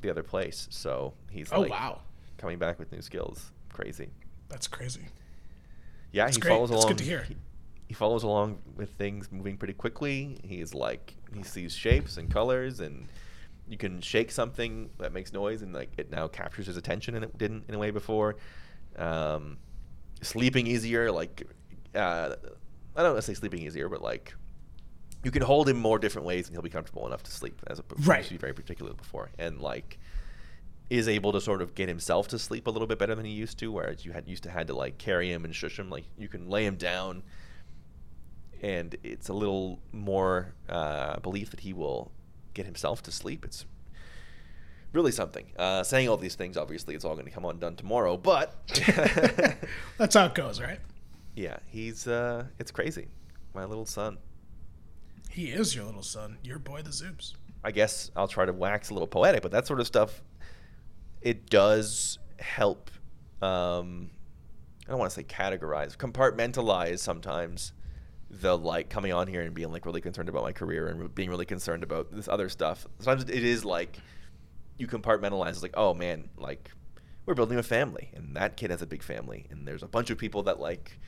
the 0.00 0.10
other 0.10 0.22
place, 0.22 0.68
so 0.70 1.14
he's 1.30 1.50
oh 1.52 1.60
like 1.62 1.70
wow 1.70 2.00
coming 2.38 2.58
back 2.58 2.78
with 2.78 2.92
new 2.92 3.00
skills. 3.02 3.52
Crazy. 3.72 4.10
That's 4.48 4.68
crazy. 4.68 5.06
Yeah, 6.12 6.24
That's 6.24 6.36
he 6.36 6.40
great. 6.42 6.50
follows 6.50 6.70
That's 6.70 6.84
along. 6.84 6.92
good 6.92 6.98
to 6.98 7.04
hear. 7.04 7.22
He, 7.22 7.36
he 7.88 7.94
follows 7.94 8.22
along 8.22 8.58
with 8.76 8.90
things 8.90 9.30
moving 9.32 9.56
pretty 9.56 9.74
quickly. 9.74 10.38
He's 10.44 10.74
like 10.74 11.14
he 11.34 11.42
sees 11.42 11.74
shapes 11.74 12.16
and 12.16 12.30
colors 12.30 12.80
and 12.80 13.08
you 13.68 13.76
can 13.76 14.00
shake 14.00 14.30
something 14.30 14.90
that 14.98 15.12
makes 15.12 15.32
noise 15.32 15.62
and 15.62 15.72
like 15.72 15.90
it 15.96 16.10
now 16.10 16.28
captures 16.28 16.66
his 16.66 16.76
attention 16.76 17.14
and 17.14 17.24
it 17.24 17.36
didn't 17.38 17.64
in 17.68 17.74
a 17.74 17.78
way 17.78 17.90
before. 17.90 18.36
Um, 18.96 19.58
sleeping 20.20 20.66
easier, 20.66 21.10
like 21.10 21.46
uh, 21.94 22.34
I 22.96 23.02
don't 23.02 23.12
want 23.12 23.16
to 23.16 23.22
say 23.22 23.34
sleeping 23.34 23.62
easier, 23.62 23.88
but 23.88 24.02
like 24.02 24.34
you 25.24 25.30
can 25.30 25.42
hold 25.42 25.68
him 25.68 25.78
more 25.78 25.98
different 25.98 26.26
ways 26.26 26.46
and 26.46 26.54
he'll 26.54 26.62
be 26.62 26.70
comfortable 26.70 27.06
enough 27.06 27.22
to 27.22 27.30
sleep 27.30 27.60
as 27.68 27.78
a 27.78 27.84
right. 28.04 28.24
to 28.24 28.30
be 28.30 28.36
very 28.36 28.52
particular 28.52 28.92
before 28.92 29.30
and 29.38 29.60
like 29.60 29.98
is 30.90 31.08
able 31.08 31.32
to 31.32 31.40
sort 31.40 31.62
of 31.62 31.74
get 31.74 31.88
himself 31.88 32.28
to 32.28 32.38
sleep 32.38 32.66
a 32.66 32.70
little 32.70 32.88
bit 32.88 32.98
better 32.98 33.14
than 33.14 33.24
he 33.24 33.32
used 33.32 33.58
to 33.58 33.70
whereas 33.70 34.04
you 34.04 34.12
had 34.12 34.28
used 34.28 34.42
to 34.42 34.50
had 34.50 34.66
to 34.66 34.74
like 34.74 34.98
carry 34.98 35.30
him 35.30 35.44
and 35.44 35.54
shush 35.54 35.78
him 35.78 35.88
like 35.88 36.04
you 36.18 36.28
can 36.28 36.48
lay 36.48 36.66
him 36.66 36.76
down 36.76 37.22
and 38.62 38.96
it's 39.02 39.28
a 39.28 39.34
little 39.34 39.80
more 39.92 40.54
uh, 40.68 41.18
belief 41.20 41.50
that 41.50 41.60
he 41.60 41.72
will 41.72 42.12
get 42.54 42.64
himself 42.64 43.02
to 43.02 43.12
sleep. 43.12 43.44
It's 43.44 43.66
really 44.92 45.10
something. 45.10 45.46
Uh, 45.58 45.82
saying 45.82 46.08
all 46.08 46.16
these 46.16 46.36
things, 46.36 46.56
obviously, 46.56 46.94
it's 46.94 47.04
all 47.04 47.14
going 47.14 47.26
to 47.26 47.30
come 47.30 47.44
undone 47.44 47.76
tomorrow, 47.76 48.16
but 48.16 48.54
that's 49.98 50.14
how 50.14 50.26
it 50.26 50.34
goes, 50.34 50.60
right? 50.60 50.78
Yeah, 51.34 51.56
he's 51.66 52.06
uh, 52.06 52.44
it's 52.58 52.70
crazy. 52.70 53.08
My 53.54 53.64
little 53.64 53.86
son. 53.86 54.18
He 55.28 55.46
is 55.50 55.74
your 55.74 55.84
little 55.84 56.02
son, 56.02 56.38
your 56.44 56.58
boy, 56.58 56.82
the 56.82 56.90
Zoobs. 56.90 57.34
I 57.64 57.70
guess 57.70 58.10
I'll 58.14 58.28
try 58.28 58.44
to 58.44 58.52
wax 58.52 58.90
a 58.90 58.92
little 58.92 59.06
poetic, 59.06 59.42
but 59.42 59.50
that 59.52 59.66
sort 59.66 59.80
of 59.80 59.86
stuff, 59.86 60.22
it 61.22 61.48
does 61.48 62.18
help. 62.38 62.90
Um, 63.40 64.10
I 64.86 64.90
don't 64.90 64.98
want 64.98 65.10
to 65.10 65.14
say 65.14 65.24
categorize, 65.24 65.96
compartmentalize 65.96 66.98
sometimes 66.98 67.72
the 68.32 68.56
like 68.56 68.88
coming 68.88 69.12
on 69.12 69.26
here 69.26 69.42
and 69.42 69.54
being 69.54 69.70
like 69.70 69.84
really 69.84 70.00
concerned 70.00 70.28
about 70.28 70.42
my 70.42 70.52
career 70.52 70.88
and 70.88 71.14
being 71.14 71.28
really 71.28 71.44
concerned 71.44 71.82
about 71.82 72.10
this 72.10 72.28
other 72.28 72.48
stuff. 72.48 72.86
Sometimes 72.98 73.28
it 73.28 73.44
is 73.44 73.64
like 73.64 73.98
you 74.78 74.86
compartmentalize. 74.86 75.50
It's 75.50 75.62
like, 75.62 75.74
oh 75.76 75.92
man, 75.92 76.28
like 76.36 76.70
we're 77.26 77.34
building 77.34 77.58
a 77.58 77.62
family, 77.62 78.10
and 78.14 78.34
that 78.36 78.56
kid 78.56 78.70
has 78.70 78.82
a 78.82 78.86
big 78.86 79.02
family, 79.02 79.46
and 79.50 79.68
there's 79.68 79.82
a 79.82 79.88
bunch 79.88 80.10
of 80.10 80.18
people 80.18 80.44
that 80.44 80.58
like 80.58 80.98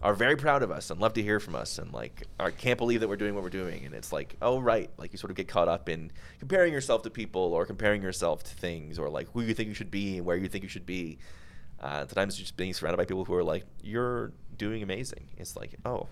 are 0.00 0.14
very 0.14 0.34
proud 0.36 0.62
of 0.62 0.70
us 0.70 0.90
and 0.90 1.00
love 1.00 1.12
to 1.14 1.22
hear 1.22 1.40
from 1.40 1.54
us, 1.54 1.78
and 1.78 1.92
like 1.92 2.22
can't 2.58 2.78
believe 2.78 3.00
that 3.00 3.08
we're 3.08 3.16
doing 3.16 3.34
what 3.34 3.42
we're 3.42 3.50
doing. 3.50 3.84
And 3.84 3.94
it's 3.94 4.12
like, 4.12 4.36
oh 4.40 4.60
right, 4.60 4.88
like 4.98 5.12
you 5.12 5.18
sort 5.18 5.30
of 5.30 5.36
get 5.36 5.48
caught 5.48 5.68
up 5.68 5.88
in 5.88 6.12
comparing 6.38 6.72
yourself 6.72 7.02
to 7.02 7.10
people 7.10 7.54
or 7.54 7.66
comparing 7.66 8.02
yourself 8.02 8.44
to 8.44 8.54
things 8.54 9.00
or 9.00 9.10
like 9.10 9.28
who 9.32 9.42
you 9.42 9.52
think 9.52 9.68
you 9.68 9.74
should 9.74 9.90
be 9.90 10.18
and 10.18 10.26
where 10.26 10.36
you 10.36 10.48
think 10.48 10.62
you 10.62 10.70
should 10.70 10.86
be. 10.86 11.18
Uh, 11.80 12.06
sometimes 12.06 12.36
just 12.36 12.56
being 12.56 12.72
surrounded 12.72 12.96
by 12.96 13.04
people 13.04 13.24
who 13.24 13.34
are 13.34 13.42
like, 13.42 13.64
you're 13.82 14.32
doing 14.56 14.84
amazing. 14.84 15.28
It's 15.36 15.56
like, 15.56 15.74
oh, 15.84 16.06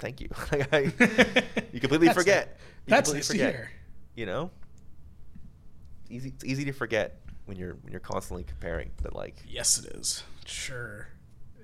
thank 0.00 0.20
you. 0.20 0.28
you 1.72 1.80
completely 1.80 2.08
that's 2.08 2.18
forget. 2.18 2.58
You 2.86 2.90
that's 2.90 3.10
completely 3.10 3.36
forget. 3.36 3.54
Hear. 3.54 3.70
You 4.16 4.26
know, 4.26 4.50
it's 6.02 6.10
easy. 6.10 6.28
It's 6.30 6.44
easy 6.44 6.64
to 6.64 6.72
forget 6.72 7.20
when 7.44 7.56
you're 7.56 7.74
when 7.82 7.92
you're 7.92 8.00
constantly 8.00 8.44
comparing. 8.44 8.90
That 9.02 9.14
like. 9.14 9.36
Yes, 9.46 9.78
it 9.78 9.94
is. 9.96 10.24
Sure, 10.46 11.08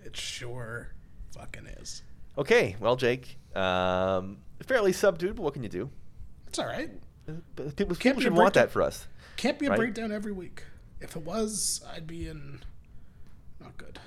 it 0.05 0.17
sure 0.17 0.93
fucking 1.37 1.67
is. 1.67 2.03
Okay, 2.39 2.77
well, 2.81 2.97
Jake, 2.97 3.39
um, 3.55 4.39
fairly 4.67 4.93
subdued, 4.93 5.37
but 5.37 5.43
what 5.43 5.55
can 5.55 5.63
you 5.63 5.69
do? 5.69 5.91
It's 6.47 6.59
all 6.59 6.67
right. 6.67 6.91
Uh, 7.29 7.33
people, 7.77 7.97
people 7.97 8.23
should 8.23 8.35
want 8.35 8.55
that 8.55 8.71
for 8.71 8.83
us. 8.83 9.07
Can't 9.37 9.59
be 9.59 9.67
a 9.67 9.71
right? 9.71 9.79
breakdown 9.79 10.13
every 10.13 10.33
week. 10.33 10.63
If 11.01 11.17
it 11.17 11.23
was, 11.23 11.85
I'd 11.95 12.07
be 12.07 12.29
in. 12.29 12.61
Not 13.61 13.77
good. 13.77 13.99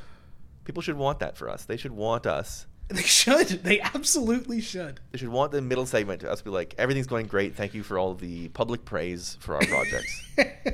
People 0.63 0.81
should 0.81 0.97
want 0.97 1.19
that 1.19 1.37
for 1.37 1.49
us. 1.49 1.65
They 1.65 1.77
should 1.77 1.91
want 1.91 2.25
us 2.27 2.67
They 2.89 3.03
should. 3.03 3.47
They 3.63 3.79
absolutely 3.79 4.61
should. 4.61 4.99
They 5.11 5.19
should 5.19 5.29
want 5.29 5.51
the 5.51 5.61
middle 5.61 5.85
segment 5.85 6.21
to 6.21 6.31
us 6.31 6.41
be 6.41 6.49
like, 6.49 6.73
everything's 6.79 7.05
going 7.05 7.27
great. 7.27 7.55
Thank 7.55 7.75
you 7.75 7.83
for 7.83 7.99
all 7.99 8.15
the 8.15 8.49
public 8.49 8.83
praise 8.83 9.37
for 9.41 9.55
our 9.55 9.61
projects. 9.61 10.23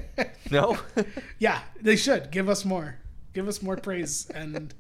no? 0.52 0.78
yeah, 1.40 1.62
they 1.82 1.98
should. 1.98 2.32
Give 2.32 2.48
us 2.48 2.64
more. 2.64 2.96
Give 3.34 3.50
us 3.50 3.62
more 3.62 3.76
praise 3.76 4.30
and 4.34 4.74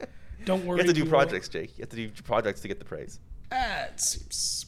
don't 0.45 0.65
worry. 0.65 0.79
You 0.79 0.88
have 0.88 0.95
to 0.95 1.01
do 1.01 1.09
projects, 1.09 1.49
will. 1.53 1.61
Jake. 1.61 1.77
You 1.77 1.81
have 1.81 1.89
to 1.89 1.95
do 1.97 2.09
projects 2.23 2.61
to 2.61 2.69
get 2.69 2.79
the 2.79 2.86
praise. 2.86 3.19
Uh, 3.51 3.86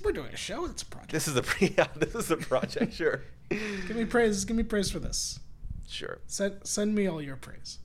we're 0.04 0.12
doing 0.12 0.34
a 0.34 0.38
show. 0.38 0.66
It's 0.66 0.82
a 0.82 0.86
project. 0.86 1.12
This 1.14 1.28
is 1.28 1.38
a 1.38 1.44
yeah, 1.78 1.88
this 1.96 2.16
is 2.16 2.32
a 2.32 2.38
project. 2.38 2.94
Sure. 2.94 3.22
give 3.50 3.96
me 3.96 4.06
praise. 4.06 4.44
Give 4.44 4.58
me 4.58 4.64
praise 4.64 4.92
for 4.92 5.00
this. 5.00 5.40
Sure. 5.88 6.20
Send 6.28 6.60
send 6.64 6.94
me 6.94 7.08
all 7.08 7.22
your 7.22 7.38
praise. 7.38 7.80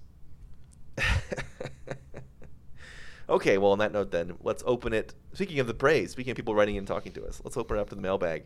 Okay, 3.28 3.58
well, 3.58 3.72
on 3.72 3.78
that 3.78 3.92
note, 3.92 4.10
then 4.10 4.34
let's 4.42 4.62
open 4.66 4.92
it. 4.92 5.14
Speaking 5.32 5.58
of 5.60 5.66
the 5.66 5.74
praise, 5.74 6.10
speaking 6.10 6.32
of 6.32 6.36
people 6.36 6.54
writing 6.54 6.76
and 6.76 6.86
talking 6.86 7.12
to 7.12 7.24
us, 7.24 7.40
let's 7.44 7.56
open 7.56 7.78
it 7.78 7.80
up 7.80 7.88
to 7.90 7.94
the 7.94 8.02
mailbag 8.02 8.44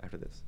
after 0.00 0.18
this. 0.18 0.42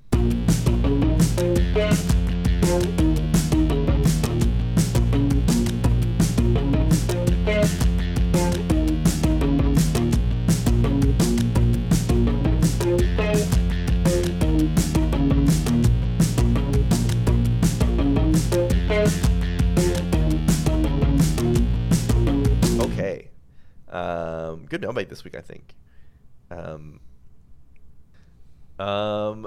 Good 24.70 24.80
mailbag 24.82 25.08
this 25.08 25.24
week, 25.24 25.36
I 25.36 25.40
think. 25.40 25.74
Um, 26.50 27.00
um, 28.78 29.46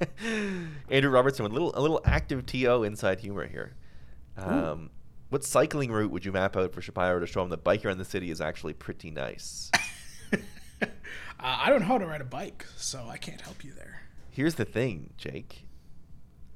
Andrew 0.90 1.10
Robertson 1.10 1.42
with 1.42 1.52
a 1.52 1.54
little 1.54 1.72
a 1.74 1.82
little 1.82 2.00
active 2.04 2.46
TO 2.46 2.84
inside 2.84 3.20
humor 3.20 3.46
here. 3.46 3.74
Um, 4.36 4.90
what 5.28 5.44
cycling 5.44 5.90
route 5.90 6.10
would 6.10 6.24
you 6.24 6.32
map 6.32 6.56
out 6.56 6.72
for 6.72 6.80
Shapiro 6.80 7.18
to 7.18 7.26
show 7.26 7.42
him 7.42 7.50
that 7.50 7.64
biker 7.64 7.90
in 7.90 7.98
the 7.98 8.04
city 8.04 8.30
is 8.30 8.40
actually 8.40 8.72
pretty 8.72 9.10
nice? 9.10 9.70
uh, 10.32 10.86
I 11.38 11.68
don't 11.68 11.80
know 11.80 11.86
how 11.86 11.98
to 11.98 12.06
ride 12.06 12.20
a 12.20 12.24
bike, 12.24 12.64
so 12.76 13.06
I 13.10 13.16
can't 13.16 13.40
help 13.40 13.64
you 13.64 13.72
there. 13.72 14.02
Here's 14.30 14.54
the 14.54 14.64
thing, 14.64 15.12
Jake. 15.18 15.66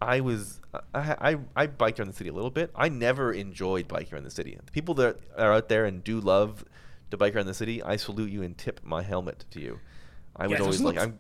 I 0.01 0.21
was 0.21 0.61
I, 0.95 1.33
I 1.33 1.39
I 1.57 1.67
biked 1.67 1.99
around 1.99 2.09
the 2.09 2.15
city 2.15 2.31
a 2.31 2.33
little 2.33 2.51
bit. 2.51 2.71
I 2.77 2.89
never 2.89 3.33
enjoyed 3.33 3.89
biking 3.89 4.15
around 4.15 4.25
the 4.25 4.31
city. 4.31 4.57
The 4.65 4.73
people 4.73 4.95
that 4.95 5.19
are 5.37 5.53
out 5.53 5.69
there 5.69 5.85
and 5.85 6.03
do 6.03 6.21
love 6.21 6.65
to 7.13 7.17
bike 7.17 7.37
around 7.37 7.47
the 7.47 7.55
city, 7.55 7.83
I 7.83 7.97
salute 7.97 8.31
you 8.31 8.43
and 8.43 8.59
tip 8.59 8.81
my 8.83 9.03
helmet 9.03 9.45
to 9.53 9.61
you. 9.61 9.79
I 10.35 10.47
was 10.47 10.59
yeah, 10.59 10.65
always 10.65 10.81
like 10.81 10.99
I'm. 10.99 11.19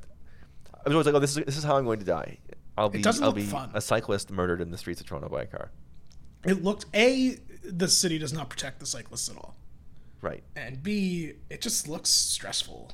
I 0.74 0.88
was 0.88 0.94
always 0.94 1.06
like, 1.06 1.14
oh, 1.14 1.20
this 1.20 1.36
is 1.36 1.44
this 1.44 1.56
is 1.56 1.64
how 1.64 1.76
I'm 1.76 1.84
going 1.84 2.00
to 2.00 2.04
die. 2.04 2.38
I'll 2.76 2.88
be 2.88 3.04
I'll 3.06 3.32
be 3.32 3.44
fun. 3.44 3.70
a 3.74 3.80
cyclist 3.80 4.30
murdered 4.30 4.60
in 4.60 4.70
the 4.70 4.78
streets 4.78 5.00
of 5.00 5.06
Toronto 5.06 5.28
by 5.28 5.42
a 5.42 5.46
car. 5.46 5.70
It 6.44 6.64
looked 6.64 6.86
a 6.94 7.36
the 7.62 7.88
city 7.88 8.18
does 8.18 8.32
not 8.32 8.48
protect 8.48 8.80
the 8.80 8.86
cyclists 8.86 9.28
at 9.28 9.36
all. 9.36 9.54
Right. 10.22 10.42
And 10.56 10.82
B, 10.82 11.34
it 11.50 11.60
just 11.60 11.88
looks 11.88 12.10
stressful. 12.10 12.92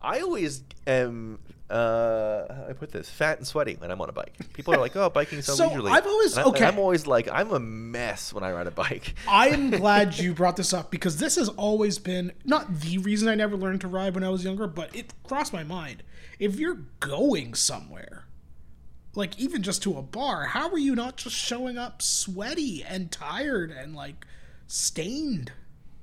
I 0.00 0.20
always 0.20 0.64
am. 0.86 1.38
Uh, 1.72 2.52
how 2.52 2.64
do 2.64 2.70
I 2.70 2.72
put 2.74 2.92
this? 2.92 3.08
Fat 3.08 3.38
and 3.38 3.46
sweaty 3.46 3.76
when 3.78 3.90
I'm 3.90 3.98
on 4.02 4.10
a 4.10 4.12
bike. 4.12 4.34
People 4.52 4.74
are 4.74 4.78
like, 4.78 4.94
"Oh, 4.94 5.08
biking 5.08 5.38
is 5.38 5.46
so, 5.46 5.54
so 5.54 5.68
leisurely." 5.68 5.90
I've 5.90 6.06
always 6.06 6.36
and 6.36 6.46
okay. 6.48 6.66
I'm 6.66 6.78
always 6.78 7.06
like, 7.06 7.30
I'm 7.32 7.50
a 7.50 7.58
mess 7.58 8.30
when 8.30 8.44
I 8.44 8.52
ride 8.52 8.66
a 8.66 8.70
bike. 8.70 9.14
I 9.28 9.48
am 9.48 9.70
glad 9.78 10.18
you 10.18 10.34
brought 10.34 10.56
this 10.56 10.74
up 10.74 10.90
because 10.90 11.16
this 11.16 11.36
has 11.36 11.48
always 11.48 11.98
been 11.98 12.32
not 12.44 12.80
the 12.80 12.98
reason 12.98 13.26
I 13.26 13.34
never 13.36 13.56
learned 13.56 13.80
to 13.80 13.88
ride 13.88 14.14
when 14.14 14.22
I 14.22 14.28
was 14.28 14.44
younger, 14.44 14.66
but 14.66 14.94
it 14.94 15.14
crossed 15.24 15.54
my 15.54 15.64
mind. 15.64 16.02
If 16.38 16.56
you're 16.56 16.80
going 17.00 17.54
somewhere, 17.54 18.26
like 19.14 19.38
even 19.38 19.62
just 19.62 19.82
to 19.84 19.96
a 19.96 20.02
bar, 20.02 20.44
how 20.44 20.68
are 20.68 20.78
you 20.78 20.94
not 20.94 21.16
just 21.16 21.36
showing 21.36 21.78
up 21.78 22.02
sweaty 22.02 22.84
and 22.86 23.10
tired 23.10 23.70
and 23.70 23.96
like 23.96 24.26
stained? 24.66 25.52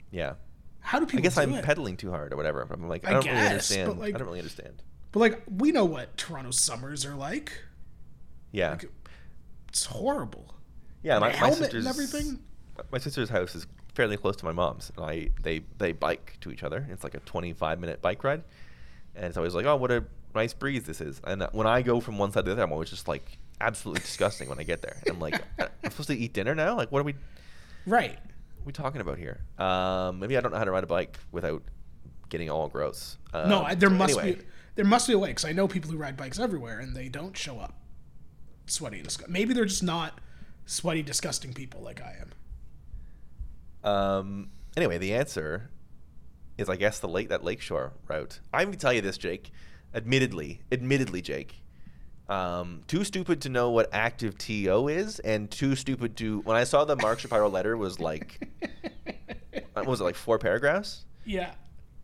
Yeah. 0.09 0.34
How 0.80 0.99
do 0.99 1.05
people? 1.05 1.20
I 1.20 1.22
guess 1.22 1.38
I'm 1.38 1.53
it? 1.53 1.63
pedaling 1.63 1.95
too 1.95 2.09
hard 2.09 2.34
or 2.34 2.38
whatever. 2.38 2.67
I'm 2.72 2.88
like, 2.88 3.05
I, 3.05 3.09
I 3.09 3.13
don't 3.13 3.24
guess, 3.24 3.34
really 3.36 3.47
understand. 3.47 3.99
Like, 3.99 4.15
I 4.15 4.17
don't 4.17 4.28
really 4.28 4.39
understand. 4.39 4.82
But 5.12 5.20
like, 5.20 5.43
we 5.49 5.72
know 5.72 5.86
what 5.86 6.16
Toronto 6.18 6.51
summers 6.51 7.05
are 7.05 7.16
like. 7.16 7.51
Yeah. 8.51 8.72
Like, 8.72 8.89
it's 9.68 9.86
horrible. 9.86 10.55
Yeah, 11.03 11.20
my, 11.20 11.39
my 11.39 11.51
sister's 11.51 11.88
everything. 11.88 12.39
My 12.91 12.97
sister's 12.97 13.30
house 13.30 13.55
is 13.55 13.68
fairly 13.95 14.18
close 14.18 14.36
to 14.38 14.45
my 14.45 14.51
mom's, 14.51 14.91
and 14.95 15.05
I 15.05 15.30
they 15.43 15.62
they 15.78 15.91
bike 15.91 16.38
to 16.41 16.51
each 16.51 16.64
other. 16.64 16.86
It's 16.89 17.03
like 17.03 17.14
a 17.14 17.20
25 17.20 17.80
minute 17.80 18.01
bike 18.01 18.24
ride, 18.24 18.43
and 19.16 19.26
it's 19.26 19.38
always 19.38 19.55
like, 19.55 19.66
oh, 19.66 19.76
what 19.76 19.91
a 19.91 20.03
nice 20.36 20.53
breeze 20.53 20.84
this 20.84 20.99
is. 20.99 21.22
And 21.24 21.47
when 21.51 21.68
I 21.68 21.82
go 21.82 21.99
from 21.99 22.18
one 22.18 22.32
side 22.32 22.41
to 22.41 22.49
the 22.49 22.51
other, 22.53 22.64
I'm 22.64 22.72
always 22.72 22.89
just 22.89 23.07
like 23.07 23.38
absolutely 23.62 24.01
disgusting 24.01 24.49
when 24.49 24.60
I 24.60 24.64
get 24.64 24.82
there. 24.82 24.97
And 25.01 25.16
I'm 25.16 25.20
like, 25.20 25.41
I'm 25.60 25.91
supposed 25.91 26.10
to 26.10 26.18
eat 26.18 26.34
dinner 26.34 26.55
now? 26.55 26.76
Like, 26.76 26.91
what 26.91 26.99
are 26.99 27.03
we? 27.03 27.16
Right 27.86 28.20
we 28.66 28.74
talking 28.74 29.01
about 29.01 29.18
here? 29.18 29.39
Um, 29.57 30.20
maybe 30.20 30.38
I 30.38 30.41
don't 30.41 30.51
know 30.51 30.57
how 30.57 30.64
to 30.64 30.72
ride 30.72 30.84
a 30.84 30.88
bike 30.88 31.18
without 31.32 31.64
getting 32.30 32.49
all 32.49 32.68
gross. 32.68 33.18
Um, 33.34 33.49
no, 33.49 33.68
there 33.76 33.89
must 33.89 34.18
anyway. 34.18 34.36
be 34.36 34.45
there 34.76 34.86
must 34.86 35.07
be 35.07 35.13
a 35.13 35.20
way 35.20 35.30
because 35.30 35.45
I 35.45 35.51
know 35.51 35.67
people 35.67 35.91
who 35.91 35.97
ride 35.97 36.17
bikes 36.17 36.39
everywhere 36.39 36.80
and 36.80 36.95
they 36.95 37.09
don't 37.09 37.36
show 37.36 37.59
up 37.59 37.76
sweaty 38.67 38.97
and 38.97 39.05
disgusting. 39.05 39.34
Maybe 39.34 39.53
they're 39.53 39.65
just 39.65 39.84
not 39.84 40.20
sweaty, 40.65 41.01
disgusting 41.01 41.53
people 41.53 41.82
like 41.82 42.01
I 42.01 42.17
am. 43.84 43.89
Um. 43.89 44.49
Anyway, 44.78 44.97
the 44.97 45.13
answer 45.13 45.70
is, 46.57 46.70
I 46.70 46.76
guess, 46.76 46.99
the 46.99 47.07
lake 47.07 47.30
that 47.30 47.43
lakeshore 47.43 47.93
route. 48.07 48.39
I'm 48.53 48.67
gonna 48.67 48.78
tell 48.78 48.93
you 48.93 49.01
this, 49.01 49.17
Jake. 49.17 49.51
Admittedly, 49.93 50.61
admittedly, 50.72 51.22
Jake, 51.22 51.63
um, 52.28 52.84
too 52.88 53.03
stupid 53.03 53.41
to 53.41 53.49
know 53.49 53.72
what 53.72 53.89
active 53.91 54.38
TO 54.38 54.88
is, 54.88 55.20
and 55.20 55.49
too 55.49 55.76
stupid 55.76 56.15
to. 56.17 56.41
When 56.41 56.55
I 56.55 56.63
saw 56.63 56.86
the 56.86 56.95
Mark 56.95 57.20
Shapiro 57.20 57.49
letter 57.49 57.76
was 57.76 57.99
like, 57.99 58.47
what 59.74 59.88
was 59.88 60.01
it 60.01 60.03
like 60.03 60.15
four 60.15 60.38
paragraphs? 60.38 61.05
Yeah. 61.26 61.53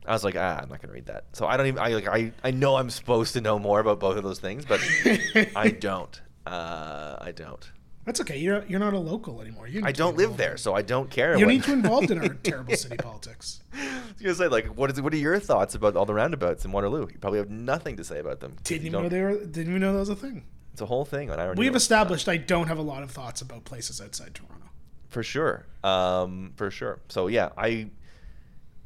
I 0.08 0.14
was 0.14 0.24
like, 0.24 0.36
ah, 0.36 0.60
I'm 0.62 0.70
not 0.70 0.82
gonna 0.82 0.94
read 0.94 1.08
that. 1.08 1.26
So 1.34 1.48
I 1.48 1.58
don't 1.58 1.68
even. 1.68 1.80
I 1.80 1.90
like. 1.90 2.08
I 2.08 2.32
I 2.44 2.52
know 2.52 2.76
I'm 2.76 2.90
supposed 2.90 3.34
to 3.34 3.42
know 3.42 3.60
more 3.60 3.80
about 3.80 4.00
both 4.00 4.18
of 4.18 4.24
those 4.24 4.40
things, 4.40 4.66
but 4.66 4.80
I 5.56 5.70
don't. 5.70 6.22
Uh, 6.46 7.18
I 7.20 7.32
don't. 7.32 7.68
That's 8.06 8.22
okay. 8.22 8.38
You're 8.38 8.64
you're 8.66 8.80
not 8.80 8.94
a 8.94 9.00
local 9.00 9.42
anymore. 9.42 9.68
You 9.68 9.82
I 9.84 9.92
don't 9.92 10.16
live 10.16 10.38
there, 10.38 10.58
so 10.58 10.76
I 10.76 10.84
don't 10.84 11.10
care. 11.10 11.38
You 11.38 11.48
what... 11.48 11.52
need 11.52 11.64
to 11.64 11.74
involved 11.74 12.12
in 12.12 12.20
our 12.20 12.30
terrible 12.44 12.76
city 12.76 12.98
politics. 12.98 13.62
I 13.74 14.02
was 14.14 14.22
gonna 14.22 14.36
say, 14.36 14.48
like, 14.48 14.68
what 14.68 14.92
is 14.92 15.02
what 15.02 15.12
are 15.14 15.18
your 15.18 15.40
thoughts 15.40 15.74
about 15.74 15.96
all 15.96 16.06
the 16.06 16.14
roundabouts 16.14 16.64
in 16.66 16.72
Waterloo? 16.72 17.08
You 17.12 17.18
probably 17.20 17.40
have 17.40 17.50
nothing 17.50 17.98
to 17.98 18.04
say 18.04 18.20
about 18.20 18.42
them. 18.42 18.56
Didn't 18.64 18.88
even 18.88 19.02
know 19.02 19.10
they 19.10 19.22
were. 19.22 19.34
Didn't 19.34 19.70
even 19.70 19.82
know 19.82 19.94
that 19.94 20.00
was 20.00 20.10
a 20.10 20.16
thing. 20.16 20.46
It's 20.74 20.82
a 20.82 20.86
whole 20.86 21.06
thing 21.06 21.32
on 21.32 21.40
Iron. 21.40 21.58
We've 21.58 21.76
established 21.76 22.30
I 22.30 22.38
don't 22.38 22.68
have 22.68 22.78
a 22.78 22.84
lot 22.84 23.02
of 23.02 23.10
thoughts 23.10 23.42
about 23.42 23.64
places 23.64 24.00
outside 24.00 24.36
Toronto. 24.36 24.68
For 25.08 25.24
sure, 25.24 25.66
um, 25.84 26.54
for 26.58 26.70
sure. 26.70 27.00
So 27.10 27.26
yeah, 27.28 27.50
I 27.58 27.90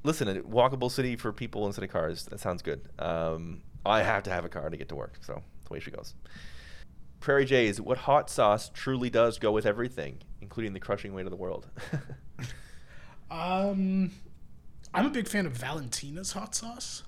listen. 0.03 0.27
A 0.27 0.41
walkable 0.41 0.91
city 0.91 1.15
for 1.15 1.31
people 1.31 1.65
instead 1.65 1.83
of 1.83 1.91
cars. 1.91 2.25
That 2.25 2.39
sounds 2.39 2.61
good. 2.61 2.87
Um, 2.99 3.61
I 3.85 4.01
have 4.03 4.23
to 4.23 4.29
have 4.29 4.45
a 4.45 4.49
car 4.49 4.69
to 4.69 4.77
get 4.77 4.89
to 4.89 4.95
work, 4.95 5.17
so 5.21 5.41
the 5.65 5.73
way 5.73 5.79
she 5.79 5.91
goes. 5.91 6.13
Prairie 7.19 7.45
Jays, 7.45 7.81
what 7.81 7.97
hot 7.97 8.29
sauce 8.29 8.69
truly 8.73 9.09
does 9.09 9.39
go 9.39 9.51
with 9.51 9.65
everything, 9.65 10.19
including 10.41 10.73
the 10.73 10.79
crushing 10.79 11.13
weight 11.13 11.25
of 11.25 11.31
the 11.31 11.37
world? 11.37 11.67
um, 13.31 14.11
I'm 14.93 15.05
a 15.05 15.09
big 15.09 15.27
fan 15.27 15.45
of 15.45 15.53
Valentina's 15.53 16.31
hot 16.31 16.55
sauce. 16.55 17.03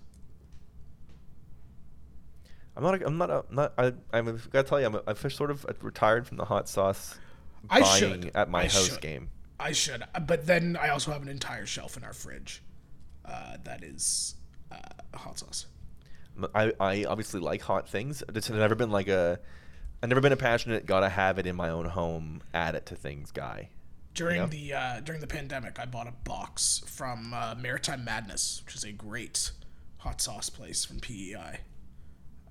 I'm 2.76 2.84
not. 2.84 3.02
A, 3.02 3.06
I'm 3.06 3.18
not. 3.18 3.30
A, 3.30 3.44
not. 3.50 3.74
I. 3.78 3.94
I'm. 4.14 4.42
gotta 4.52 4.68
tell 4.68 4.80
you, 4.80 4.86
I'm. 4.86 4.96
A, 4.96 5.04
I've 5.08 5.34
sort 5.34 5.52
of 5.52 5.66
retired 5.82 6.28
from 6.28 6.38
the 6.38 6.46
hot 6.46 6.70
sauce. 6.70 7.18
I 7.70 7.84
should 7.84 8.32
at 8.34 8.50
my 8.50 8.62
I 8.62 8.64
house 8.64 8.90
should. 8.90 9.02
game. 9.02 9.30
I 9.60 9.74
should, 9.74 10.04
but 10.26 10.48
then 10.48 10.76
I 10.76 10.90
also 10.90 11.12
have 11.12 11.22
an 11.22 11.28
entire 11.28 11.68
shelf 11.68 11.96
in 11.96 12.04
our 12.04 12.14
fridge 12.14 12.64
uh, 13.26 13.58
that 13.64 13.84
is 13.84 14.36
uh, 14.72 15.18
hot 15.18 15.40
sauce. 15.40 15.66
I, 16.56 16.74
I 16.80 17.06
obviously 17.06 17.40
like 17.40 17.62
hot 17.62 17.88
things. 17.88 18.24
It's 18.34 18.50
never 18.50 18.76
been 18.76 18.92
like 18.92 19.08
a 19.08 19.40
I've 20.02 20.10
never 20.10 20.22
been 20.22 20.32
a 20.32 20.38
passionate 20.38 20.86
gotta 20.86 21.10
have 21.10 21.38
it 21.38 21.46
in 21.46 21.56
my 21.56 21.70
own 21.70 21.86
home, 21.86 22.42
add 22.54 22.76
it 22.76 22.86
to 22.88 22.96
things 22.96 23.32
guy. 23.32 23.70
During 24.14 24.36
you 24.36 24.42
know? 24.42 24.48
the 24.48 24.74
uh, 24.74 25.00
during 25.02 25.22
the 25.22 25.28
pandemic, 25.28 25.80
I 25.80 25.86
bought 25.86 26.08
a 26.08 26.14
box 26.24 26.82
from 26.88 27.34
uh, 27.34 27.56
Maritime 27.56 28.04
Madness, 28.04 28.62
which 28.66 28.76
is 28.76 28.84
a 28.84 28.92
great 28.92 29.52
hot 29.98 30.22
sauce 30.22 30.50
place 30.50 30.84
from 30.84 31.00
PEI, 31.00 31.60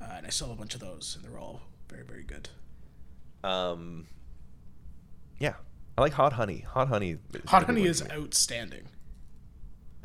uh, 0.01 0.05
and 0.17 0.27
I 0.27 0.31
still 0.31 0.49
have 0.49 0.57
a 0.57 0.59
bunch 0.59 0.75
of 0.75 0.81
those, 0.81 1.17
and 1.17 1.25
they're 1.25 1.39
all 1.39 1.63
very 1.89 2.05
very 2.05 2.23
good. 2.23 2.49
Um, 3.43 4.07
yeah, 5.39 5.55
I 5.99 6.03
like 6.03 6.13
hot 6.13 6.35
honey. 6.35 6.61
Hot 6.61 6.89
honey. 6.89 7.19
Hot 7.47 7.65
honey 7.65 7.85
is 7.85 8.09
outstanding. 8.11 8.85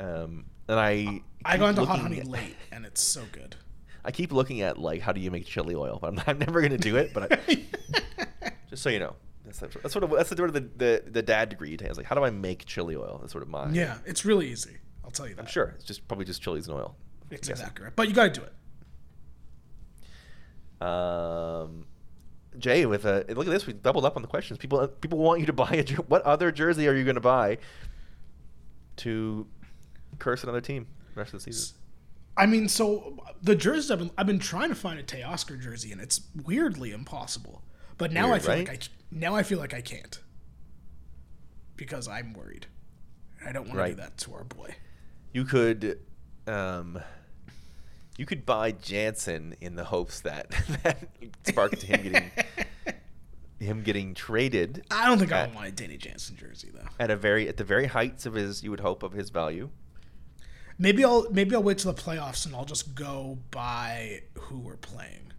Um, 0.00 0.46
and 0.68 0.78
I 0.78 1.22
I 1.44 1.56
got 1.56 1.70
into 1.70 1.84
hot 1.84 2.00
honey 2.00 2.20
at... 2.20 2.26
late, 2.26 2.56
and 2.72 2.84
it's 2.84 3.02
so 3.02 3.22
good. 3.32 3.56
I 4.04 4.10
keep 4.10 4.32
looking 4.32 4.60
at 4.62 4.78
like 4.78 5.00
how 5.00 5.12
do 5.12 5.20
you 5.20 5.30
make 5.30 5.46
chili 5.46 5.74
oil, 5.74 5.98
but 6.00 6.08
I'm, 6.08 6.22
I'm 6.26 6.38
never 6.38 6.60
gonna 6.60 6.78
do 6.78 6.96
it. 6.96 7.12
But 7.12 7.32
I, 7.32 7.64
just 8.70 8.82
so 8.82 8.90
you 8.90 8.98
know, 8.98 9.16
that's, 9.44 9.60
that's 9.60 9.92
sort 9.92 10.04
of 10.04 10.10
that's 10.10 10.30
the 10.30 10.36
sort 10.36 10.50
of 10.50 10.54
the, 10.54 10.68
the, 10.76 11.10
the 11.10 11.22
dad 11.22 11.48
degree 11.48 11.76
has. 11.82 11.96
Like, 11.96 12.06
how 12.06 12.14
do 12.14 12.24
I 12.24 12.30
make 12.30 12.64
chili 12.66 12.96
oil? 12.96 13.18
That's 13.20 13.32
sort 13.32 13.42
of 13.42 13.48
mine. 13.48 13.74
Yeah, 13.74 13.98
it's 14.04 14.24
really 14.24 14.50
easy. 14.50 14.78
I'll 15.04 15.10
tell 15.10 15.28
you 15.28 15.34
that. 15.34 15.42
I'm 15.42 15.48
sure 15.48 15.74
it's 15.76 15.84
just 15.84 16.06
probably 16.08 16.24
just 16.24 16.42
chilies 16.42 16.68
and 16.68 16.76
oil. 16.76 16.96
It's 17.30 17.48
exactly 17.48 17.84
right, 17.84 17.94
but 17.94 18.08
you 18.08 18.14
got 18.14 18.34
to 18.34 18.40
do 18.40 18.46
it. 18.46 18.52
Um, 20.86 21.86
Jay, 22.58 22.86
with 22.86 23.04
a 23.04 23.24
look 23.28 23.46
at 23.46 23.50
this, 23.50 23.66
we 23.66 23.72
doubled 23.72 24.04
up 24.04 24.16
on 24.16 24.22
the 24.22 24.28
questions. 24.28 24.58
People 24.58 24.86
people 24.88 25.18
want 25.18 25.40
you 25.40 25.46
to 25.46 25.52
buy 25.52 25.70
a. 25.72 25.84
What 26.02 26.22
other 26.22 26.52
jersey 26.52 26.88
are 26.88 26.94
you 26.94 27.04
going 27.04 27.16
to 27.16 27.20
buy 27.20 27.58
to 28.96 29.46
curse 30.18 30.42
another 30.42 30.60
team 30.60 30.86
the 31.14 31.20
rest 31.20 31.34
of 31.34 31.40
the 31.40 31.52
season? 31.52 31.76
I 32.36 32.46
mean, 32.46 32.68
so 32.68 33.18
the 33.42 33.56
jerseys 33.56 33.90
I've 33.90 33.98
been 33.98 34.10
I've 34.18 34.26
been 34.26 34.38
trying 34.38 34.68
to 34.68 34.74
find 34.74 34.98
a 34.98 35.02
Teoscar 35.02 35.60
jersey, 35.60 35.92
and 35.92 36.00
it's 36.00 36.20
weirdly 36.44 36.92
impossible. 36.92 37.62
But 37.98 38.12
now 38.12 38.28
Weird, 38.30 38.36
I 38.36 38.38
feel 38.40 38.54
right? 38.54 38.68
like 38.68 38.82
I 38.82 38.88
now 39.10 39.34
I 39.34 39.42
feel 39.42 39.58
like 39.58 39.72
I 39.72 39.80
can't 39.80 40.20
because 41.76 42.08
I'm 42.08 42.32
worried. 42.34 42.66
I 43.44 43.52
don't 43.52 43.66
want 43.68 43.78
right. 43.78 43.88
to 43.90 43.94
do 43.94 44.00
that 44.00 44.16
to 44.18 44.34
our 44.34 44.44
boy. 44.44 44.74
You 45.32 45.44
could, 45.44 46.00
um, 46.46 46.98
you 48.16 48.26
could 48.26 48.46
buy 48.46 48.72
Jansen 48.72 49.54
in 49.60 49.76
the 49.76 49.84
hopes 49.84 50.20
that 50.20 50.50
that 50.82 51.08
sparked 51.44 51.82
him 51.82 52.02
getting 52.02 52.30
him 53.58 53.82
getting 53.82 54.14
traded. 54.14 54.84
I 54.90 55.06
don't 55.06 55.18
think 55.18 55.32
at, 55.32 55.50
I 55.50 55.54
want 55.54 55.68
a 55.68 55.72
Danny 55.72 55.96
Jansen 55.96 56.36
jersey 56.36 56.70
though. 56.74 56.88
At 56.98 57.10
a 57.10 57.16
very 57.16 57.48
at 57.48 57.56
the 57.56 57.64
very 57.64 57.86
heights 57.86 58.26
of 58.26 58.34
his, 58.34 58.62
you 58.62 58.70
would 58.70 58.80
hope 58.80 59.02
of 59.02 59.12
his 59.12 59.30
value. 59.30 59.70
Maybe 60.78 61.04
I'll 61.04 61.26
maybe 61.30 61.54
I'll 61.54 61.62
wait 61.62 61.78
till 61.78 61.92
the 61.92 62.00
playoffs 62.00 62.44
and 62.46 62.54
I'll 62.54 62.64
just 62.66 62.94
go 62.94 63.38
by 63.50 64.22
who 64.34 64.58
we're 64.58 64.76
playing. 64.76 65.32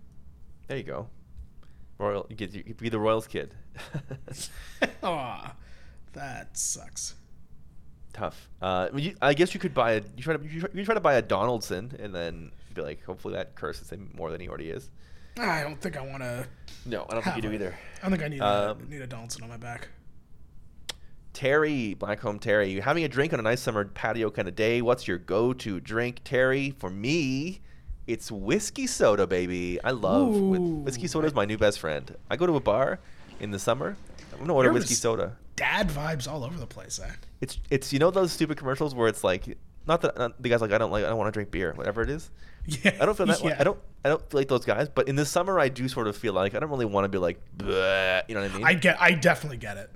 There 0.68 0.78
you 0.78 0.84
go. 0.84 1.08
Royal, 2.00 2.26
you 2.30 2.36
get 2.36 2.54
you 2.54 2.74
be 2.74 2.90
the 2.90 3.00
Royals 3.00 3.28
kid. 3.28 3.54
Aw, 5.04 5.56
that 6.14 6.58
sucks. 6.58 7.16
tough. 8.14 8.50
Uh, 8.62 8.90
you, 8.96 9.16
I 9.22 9.34
guess 9.34 9.54
you 9.54 9.60
could 9.60 9.74
buy 9.74 9.94
a 9.94 10.02
you 10.16 10.24
try 10.24 10.36
to 10.38 10.44
you 10.44 10.60
try, 10.62 10.70
you 10.74 10.86
try 10.86 10.94
to 10.96 11.00
buy 11.02 11.16
a 11.16 11.22
Donaldson 11.22 11.96
and 12.00 12.14
then 12.14 12.52
be 12.74 12.82
like, 12.82 13.04
hopefully 13.04 13.34
that 13.36 13.56
curses 13.56 13.90
him 13.92 14.12
more 14.16 14.32
than 14.32 14.42
he 14.42 14.48
already 14.48 14.70
is. 14.70 14.90
I 15.40 15.62
don't 15.62 15.80
think 15.80 15.98
I 15.98 16.02
want 16.02 16.24
to. 16.24 16.48
No, 16.88 17.06
I 17.10 17.14
don't 17.14 17.24
think 17.24 17.36
you 17.36 17.42
do 17.44 17.52
a- 17.52 17.54
either. 17.54 17.76
I 17.98 18.02
don't 18.02 18.12
think 18.12 18.24
I 18.24 18.28
need 18.28 18.42
Um, 18.42 18.80
a, 18.80 18.90
need 18.90 19.02
a 19.02 19.08
Donaldson 19.08 19.44
on 19.44 19.50
my 19.50 19.58
back. 19.58 19.90
Terry, 21.38 21.96
Blackcomb 22.00 22.42
Terry, 22.42 22.72
you 22.72 22.82
having 22.82 23.04
a 23.04 23.08
drink 23.08 23.32
on 23.32 23.40
a 23.40 23.44
nice 23.44 23.62
summer 23.62 23.86
patio 23.86 24.32
kind 24.32 24.48
of 24.48 24.56
day? 24.56 24.82
What's 24.82 25.08
your 25.08 25.20
go-to 25.20 25.80
drink, 25.80 26.22
Terry? 26.24 26.72
For 26.80 26.90
me, 26.90 27.62
it's 28.08 28.32
whiskey 28.32 28.88
soda, 28.88 29.28
baby. 29.28 29.80
I 29.84 29.92
love 29.92 30.36
Ooh. 30.36 30.82
whiskey 30.84 31.06
soda. 31.06 31.28
Is 31.28 31.36
my 31.36 31.46
new 31.46 31.60
best 31.60 31.80
friend. 31.80 32.16
I 32.32 32.38
go 32.38 32.48
to 32.48 32.56
a 32.56 32.60
bar 32.60 32.98
in 33.40 33.52
the 33.52 33.60
summer. 33.60 33.96
I'm 34.34 34.40
gonna 34.40 34.56
order 34.56 34.70
You're 34.70 34.74
whiskey 34.74 34.96
soda. 34.96 35.38
Dad 35.56 35.90
vibes 35.90 36.28
all 36.28 36.44
over 36.44 36.58
the 36.58 36.66
place. 36.66 37.00
Eh? 37.00 37.12
It's 37.40 37.60
it's 37.70 37.94
you 37.94 38.00
know 38.00 38.10
those 38.10 38.32
stupid 38.32 38.58
commercials 38.58 38.96
where 38.96 39.08
it's 39.08 39.24
like 39.24 39.60
not 39.86 40.02
that 40.02 40.18
not, 40.18 40.42
the 40.42 40.50
guys 40.50 40.62
like 40.62 40.72
I 40.72 40.80
don't 40.80 40.90
like 40.90 41.06
I 41.06 41.10
don't 41.10 41.20
want 41.20 41.28
to 41.28 41.34
drink 41.34 41.52
beer, 41.52 41.72
whatever 41.74 42.02
it 42.02 42.10
is. 42.10 42.32
Yeah, 42.66 42.98
I 43.00 43.06
don't 43.06 43.16
feel 43.16 43.28
that. 43.28 43.42
way. 43.42 43.50
yeah. 43.52 43.58
I 43.60 43.64
don't. 43.64 43.80
I 44.04 44.10
don't 44.10 44.28
feel 44.28 44.40
like 44.40 44.48
those 44.48 44.66
guys. 44.66 44.90
But 44.90 45.08
in 45.08 45.16
the 45.16 45.26
summer, 45.26 45.60
I 45.60 45.70
do 45.70 45.88
sort 45.88 46.08
of 46.08 46.18
feel 46.18 46.34
like 46.34 46.56
I 46.56 46.60
don't 46.60 46.72
really 46.72 46.86
want 46.86 47.06
to 47.06 47.10
be 47.10 47.20
like, 47.20 47.40
you 47.60 47.68
know 47.68 48.24
what 48.26 48.36
I 48.36 48.48
mean? 48.48 48.64
I 48.64 48.74
get. 48.74 49.00
I 49.00 49.12
definitely 49.12 49.58
get 49.58 49.78
it. 49.78 49.92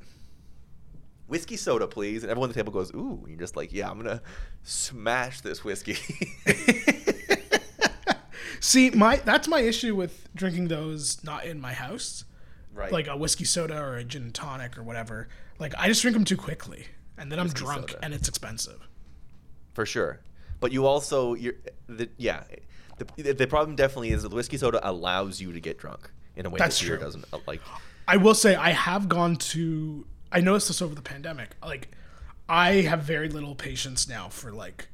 Whiskey 1.32 1.57
soda, 1.57 1.88
please. 1.88 2.23
And 2.23 2.29
everyone 2.29 2.49
at 2.49 2.53
the 2.55 2.59
table 2.61 2.73
goes, 2.73 2.93
ooh. 2.93 3.19
And 3.21 3.29
you're 3.29 3.39
just 3.39 3.55
like, 3.55 3.73
yeah, 3.73 3.89
I'm 3.89 3.97
gonna 3.97 4.21
smash 4.63 5.41
this 5.41 5.63
whiskey. 5.63 5.97
See, 8.59 8.91
my 8.91 9.15
that's 9.17 9.47
my 9.47 9.61
issue 9.61 9.95
with 9.95 10.29
drinking 10.36 10.67
those 10.67 11.23
not 11.23 11.45
in 11.45 11.59
my 11.59 11.73
house, 11.73 12.25
right. 12.73 12.91
like 12.91 13.07
a 13.07 13.17
whiskey 13.17 13.43
soda 13.45 13.82
or 13.82 13.97
a 13.97 14.03
gin 14.03 14.21
and 14.23 14.36
tonic 14.36 14.77
or 14.77 14.84
whatever. 14.84 15.29
Like 15.57 15.73
I 15.79 15.88
just 15.88 16.01
drink 16.03 16.15
them 16.15 16.25
too 16.25 16.38
quickly, 16.38 16.86
and 17.17 17.32
then 17.32 17.39
I'm 17.39 17.45
Whiskey 17.47 17.59
drunk, 17.61 17.89
soda. 17.89 18.05
and 18.05 18.13
it's 18.13 18.27
expensive. 18.29 18.88
for 19.73 19.86
sure. 19.86 20.19
But 20.59 20.71
you 20.71 20.86
also, 20.86 21.34
you're, 21.34 21.55
the, 21.88 22.07
yeah. 22.17 22.43
The, 23.17 23.34
the 23.34 23.47
problem 23.47 23.75
definitely 23.75 24.11
is 24.11 24.21
that 24.21 24.29
the 24.29 24.36
whiskey 24.36 24.57
soda 24.57 24.79
allows 24.88 25.41
you 25.41 25.51
to 25.53 25.59
get 25.59 25.79
drunk 25.79 26.11
in 26.36 26.45
a 26.45 26.49
way 26.51 26.59
That's 26.59 26.77
that 26.79 26.86
beer 26.86 26.97
true. 26.97 27.03
doesn't. 27.05 27.25
uh, 27.34 27.39
Like, 27.47 27.61
I 28.07 28.17
will 28.17 28.36
say 28.36 28.53
I 28.53 28.69
have 28.69 29.09
gone 29.09 29.38
to. 29.38 30.05
I 30.32 30.39
noticed 30.39 30.67
this 30.69 30.82
over 30.82 30.95
the 30.95 31.01
pandemic. 31.01 31.55
Like, 31.63 31.89
I 32.47 32.82
have 32.82 33.03
very 33.03 33.29
little 33.29 33.55
patience 33.55 34.07
now 34.07 34.29
for 34.29 34.51
like 34.51 34.88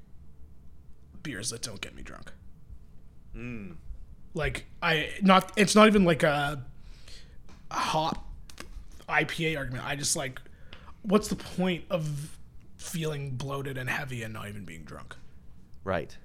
beers 1.23 1.49
that 1.49 1.61
don't 1.61 1.81
get 1.81 1.95
me 1.95 2.01
drunk. 2.03 2.31
mm, 3.35 3.75
Like 4.33 4.65
I 4.81 5.09
not. 5.21 5.51
It's 5.55 5.75
not 5.75 5.87
even 5.87 6.05
like 6.05 6.23
a, 6.23 6.63
a 7.71 7.73
hot 7.73 8.23
IPA 9.09 9.57
argument. 9.57 9.85
I 9.85 9.95
just 9.95 10.15
like, 10.15 10.39
what's 11.03 11.27
the 11.27 11.35
point 11.35 11.85
of 11.89 12.37
feeling 12.77 13.31
bloated 13.31 13.77
and 13.77 13.89
heavy 13.89 14.23
and 14.23 14.33
not 14.33 14.47
even 14.47 14.65
being 14.65 14.83
drunk? 14.83 15.15
right. 15.83 16.17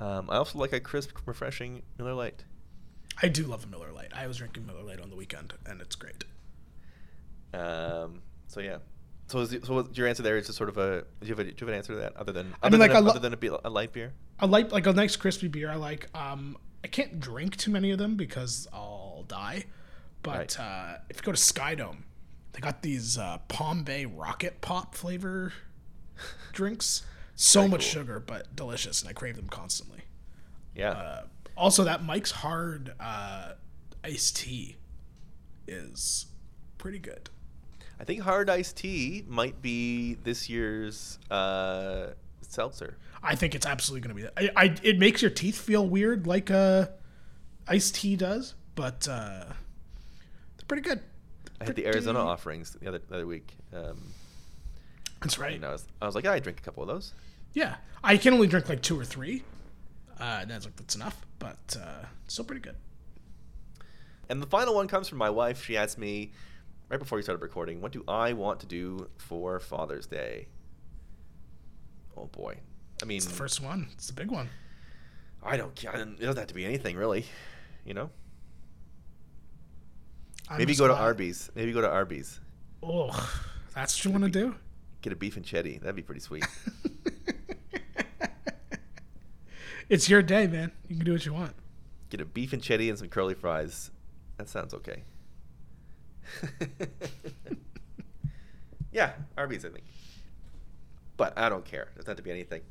Um, 0.00 0.30
I 0.30 0.36
also 0.36 0.58
like 0.58 0.72
a 0.72 0.80
crisp, 0.80 1.10
refreshing 1.26 1.82
Miller 1.98 2.14
Lite. 2.14 2.44
I 3.22 3.28
do 3.28 3.44
love 3.44 3.64
a 3.64 3.66
Miller 3.66 3.92
Lite. 3.92 4.12
I 4.14 4.26
was 4.26 4.38
drinking 4.38 4.66
Miller 4.66 4.82
Lite 4.82 5.00
on 5.00 5.10
the 5.10 5.16
weekend, 5.16 5.52
and 5.66 5.80
it's 5.82 5.94
great. 5.94 6.24
Um, 7.54 8.22
so 8.46 8.60
yeah. 8.60 8.78
So, 9.26 9.38
is, 9.40 9.56
so 9.62 9.88
your 9.92 10.08
answer 10.08 10.22
there 10.24 10.36
is 10.36 10.46
just 10.46 10.58
sort 10.58 10.68
of 10.68 10.76
a. 10.78 11.02
Do 11.20 11.26
you 11.26 11.28
have, 11.28 11.38
a, 11.38 11.44
do 11.44 11.50
you 11.50 11.54
have 11.60 11.68
an 11.68 11.74
answer 11.74 11.92
to 11.94 12.00
that 12.00 12.16
other 12.16 12.32
than 12.32 12.52
I 12.62 12.66
other 12.66 12.76
mean, 12.78 12.80
like, 12.80 12.92
than, 12.92 13.06
a, 13.06 13.10
other 13.10 13.20
than 13.20 13.32
a, 13.32 13.36
be- 13.36 13.46
a 13.64 13.70
light 13.70 13.92
beer? 13.92 14.12
I 14.40 14.46
like 14.46 14.72
like 14.72 14.86
a 14.86 14.92
nice 14.92 15.16
crispy 15.16 15.48
beer. 15.48 15.70
I 15.70 15.76
like. 15.76 16.08
Um, 16.16 16.56
I 16.82 16.88
can't 16.88 17.20
drink 17.20 17.56
too 17.56 17.70
many 17.70 17.90
of 17.92 17.98
them 17.98 18.16
because 18.16 18.66
I'll 18.72 19.24
die. 19.28 19.66
But 20.22 20.56
Right. 20.58 20.60
uh, 20.60 20.96
if 21.08 21.16
you 21.18 21.22
go 21.22 21.32
to 21.32 21.38
Skydome, 21.38 21.98
they 22.52 22.60
got 22.60 22.82
these 22.82 23.16
uh, 23.18 23.38
Palm 23.48 23.84
Bay 23.84 24.04
Rocket 24.04 24.60
Pop 24.60 24.94
flavor 24.94 25.52
drinks. 26.52 27.02
So 27.36 27.60
Very 27.60 27.70
much 27.70 27.80
cool. 27.82 28.02
sugar, 28.02 28.20
but 28.20 28.54
delicious, 28.54 29.00
and 29.00 29.08
I 29.08 29.12
crave 29.14 29.36
them 29.36 29.46
constantly. 29.48 30.00
Yeah. 30.74 30.90
Uh, 30.90 31.22
also, 31.56 31.84
that 31.84 32.02
Mike's 32.04 32.30
Hard 32.32 32.92
uh, 33.00 33.52
iced 34.04 34.36
tea 34.36 34.76
is 35.66 36.26
pretty 36.78 36.98
good. 36.98 37.30
I 38.00 38.04
think 38.04 38.22
hard 38.22 38.48
iced 38.48 38.78
tea 38.78 39.24
might 39.28 39.60
be 39.60 40.14
this 40.14 40.48
year's 40.48 41.18
uh, 41.30 42.06
seltzer. 42.40 42.96
I 43.22 43.34
think 43.34 43.54
it's 43.54 43.66
absolutely 43.66 44.08
going 44.08 44.16
to 44.16 44.22
be 44.22 44.42
that. 44.42 44.52
I, 44.56 44.64
I, 44.64 44.76
it 44.82 44.98
makes 44.98 45.20
your 45.20 45.30
teeth 45.30 45.58
feel 45.58 45.86
weird 45.86 46.26
like 46.26 46.50
uh, 46.50 46.86
iced 47.68 47.96
tea 47.96 48.16
does, 48.16 48.54
but 48.74 49.06
uh, 49.06 49.44
they're 49.44 50.66
pretty 50.66 50.82
good. 50.82 51.00
I 51.60 51.66
had 51.66 51.76
the 51.76 51.86
Arizona 51.86 52.20
offerings 52.20 52.70
the 52.70 52.88
other 52.88 53.00
the 53.06 53.16
other 53.16 53.26
week. 53.26 53.54
Um, 53.74 54.14
That's 55.20 55.38
right. 55.38 55.62
I 55.62 55.70
was 55.70 55.86
I 56.00 56.06
was 56.06 56.14
like, 56.14 56.24
yeah, 56.24 56.32
I 56.32 56.38
drink 56.38 56.58
a 56.58 56.62
couple 56.62 56.82
of 56.82 56.88
those. 56.88 57.12
Yeah, 57.52 57.76
I 58.02 58.16
can 58.16 58.32
only 58.32 58.46
drink 58.46 58.70
like 58.70 58.80
two 58.80 58.98
or 58.98 59.04
three. 59.04 59.42
Uh, 60.18 60.38
and 60.40 60.50
that's 60.50 60.64
like 60.64 60.76
that's 60.76 60.94
enough, 60.94 61.26
but 61.38 61.76
uh, 61.78 62.06
still 62.28 62.46
pretty 62.46 62.62
good. 62.62 62.76
And 64.30 64.40
the 64.40 64.46
final 64.46 64.74
one 64.74 64.88
comes 64.88 65.06
from 65.06 65.18
my 65.18 65.28
wife. 65.28 65.64
She 65.64 65.76
asked 65.76 65.98
me 65.98 66.32
right 66.90 66.98
before 66.98 67.18
you 67.18 67.22
started 67.22 67.42
recording, 67.42 67.80
what 67.80 67.92
do 67.92 68.04
I 68.06 68.34
want 68.34 68.60
to 68.60 68.66
do 68.66 69.08
for 69.16 69.58
Father's 69.60 70.06
Day? 70.06 70.48
Oh 72.16 72.26
boy. 72.26 72.58
I 73.02 73.06
mean, 73.06 73.16
It's 73.16 73.26
the 73.26 73.32
first 73.32 73.62
one. 73.62 73.86
It's 73.92 74.08
the 74.08 74.12
big 74.12 74.30
one. 74.30 74.50
I 75.42 75.56
don't. 75.56 75.74
ca- 75.74 75.92
I 75.92 75.96
don't- 75.96 76.18
It 76.18 76.26
doesn't 76.26 76.36
have 76.36 76.48
to 76.48 76.54
be 76.54 76.66
anything 76.66 76.96
really. 76.96 77.24
You 77.86 77.94
know, 77.94 78.10
I'm 80.50 80.58
maybe 80.58 80.74
go 80.74 80.86
to 80.86 80.94
Arby's. 80.94 81.50
Maybe 81.54 81.72
go 81.72 81.80
to 81.80 81.88
Arby's. 81.88 82.40
Oh, 82.82 83.08
that's 83.74 83.96
what 83.98 84.04
you 84.04 84.10
want 84.10 84.24
to 84.24 84.30
do. 84.30 84.54
Get 85.00 85.14
a 85.14 85.16
beef 85.16 85.36
and 85.36 85.46
chetty. 85.46 85.80
That'd 85.80 85.96
be 85.96 86.02
pretty 86.02 86.20
sweet. 86.20 86.44
it's 89.88 90.10
your 90.10 90.20
day, 90.22 90.46
man. 90.46 90.72
You 90.88 90.96
can 90.96 91.04
do 91.06 91.12
what 91.12 91.24
you 91.24 91.32
want. 91.32 91.54
Get 92.10 92.20
a 92.20 92.26
beef 92.26 92.52
and 92.52 92.60
chetty 92.60 92.90
and 92.90 92.98
some 92.98 93.08
curly 93.08 93.34
fries. 93.34 93.90
That 94.36 94.48
sounds 94.50 94.74
okay. 94.74 95.04
yeah, 98.92 99.12
Arby's, 99.36 99.64
I 99.64 99.70
think. 99.70 99.84
But 101.16 101.38
I 101.38 101.48
don't 101.48 101.64
care. 101.64 101.82
It 101.82 101.96
doesn't 101.96 102.08
have 102.08 102.16
to 102.16 102.22
be 102.22 102.30
anything. 102.30 102.62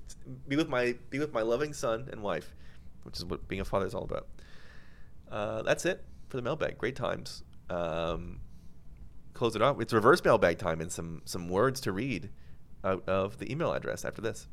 Be 0.47 0.55
with 0.55 0.69
my 0.69 0.95
be 1.09 1.19
with 1.19 1.33
my 1.33 1.41
loving 1.41 1.73
son 1.73 2.07
and 2.11 2.23
wife, 2.23 2.55
which 3.03 3.17
is 3.17 3.25
what 3.25 3.47
being 3.47 3.61
a 3.61 3.65
father 3.65 3.85
is 3.85 3.93
all 3.93 4.03
about. 4.03 4.27
Uh, 5.31 5.61
that's 5.61 5.85
it 5.85 6.03
for 6.29 6.37
the 6.37 6.43
mailbag. 6.43 6.77
Great 6.77 6.95
times. 6.95 7.43
Um, 7.69 8.39
close 9.33 9.55
it 9.55 9.61
off. 9.61 9.79
It's 9.79 9.93
reverse 9.93 10.23
mailbag 10.23 10.57
time 10.57 10.81
and 10.81 10.91
some 10.91 11.21
some 11.25 11.47
words 11.47 11.79
to 11.81 11.91
read 11.91 12.29
out 12.83 13.07
of 13.07 13.37
the 13.37 13.51
email 13.51 13.73
address 13.73 14.03
after 14.03 14.21
this. 14.21 14.47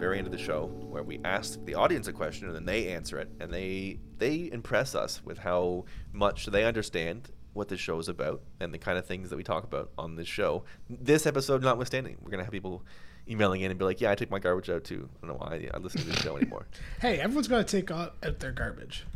Very 0.00 0.18
end 0.18 0.26
of 0.26 0.32
the 0.32 0.38
show, 0.38 0.66
where 0.66 1.02
we 1.02 1.20
ask 1.24 1.64
the 1.64 1.74
audience 1.74 2.08
a 2.08 2.12
question 2.12 2.46
and 2.46 2.56
then 2.56 2.64
they 2.64 2.88
answer 2.88 3.18
it, 3.18 3.28
and 3.38 3.52
they 3.52 4.00
they 4.18 4.50
impress 4.50 4.94
us 4.94 5.24
with 5.24 5.38
how 5.38 5.84
much 6.12 6.46
they 6.46 6.64
understand 6.64 7.30
what 7.52 7.68
this 7.68 7.80
show 7.80 7.98
is 7.98 8.08
about 8.08 8.42
and 8.60 8.72
the 8.72 8.78
kind 8.78 8.96
of 8.96 9.06
things 9.06 9.30
that 9.30 9.36
we 9.36 9.42
talk 9.42 9.64
about 9.64 9.90
on 9.98 10.16
this 10.16 10.28
show. 10.28 10.64
This 10.88 11.26
episode 11.26 11.62
notwithstanding, 11.62 12.16
we're 12.22 12.30
gonna 12.30 12.44
have 12.44 12.52
people 12.52 12.82
emailing 13.28 13.60
in 13.60 13.70
and 13.70 13.78
be 13.78 13.84
like, 13.84 14.00
"Yeah, 14.00 14.10
I 14.10 14.14
take 14.14 14.30
my 14.30 14.38
garbage 14.38 14.70
out 14.70 14.84
too. 14.84 15.08
I 15.22 15.26
don't 15.26 15.36
know 15.36 15.44
why 15.44 15.68
I 15.72 15.78
listen 15.78 16.00
to 16.00 16.06
this 16.06 16.18
show 16.18 16.36
anymore." 16.36 16.66
Hey, 17.00 17.18
everyone's 17.20 17.48
got 17.48 17.66
to 17.66 17.76
take 17.76 17.90
out, 17.90 18.16
out 18.22 18.40
their 18.40 18.52
garbage. 18.52 19.06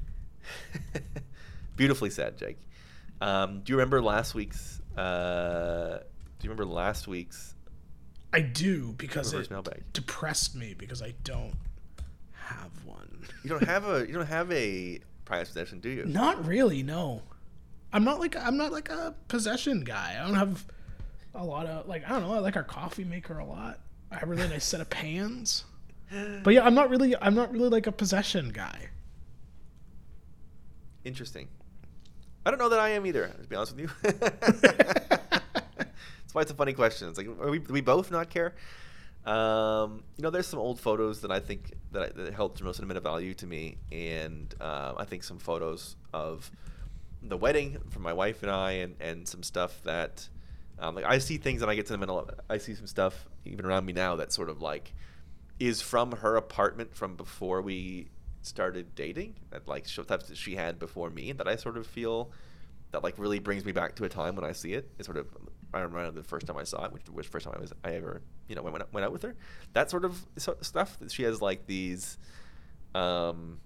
Beautifully 1.76 2.11
said, 2.11 2.37
Jake. 2.37 2.59
Um, 3.20 3.62
do 3.62 3.72
you 3.72 3.76
remember 3.76 4.03
last 4.03 4.35
week's? 4.35 4.80
Uh, 4.97 5.99
do 6.39 6.45
you 6.47 6.51
remember 6.51 6.66
last 6.66 7.09
week's 7.09 7.54
I 8.35 8.41
do 8.41 8.95
because 8.99 9.32
reverse 9.32 9.47
it 9.47 9.51
mailbag? 9.53 9.82
depressed 9.93 10.55
me 10.57 10.74
because 10.76 11.01
I 11.03 11.14
don't 11.24 11.55
have 12.32 12.85
one. 12.85 13.26
You 13.43 13.51
don't 13.51 13.64
have 13.64 13.87
a 13.89 14.07
you 14.07 14.12
don't 14.12 14.26
have 14.26 14.51
a 14.51 15.01
prized 15.24 15.53
possession, 15.53 15.80
do 15.80 15.89
you? 15.89 16.05
Not 16.05 16.45
really, 16.47 16.82
no. 16.82 17.22
I'm 17.93 18.05
not 18.05 18.18
like 18.18 18.37
I'm 18.37 18.57
not 18.57 18.72
like 18.72 18.91
a 18.91 19.14
possession 19.28 19.85
guy. 19.85 20.18
I 20.20 20.26
don't 20.26 20.35
have 20.35 20.64
a 21.35 21.45
lot 21.45 21.66
of 21.66 21.87
like 21.89 22.05
I 22.05 22.09
don't 22.11 22.22
know. 22.22 22.35
I 22.35 22.41
like 22.41 22.57
our 22.57 22.64
coffee 22.64 23.05
maker 23.05 23.39
a 23.39 23.45
lot. 23.47 23.78
I 24.11 24.16
have 24.16 24.28
a 24.28 24.32
really 24.35 24.49
nice 24.49 24.64
set 24.64 24.80
of 24.80 24.91
pans. 24.91 25.64
But 26.43 26.55
yeah, 26.55 26.64
I'm 26.64 26.74
not 26.74 26.91
really 26.91 27.16
I'm 27.16 27.35
not 27.35 27.53
really 27.53 27.68
like 27.68 27.87
a 27.87 27.93
possession 27.93 28.51
guy. 28.51 28.89
Interesting. 31.05 31.49
I 32.47 32.51
don't 32.51 32.59
know 32.59 32.68
that 32.68 32.78
I 32.80 32.91
am 32.91 33.07
either. 33.07 33.28
To 33.28 33.49
be 33.49 33.57
honest 33.57 33.76
with 33.76 33.82
you, 33.82 34.11
why 36.35 36.43
it's 36.43 36.51
a 36.51 36.55
funny 36.55 36.72
question. 36.72 37.09
It's 37.09 37.18
like 37.18 37.28
we, 37.41 37.61
we 37.61 37.80
both 37.80 38.11
not 38.11 38.28
care. 38.28 38.55
Um, 39.24 40.03
you 40.16 40.22
know, 40.22 40.30
there's 40.30 40.47
some 40.47 40.59
old 40.59 40.78
photos 40.78 41.22
that 41.22 41.30
I 41.30 41.41
think 41.41 41.72
that, 41.93 42.03
I, 42.03 42.22
that 42.22 42.35
held 42.35 42.59
some 42.59 42.70
sentimental 42.72 43.03
value 43.03 43.32
to 43.35 43.47
me, 43.47 43.78
and 43.91 44.55
um, 44.61 44.97
I 44.99 45.05
think 45.05 45.24
some 45.24 45.39
photos 45.39 45.97
of 46.12 46.51
the 47.22 47.37
wedding 47.37 47.78
from 47.89 48.03
my 48.03 48.12
wife 48.12 48.43
and 48.43 48.53
I, 48.53 48.72
and, 48.72 48.97
and 49.01 49.26
some 49.26 49.43
stuff 49.43 49.80
that, 49.85 50.28
um, 50.78 50.95
like 50.95 51.05
I 51.07 51.18
see 51.18 51.39
things 51.39 51.62
and 51.62 51.70
I 51.70 51.74
get 51.74 51.87
to 51.87 51.93
the 51.93 51.99
sentimental. 51.99 52.28
I 52.51 52.59
see 52.59 52.74
some 52.74 52.87
stuff 52.87 53.26
even 53.47 53.64
around 53.64 53.87
me 53.87 53.95
now 53.95 54.16
that 54.16 54.32
sort 54.32 54.51
of 54.51 54.61
like 54.61 54.93
is 55.59 55.80
from 55.80 56.12
her 56.12 56.37
apartment 56.37 56.95
from 56.95 57.16
before 57.16 57.62
we 57.62 58.09
started 58.43 58.95
dating, 58.95 59.37
that 59.51 59.66
like 59.66 59.87
stuff 59.87 60.09
that 60.09 60.37
she 60.37 60.57
had 60.57 60.78
before 60.78 61.09
me, 61.09 61.32
that 61.32 61.49
I 61.49 61.57
sort 61.57 61.78
of 61.78 61.87
feel 61.87 62.30
that 62.91 63.03
like 63.03 63.18
really 63.18 63.39
brings 63.39 63.64
me 63.64 63.72
back 63.72 63.95
to 63.97 64.05
a 64.05 64.09
time 64.09 64.37
when 64.37 64.45
I 64.45 64.53
see 64.53 64.74
it. 64.74 64.91
It's 64.99 65.07
sort 65.07 65.16
of 65.16 65.28
I 65.75 65.81
remember 65.81 66.11
the 66.11 66.22
first 66.22 66.47
time 66.47 66.57
I 66.57 66.64
saw 66.64 66.85
it, 66.85 66.93
which 66.93 67.03
was 67.12 67.27
the 67.27 67.33
first 67.33 67.45
time 67.45 67.55
I 67.57 67.61
was 67.61 67.72
I 67.85 67.95
ever 67.95 68.22
you 68.49 68.55
know 68.55 68.62
went 68.62 68.93
went 68.93 69.05
out 69.05 69.12
with 69.12 69.22
her. 69.22 69.35
That 69.72 69.91
sort 69.91 70.05
of 70.05 70.25
stuff. 70.37 70.99
She 71.09 71.25
has 71.25 71.43
like 71.43 71.66
these 71.66 72.18
um, 72.95 73.59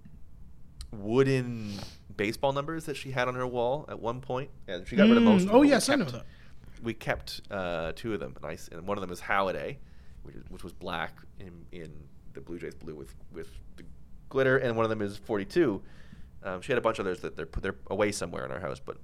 wooden 0.92 1.74
baseball 2.16 2.52
numbers 2.52 2.84
that 2.86 2.96
she 2.96 3.10
had 3.10 3.28
on 3.28 3.34
her 3.34 3.46
wall 3.46 3.84
at 3.88 4.00
one 4.00 4.20
point. 4.20 4.50
and 4.66 4.86
she 4.86 4.96
got 4.96 5.06
mm, 5.06 5.10
rid 5.10 5.16
of 5.18 5.22
most. 5.22 5.42
of 5.42 5.48
them. 5.48 5.56
Oh 5.56 5.62
yes, 5.62 5.86
kept, 5.86 6.00
I 6.00 6.04
know 6.04 6.10
that. 6.10 6.26
We 6.82 6.94
kept 6.94 7.40
uh, 7.50 7.92
two 7.94 8.14
of 8.14 8.20
them, 8.20 8.34
and, 8.36 8.44
I, 8.44 8.58
and 8.72 8.86
one 8.86 8.96
of 8.96 9.02
them 9.02 9.10
is 9.10 9.20
Halladay, 9.20 9.76
which, 10.22 10.36
is, 10.36 10.44
which 10.48 10.62
was 10.62 10.72
black 10.72 11.18
in, 11.40 11.66
in 11.72 11.92
the 12.34 12.40
Blue 12.40 12.58
Jays 12.58 12.74
blue 12.74 12.94
with 12.94 13.14
with 13.32 13.48
the 13.76 13.84
glitter, 14.28 14.58
and 14.58 14.76
one 14.76 14.84
of 14.84 14.90
them 14.90 15.02
is 15.02 15.16
42. 15.16 15.82
Um, 16.44 16.60
she 16.60 16.72
had 16.72 16.78
a 16.78 16.80
bunch 16.80 16.98
of 16.98 17.06
others 17.06 17.20
that 17.20 17.36
they're 17.36 17.48
they're 17.60 17.76
away 17.88 18.12
somewhere 18.12 18.44
in 18.44 18.50
our 18.50 18.60
house, 18.60 18.80
but 18.84 18.96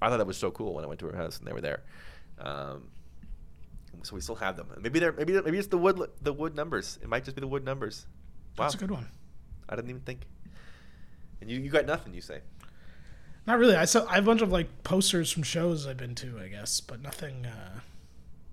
I 0.00 0.08
thought 0.08 0.18
that 0.18 0.26
was 0.26 0.38
so 0.38 0.50
cool 0.50 0.74
when 0.74 0.84
I 0.84 0.86
went 0.86 1.00
to 1.00 1.06
her 1.06 1.16
house 1.16 1.38
and 1.38 1.46
they 1.46 1.52
were 1.52 1.60
there. 1.60 1.82
Um, 2.40 2.90
so 4.02 4.14
we 4.14 4.20
still 4.20 4.36
have 4.36 4.56
them. 4.56 4.68
Maybe 4.80 5.00
they're 5.00 5.12
maybe 5.12 5.40
maybe 5.40 5.58
it's 5.58 5.68
the 5.68 5.78
wood 5.78 6.00
the 6.22 6.32
wood 6.32 6.54
numbers. 6.54 6.98
It 7.02 7.08
might 7.08 7.24
just 7.24 7.34
be 7.34 7.40
the 7.40 7.48
wood 7.48 7.64
numbers. 7.64 8.06
Wow. 8.56 8.64
That's 8.64 8.74
a 8.74 8.78
good 8.78 8.90
one. 8.90 9.08
I 9.68 9.76
didn't 9.76 9.90
even 9.90 10.02
think. 10.02 10.26
And 11.40 11.50
you, 11.50 11.60
you 11.60 11.70
got 11.70 11.86
nothing, 11.86 12.14
you 12.14 12.20
say? 12.20 12.40
Not 13.46 13.58
really. 13.58 13.76
I 13.76 13.84
saw 13.84 14.04
I 14.06 14.16
have 14.16 14.24
a 14.24 14.26
bunch 14.26 14.42
of 14.42 14.50
like 14.50 14.82
posters 14.82 15.30
from 15.30 15.42
shows 15.42 15.86
I've 15.86 15.96
been 15.96 16.14
to, 16.16 16.38
I 16.40 16.48
guess, 16.48 16.80
but 16.80 17.00
nothing. 17.00 17.46
Uh, 17.46 17.80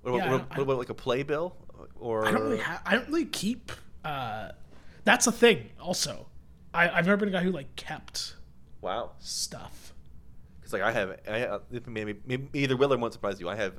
what 0.01 0.11
about, 0.11 0.25
yeah, 0.25 0.31
what, 0.31 0.49
what 0.49 0.59
about 0.59 0.77
like 0.77 0.89
a 0.89 0.93
playbill? 0.93 1.55
Or 1.99 2.25
I 2.25 2.31
don't 2.31 2.43
really. 2.43 2.59
Ha- 2.59 2.81
I 2.85 2.95
don't 2.95 3.07
really 3.07 3.25
keep. 3.25 3.71
Uh, 4.03 4.49
that's 5.03 5.27
a 5.27 5.31
thing. 5.31 5.69
Also, 5.79 6.27
I, 6.73 6.89
I've 6.89 7.05
never 7.05 7.17
been 7.17 7.29
a 7.29 7.31
guy 7.31 7.43
who 7.43 7.51
like 7.51 7.75
kept. 7.75 8.35
Wow. 8.81 9.11
Stuff. 9.19 9.93
Because 10.65 10.73
like 10.73 10.81
I 10.81 10.91
have, 10.93 11.19
I 11.27 11.59
maybe, 11.85 12.15
maybe 12.25 12.49
either 12.53 12.75
will 12.75 12.91
or 12.91 12.97
won't 12.97 13.13
surprise 13.13 13.39
you. 13.39 13.47
I 13.47 13.55
have 13.55 13.73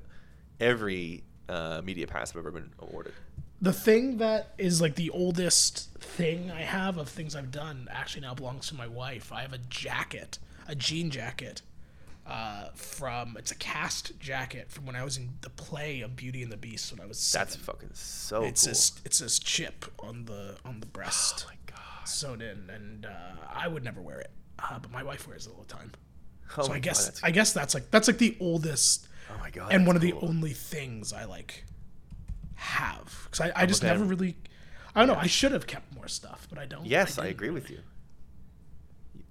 every 0.60 1.24
uh, 1.48 1.80
media 1.82 2.06
pass 2.06 2.30
I've 2.30 2.36
ever 2.36 2.52
been 2.52 2.70
awarded. 2.78 3.12
The 3.60 3.72
thing 3.72 4.18
that 4.18 4.54
is 4.56 4.80
like 4.80 4.94
the 4.94 5.10
oldest 5.10 5.92
thing 5.98 6.52
I 6.52 6.60
have 6.60 6.96
of 6.96 7.08
things 7.08 7.34
I've 7.34 7.50
done 7.50 7.88
actually 7.90 8.20
now 8.20 8.34
belongs 8.34 8.68
to 8.68 8.76
my 8.76 8.86
wife. 8.86 9.32
I 9.32 9.42
have 9.42 9.52
a 9.52 9.58
jacket, 9.58 10.38
a 10.68 10.76
jean 10.76 11.10
jacket, 11.10 11.62
uh, 12.24 12.68
from 12.74 13.36
it's 13.36 13.50
a 13.50 13.56
cast 13.56 14.16
jacket 14.20 14.70
from 14.70 14.86
when 14.86 14.94
I 14.94 15.02
was 15.02 15.16
in 15.16 15.30
the 15.40 15.50
play 15.50 16.02
of 16.02 16.14
Beauty 16.14 16.44
and 16.44 16.52
the 16.52 16.56
Beast 16.56 16.92
when 16.92 17.00
I 17.00 17.06
was. 17.06 17.18
Seven. 17.18 17.48
That's 17.48 17.56
fucking 17.56 17.90
so 17.94 18.44
it's 18.44 18.62
cool. 18.62 18.70
This, 18.70 18.92
it's 19.04 19.18
this 19.18 19.40
chip 19.40 19.86
on 19.98 20.26
the 20.26 20.56
on 20.64 20.78
the 20.78 20.86
breast. 20.86 21.46
Oh 21.46 21.50
my 21.50 21.56
god. 21.66 22.06
Sewn 22.06 22.40
in, 22.40 22.70
and 22.70 23.06
uh, 23.06 23.42
I 23.52 23.66
would 23.66 23.82
never 23.82 24.00
wear 24.00 24.20
it, 24.20 24.30
uh, 24.60 24.78
but 24.78 24.92
my 24.92 25.02
wife 25.02 25.26
wears 25.26 25.48
it 25.48 25.52
all 25.56 25.64
the 25.66 25.74
time. 25.74 25.90
Oh 26.58 26.62
so 26.62 26.72
I 26.72 26.78
guess 26.78 27.20
god, 27.20 27.28
I 27.28 27.30
guess 27.30 27.52
that's 27.52 27.74
like 27.74 27.90
that's 27.90 28.08
like 28.08 28.18
the 28.18 28.36
oldest 28.40 29.06
Oh 29.30 29.38
my 29.40 29.50
god! 29.50 29.72
And 29.72 29.86
one 29.86 29.96
of 29.96 30.02
the 30.02 30.12
only 30.14 30.52
things 30.52 31.12
I 31.12 31.24
like 31.24 31.64
have 32.54 33.22
because 33.24 33.40
I, 33.40 33.62
I 33.62 33.66
just 33.66 33.82
never 33.82 34.04
really. 34.04 34.36
I 34.94 35.00
don't 35.00 35.08
yeah. 35.08 35.14
know. 35.14 35.20
I 35.20 35.26
should 35.26 35.52
have 35.52 35.66
kept 35.66 35.94
more 35.94 36.08
stuff, 36.08 36.46
but 36.48 36.58
I 36.58 36.64
don't. 36.64 36.86
Yes, 36.86 37.18
I, 37.18 37.24
I 37.24 37.26
agree 37.28 37.50
with 37.50 37.70
you. 37.70 37.78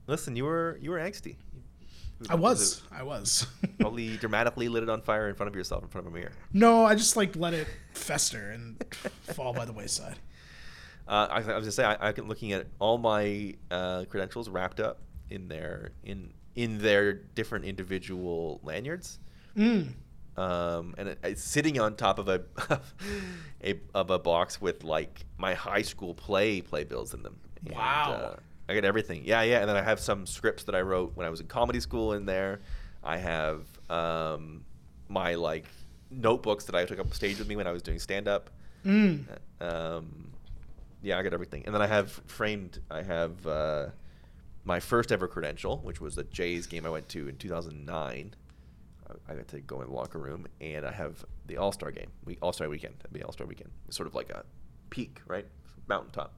Listen, 0.07 0.35
you 0.35 0.45
were 0.45 0.77
you 0.81 0.91
were 0.91 0.99
angsty. 0.99 1.37
I 2.29 2.35
was. 2.35 2.81
I 2.91 3.03
was. 3.03 3.45
probably 3.79 4.15
dramatically 4.17 4.69
lit 4.69 4.83
it 4.83 4.89
on 4.89 5.01
fire 5.01 5.27
in 5.27 5.35
front 5.35 5.49
of 5.49 5.55
yourself 5.55 5.83
in 5.83 5.89
front 5.89 6.07
of 6.07 6.13
a 6.13 6.15
mirror. 6.15 6.31
No, 6.53 6.85
I 6.85 6.95
just 6.95 7.15
like 7.17 7.35
let 7.35 7.53
it 7.53 7.67
fester 7.93 8.51
and 8.51 8.81
fall 9.33 9.53
by 9.53 9.65
the 9.65 9.73
wayside. 9.73 10.17
Uh, 11.07 11.27
I, 11.29 11.35
I, 11.35 11.37
was 11.37 11.45
gonna 11.45 11.71
say 11.71 11.83
I, 11.83 12.09
I'm 12.09 12.27
looking 12.27 12.53
at 12.53 12.67
all 12.79 12.97
my 12.97 13.55
uh, 13.69 14.05
credentials 14.05 14.49
wrapped 14.49 14.79
up 14.79 14.99
in 15.29 15.47
their 15.47 15.91
in 16.03 16.33
in 16.55 16.77
their 16.77 17.13
different 17.13 17.65
individual 17.65 18.59
lanyards. 18.63 19.19
Mm. 19.57 19.93
Um, 20.37 20.95
and 20.97 21.09
it, 21.09 21.19
it's 21.23 21.43
sitting 21.43 21.79
on 21.79 21.95
top 21.95 22.19
of 22.19 22.27
a, 22.27 22.41
a 23.63 23.75
of 23.93 24.09
a 24.09 24.19
box 24.19 24.59
with 24.59 24.83
like 24.83 25.25
my 25.37 25.53
high 25.53 25.81
school 25.81 26.13
play 26.13 26.61
playbills 26.61 27.13
in 27.13 27.23
them. 27.23 27.37
And, 27.65 27.75
wow. 27.75 28.33
Uh, 28.33 28.39
I 28.67 28.73
get 28.73 28.83
everything. 28.83 29.23
Yeah, 29.25 29.43
yeah. 29.43 29.59
And 29.59 29.69
then 29.69 29.77
I 29.77 29.81
have 29.81 29.99
some 29.99 30.25
scripts 30.25 30.63
that 30.63 30.75
I 30.75 30.81
wrote 30.81 31.11
when 31.15 31.27
I 31.27 31.29
was 31.29 31.39
in 31.39 31.47
comedy 31.47 31.79
school 31.79 32.13
in 32.13 32.25
there. 32.25 32.61
I 33.03 33.17
have 33.17 33.61
um, 33.89 34.65
my 35.07 35.35
like 35.35 35.65
notebooks 36.09 36.65
that 36.65 36.75
I 36.75 36.85
took 36.85 36.99
up 36.99 37.13
stage 37.13 37.37
with 37.37 37.47
me 37.47 37.55
when 37.55 37.67
I 37.67 37.71
was 37.71 37.83
doing 37.83 37.99
stand 37.99 38.27
up. 38.27 38.49
Mm. 38.83 39.25
Um, 39.61 40.31
yeah, 41.03 41.19
I 41.19 41.23
got 41.23 41.33
everything. 41.33 41.63
And 41.65 41.75
then 41.75 41.81
I 41.81 41.87
have 41.87 42.11
framed. 42.25 42.79
I 42.89 43.03
have 43.03 43.45
uh, 43.45 43.87
my 44.65 44.79
first 44.79 45.11
ever 45.11 45.27
credential, 45.27 45.77
which 45.77 46.01
was 46.01 46.17
a 46.17 46.23
Jays 46.23 46.65
game 46.67 46.85
I 46.85 46.89
went 46.89 47.07
to 47.09 47.29
in 47.29 47.37
2009. 47.37 48.35
I 49.29 49.35
got 49.35 49.47
to 49.49 49.59
go 49.61 49.81
in 49.81 49.87
the 49.87 49.93
locker 49.93 50.17
room, 50.17 50.47
and 50.59 50.85
I 50.85 50.91
have 50.91 51.23
the 51.45 51.57
All 51.57 51.71
Star 51.71 51.91
game, 51.91 52.09
we 52.25 52.37
All 52.41 52.51
Star 52.51 52.67
weekend, 52.67 52.95
the 53.11 53.21
All 53.23 53.31
Star 53.31 53.45
weekend. 53.45 53.69
It's 53.87 53.95
sort 53.95 54.07
of 54.07 54.15
like 54.15 54.31
a 54.31 54.43
peak, 54.89 55.21
right, 55.27 55.45
mountaintop. 55.87 56.33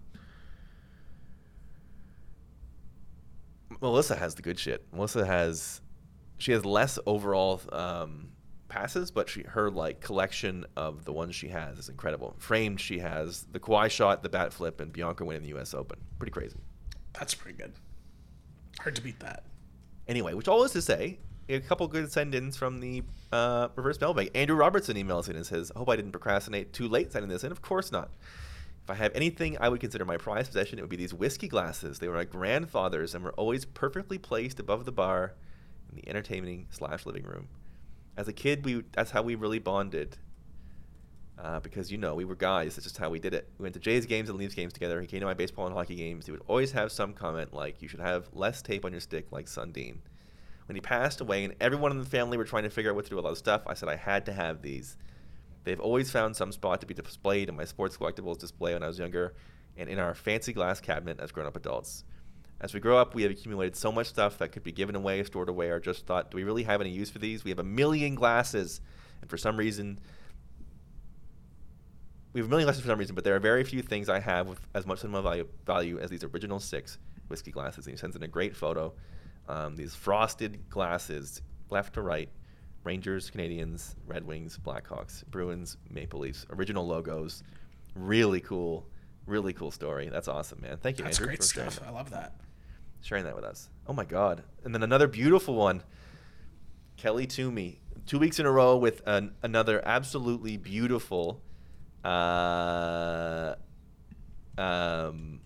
Melissa 3.82 4.16
has 4.16 4.36
the 4.36 4.42
good 4.42 4.60
shit. 4.60 4.86
Melissa 4.92 5.26
has, 5.26 5.82
she 6.38 6.52
has 6.52 6.66
less 6.66 7.00
overall 7.06 7.62
um, 7.72 8.32
passes, 8.68 9.12
but 9.12 9.30
she 9.30 9.44
her 9.44 9.72
like 9.72 10.02
collection 10.02 10.66
of 10.76 11.06
the 11.06 11.14
ones 11.14 11.36
she 11.36 11.48
has 11.48 11.80
is 11.80 11.88
incredible. 11.88 12.36
Framed, 12.38 12.82
she 12.82 13.00
has 13.00 13.44
the 13.52 13.60
Kawhi 13.60 13.90
shot, 13.90 14.24
the 14.24 14.30
bat 14.30 14.52
flip, 14.52 14.82
and 14.82 14.92
Bianca 14.92 15.24
winning 15.24 15.44
the 15.44 15.50
U.S. 15.50 15.74
Open. 15.74 16.00
Pretty 16.20 16.32
crazy. 16.32 16.58
That's 17.14 17.34
pretty 17.34 17.58
good. 17.58 17.74
Hard 18.80 18.96
to 18.96 19.02
beat 19.02 19.20
that. 19.20 19.44
Anyway, 20.08 20.34
which 20.34 20.48
all 20.48 20.64
is 20.64 20.72
to 20.72 20.82
say, 20.82 21.20
a 21.50 21.60
couple 21.60 21.88
good 21.88 22.12
send-ins 22.12 22.58
from 22.58 22.80
the 22.80 23.04
uh, 23.32 23.70
reverse 23.76 24.00
mailbag. 24.00 24.32
Andrew 24.36 24.56
Robertson 24.56 24.96
emails 24.98 25.30
in 25.30 25.36
and 25.36 25.46
says, 25.46 25.72
"I 25.76 25.80
hope 25.80 25.90
I 25.90 25.96
didn't 25.96 26.12
procrastinate 26.12 26.74
too 26.74 26.88
late 26.88 27.12
sending 27.12 27.30
this 27.30 27.44
in. 27.44 27.52
Of 27.52 27.62
course 27.62 27.92
not. 27.92 28.12
If 28.84 28.92
I 28.92 28.96
have 28.96 29.12
anything 29.16 29.58
I 29.60 29.68
would 29.68 29.82
consider 29.82 30.06
my 30.06 30.16
prized 30.16 30.48
possession, 30.48 30.80
it 30.80 30.82
would 30.82 30.90
be 30.90 30.96
these 30.96 31.14
whiskey 31.14 31.50
glasses. 31.50 32.00
They 32.00 32.08
were 32.08 32.16
my 32.16 32.24
grandfather's 32.24 33.14
and 33.14 33.24
were 33.24 33.34
always 33.34 33.66
perfectly 33.66 34.18
placed 34.18 34.60
above 34.60 34.86
the 34.86 34.94
bar 34.94 35.34
in 35.90 35.98
the 35.98 36.08
entertaining 36.08 36.68
slash 36.70 37.06
living 37.06 37.24
room. 37.24 37.50
As 38.16 38.28
a 38.28 38.34
kid, 38.34 38.64
we 38.64 38.84
that's 38.94 39.12
how 39.12 39.22
we 39.22 39.36
really 39.36 39.60
bonded. 39.60 40.18
Uh, 41.40 41.60
because 41.60 41.92
you 41.92 42.00
know 42.00 42.16
we 42.16 42.26
were 42.26 42.36
guys. 42.36 42.76
That's 42.76 42.86
just 42.86 42.98
how 42.98 43.10
we 43.12 43.20
did 43.20 43.34
it. 43.36 43.48
We 43.60 43.64
went 43.64 43.76
to 43.76 43.80
Jay's 43.80 44.08
games 44.08 44.28
and 44.30 44.40
Leafs 44.40 44.56
games 44.56 44.74
together. 44.74 45.00
He 45.00 45.08
came 45.08 45.20
to 45.20 45.26
my 45.28 45.36
baseball 45.36 45.68
and 45.68 45.76
hockey 45.76 45.96
games. 45.96 46.26
He 46.26 46.32
would 46.32 46.42
always 46.48 46.72
have 46.72 46.92
some 46.92 47.14
comment 47.14 47.54
like, 47.54 47.80
"You 47.82 47.88
should 47.88 48.00
have 48.00 48.28
less 48.34 48.64
tape 48.64 48.86
on 48.86 48.92
your 48.92 49.02
stick, 49.02 49.28
like 49.32 49.46
Sundin." 49.46 50.00
When 50.68 50.76
he 50.76 50.82
passed 50.82 51.22
away, 51.22 51.44
and 51.44 51.54
everyone 51.62 51.92
in 51.92 52.00
the 52.00 52.06
family 52.06 52.38
were 52.38 52.44
trying 52.44 52.64
to 52.64 52.72
figure 52.72 52.90
out 52.90 52.96
what 52.96 53.06
to 53.06 53.10
do 53.12 53.18
with 53.18 53.26
all 53.26 53.32
this 53.32 53.40
stuff, 53.40 53.62
I 53.68 53.76
said 53.76 53.88
I 53.88 53.96
had 53.96 54.26
to 54.26 54.34
have 54.34 54.62
these. 54.62 54.98
They've 55.64 55.80
always 55.80 56.10
found 56.10 56.36
some 56.36 56.52
spot 56.52 56.82
to 56.82 56.88
be 56.88 56.94
displayed 56.94 57.50
in 57.50 57.56
my 57.56 57.66
sports 57.66 57.98
collectibles 57.98 58.40
display 58.40 58.74
when 58.74 58.84
I 58.84 58.88
was 58.88 58.98
younger, 58.98 59.36
and 59.78 59.90
in 59.90 60.00
our 60.00 60.16
fancy 60.16 60.54
glass 60.54 60.82
cabinet 60.82 61.20
as 61.20 61.32
grown-up 61.32 61.56
adults. 61.56 62.04
As 62.60 62.74
we 62.74 62.80
grow 62.80 62.98
up, 62.98 63.14
we 63.14 63.22
have 63.22 63.32
accumulated 63.32 63.76
so 63.76 63.92
much 63.92 64.08
stuff 64.08 64.40
that 64.40 64.52
could 64.52 64.64
be 64.64 64.72
given 64.72 64.96
away, 64.96 65.24
stored 65.24 65.50
away, 65.50 65.70
or 65.70 65.80
just 65.80 66.08
thought, 66.08 66.32
do 66.32 66.38
we 66.38 66.44
really 66.44 66.64
have 66.64 66.82
any 66.82 66.90
use 66.90 67.12
for 67.12 67.20
these? 67.20 67.44
We 67.44 67.52
have 67.52 67.60
a 67.60 67.64
million 67.64 68.16
glasses, 68.16 68.82
and 69.22 69.30
for 69.30 69.38
some 69.38 69.58
reason, 69.58 70.00
we 72.34 72.42
have 72.42 72.48
a 72.48 72.50
million 72.50 72.66
glasses 72.66 72.82
for 72.82 72.88
some 72.88 73.00
reason, 73.00 73.16
but 73.16 73.24
there 73.24 73.36
are 73.36 73.40
very 73.40 73.64
few 73.64 73.82
things 73.82 74.10
I 74.10 74.20
have 74.20 74.48
with 74.48 74.60
as 74.74 74.86
much 74.86 75.00
sentimental 75.00 75.30
value, 75.30 75.48
value 75.66 76.00
as 76.00 76.10
these 76.10 76.24
original 76.24 76.60
six 76.60 76.98
whiskey 77.28 77.52
glasses. 77.52 77.86
And 77.86 77.94
he 77.94 77.98
sends 77.98 78.16
in 78.16 78.24
a 78.24 78.28
great 78.28 78.56
photo 78.56 78.94
um, 79.48 79.76
these 79.76 79.96
frosted 79.96 80.70
glasses, 80.70 81.42
left 81.70 81.94
to 81.94 82.02
right. 82.02 82.30
Rangers, 82.84 83.30
Canadiens, 83.30 83.96
Red 84.06 84.26
Wings, 84.26 84.58
Blackhawks, 84.58 85.26
Bruins, 85.28 85.78
Maple 85.90 86.22
Leafs, 86.22 86.46
original 86.52 86.88
logos. 86.88 87.44
Really 87.96 88.40
cool, 88.40 88.88
really 89.26 89.52
cool 89.52 89.72
story. 89.72 90.08
That's 90.10 90.28
awesome, 90.28 90.62
man. 90.62 90.78
Thank 90.78 90.98
you, 90.98 91.04
That's 91.04 91.18
Andrew, 91.18 91.28
great 91.28 91.44
stuff. 91.44 91.82
I 91.86 91.92
love 91.92 92.12
that. 92.12 92.36
Sharing 93.02 93.26
that 93.26 93.36
with 93.36 93.44
us. 93.44 93.70
Oh 93.88 93.94
my 93.94 94.06
god! 94.06 94.44
And 94.64 94.74
then 94.74 94.84
another 94.84 95.08
beautiful 95.08 95.56
one. 95.56 95.84
Kelly 96.96 97.28
Toomey, 97.28 97.80
two 98.06 98.20
weeks 98.20 98.40
in 98.40 98.46
a 98.46 98.52
row 98.52 98.78
with 98.78 99.02
an, 99.06 99.34
another 99.44 99.86
absolutely 99.86 100.58
beautiful 100.58 101.42
uh, 102.04 103.56
um, 104.58 105.40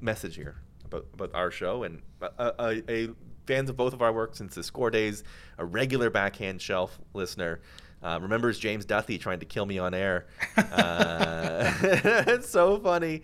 message 0.00 0.36
here 0.36 0.56
about, 0.84 1.06
about 1.14 1.34
our 1.34 1.50
show 1.50 1.82
and 1.82 2.02
a, 2.20 2.52
a, 2.58 2.82
a 2.88 3.08
fans 3.46 3.70
of 3.70 3.76
both 3.76 3.92
of 3.92 4.02
our 4.02 4.12
work 4.12 4.34
since 4.36 4.54
the 4.54 4.62
score 4.62 4.90
days, 4.90 5.24
a 5.58 5.64
regular 5.64 6.10
backhand 6.10 6.60
shelf 6.60 7.00
listener. 7.14 7.60
Uh, 8.02 8.18
remembers 8.22 8.58
James 8.58 8.86
Duthie 8.86 9.18
trying 9.18 9.40
to 9.40 9.46
kill 9.46 9.66
me 9.66 9.78
on 9.78 9.94
air. 9.94 10.26
Uh, 10.56 11.72
it's 11.82 12.48
so 12.48 12.78
funny. 12.78 13.22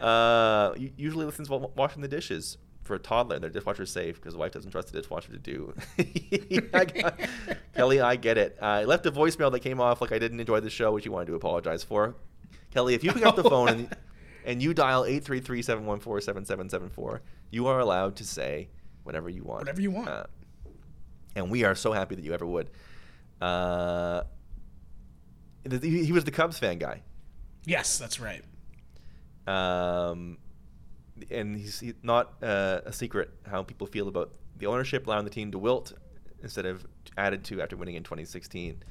Uh, 0.00 0.74
usually 0.96 1.24
listens 1.24 1.48
while 1.48 1.70
washing 1.76 2.02
the 2.02 2.08
dishes 2.08 2.58
for 2.82 2.94
a 2.94 2.98
toddler. 2.98 3.38
Their 3.38 3.50
dishwasher 3.50 3.84
is 3.84 3.90
safe 3.90 4.16
because 4.16 4.34
the 4.34 4.38
wife 4.38 4.52
doesn't 4.52 4.70
trust 4.70 4.92
the 4.92 5.00
dishwasher 5.00 5.32
to 5.32 5.38
do. 5.38 5.74
I 6.74 6.84
got, 6.84 7.18
Kelly, 7.74 8.00
I 8.00 8.16
get 8.16 8.36
it. 8.38 8.58
Uh, 8.60 8.66
I 8.66 8.84
left 8.84 9.06
a 9.06 9.12
voicemail 9.12 9.52
that 9.52 9.60
came 9.60 9.80
off 9.80 10.00
like 10.00 10.12
I 10.12 10.18
didn't 10.18 10.40
enjoy 10.40 10.60
the 10.60 10.70
show, 10.70 10.92
which 10.92 11.06
you 11.06 11.12
wanted 11.12 11.26
to 11.26 11.34
apologize 11.34 11.84
for. 11.84 12.14
Kelly, 12.72 12.94
if 12.94 13.04
you 13.04 13.12
pick 13.12 13.26
up 13.26 13.36
the 13.36 13.44
phone 13.44 13.68
and, 13.68 13.96
and 14.44 14.62
you 14.62 14.74
dial 14.74 15.04
833-714-7774, 15.04 17.20
you 17.50 17.66
are 17.66 17.80
allowed 17.80 18.16
to 18.16 18.24
say 18.24 18.68
whatever 19.04 19.28
you 19.28 19.44
want. 19.44 19.60
Whatever 19.60 19.80
you 19.80 19.90
want. 19.90 20.08
Uh, 20.08 20.24
and 21.34 21.50
we 21.50 21.64
are 21.64 21.74
so 21.74 21.92
happy 21.92 22.14
that 22.14 22.24
you 22.24 22.32
ever 22.32 22.46
would. 22.46 22.70
Uh, 23.40 24.22
he 25.82 26.12
was 26.12 26.24
the 26.24 26.30
Cubs 26.30 26.58
fan 26.58 26.78
guy. 26.78 27.02
Yes, 27.64 27.98
that's 27.98 28.20
right. 28.20 28.44
Um, 29.46 30.38
and 31.30 31.56
he's 31.56 31.82
not 32.02 32.34
uh, 32.42 32.80
a 32.84 32.92
secret 32.92 33.30
how 33.48 33.62
people 33.62 33.86
feel 33.86 34.08
about 34.08 34.32
the 34.58 34.66
ownership 34.66 35.06
allowing 35.06 35.24
the 35.24 35.30
team 35.30 35.50
to 35.52 35.58
wilt 35.58 35.92
instead 36.42 36.66
of 36.66 36.86
added 37.16 37.44
to 37.44 37.60
after 37.60 37.76
winning 37.76 37.94
in 37.94 38.02
2016. 38.02 38.82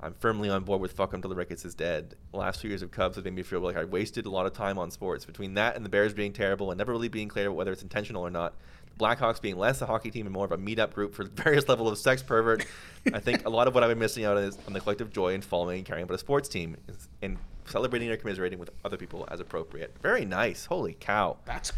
I'm 0.00 0.14
firmly 0.14 0.50
on 0.50 0.64
board 0.64 0.80
with 0.80 0.92
fuck 0.92 1.14
him 1.14 1.22
till 1.22 1.30
the 1.30 1.36
Ricketts 1.36 1.64
is 1.64 1.74
dead. 1.74 2.16
The 2.32 2.36
last 2.36 2.60
few 2.60 2.68
years 2.68 2.82
of 2.82 2.90
Cubs 2.90 3.16
have 3.16 3.24
made 3.24 3.34
me 3.34 3.42
feel 3.42 3.60
like 3.60 3.76
I 3.76 3.84
wasted 3.84 4.26
a 4.26 4.30
lot 4.30 4.44
of 4.44 4.52
time 4.52 4.78
on 4.78 4.90
sports. 4.90 5.24
Between 5.24 5.54
that 5.54 5.74
and 5.74 5.84
the 5.84 5.88
Bears 5.88 6.12
being 6.12 6.32
terrible 6.32 6.70
and 6.70 6.76
never 6.76 6.92
really 6.92 7.08
being 7.08 7.28
clear 7.28 7.46
about 7.46 7.56
whether 7.56 7.72
it's 7.72 7.82
intentional 7.82 8.22
or 8.22 8.30
not, 8.30 8.54
the 8.90 9.04
Blackhawks 9.04 9.40
being 9.40 9.56
less 9.56 9.80
a 9.80 9.86
hockey 9.86 10.10
team 10.10 10.26
and 10.26 10.34
more 10.34 10.44
of 10.44 10.52
a 10.52 10.58
meetup 10.58 10.92
group 10.92 11.14
for 11.14 11.24
various 11.34 11.68
level 11.68 11.88
of 11.88 11.96
sex 11.96 12.22
pervert. 12.22 12.66
I 13.12 13.20
think 13.20 13.46
a 13.46 13.50
lot 13.50 13.68
of 13.68 13.74
what 13.74 13.82
I've 13.82 13.90
been 13.90 13.98
missing 13.98 14.24
out 14.24 14.36
on 14.36 14.44
is 14.44 14.58
on 14.66 14.74
the 14.74 14.80
collective 14.80 15.12
joy 15.12 15.32
in 15.32 15.40
following 15.40 15.78
and 15.78 15.86
caring 15.86 16.02
about 16.02 16.14
a 16.14 16.18
sports 16.18 16.48
team 16.48 16.76
and 17.22 17.38
celebrating 17.68 18.10
or 18.10 18.16
commiserating 18.16 18.58
with 18.58 18.70
other 18.84 18.96
people 18.96 19.26
as 19.30 19.40
appropriate. 19.40 19.94
Very 20.02 20.24
nice. 20.24 20.66
Holy 20.66 20.96
cow. 20.98 21.38
That's 21.44 21.72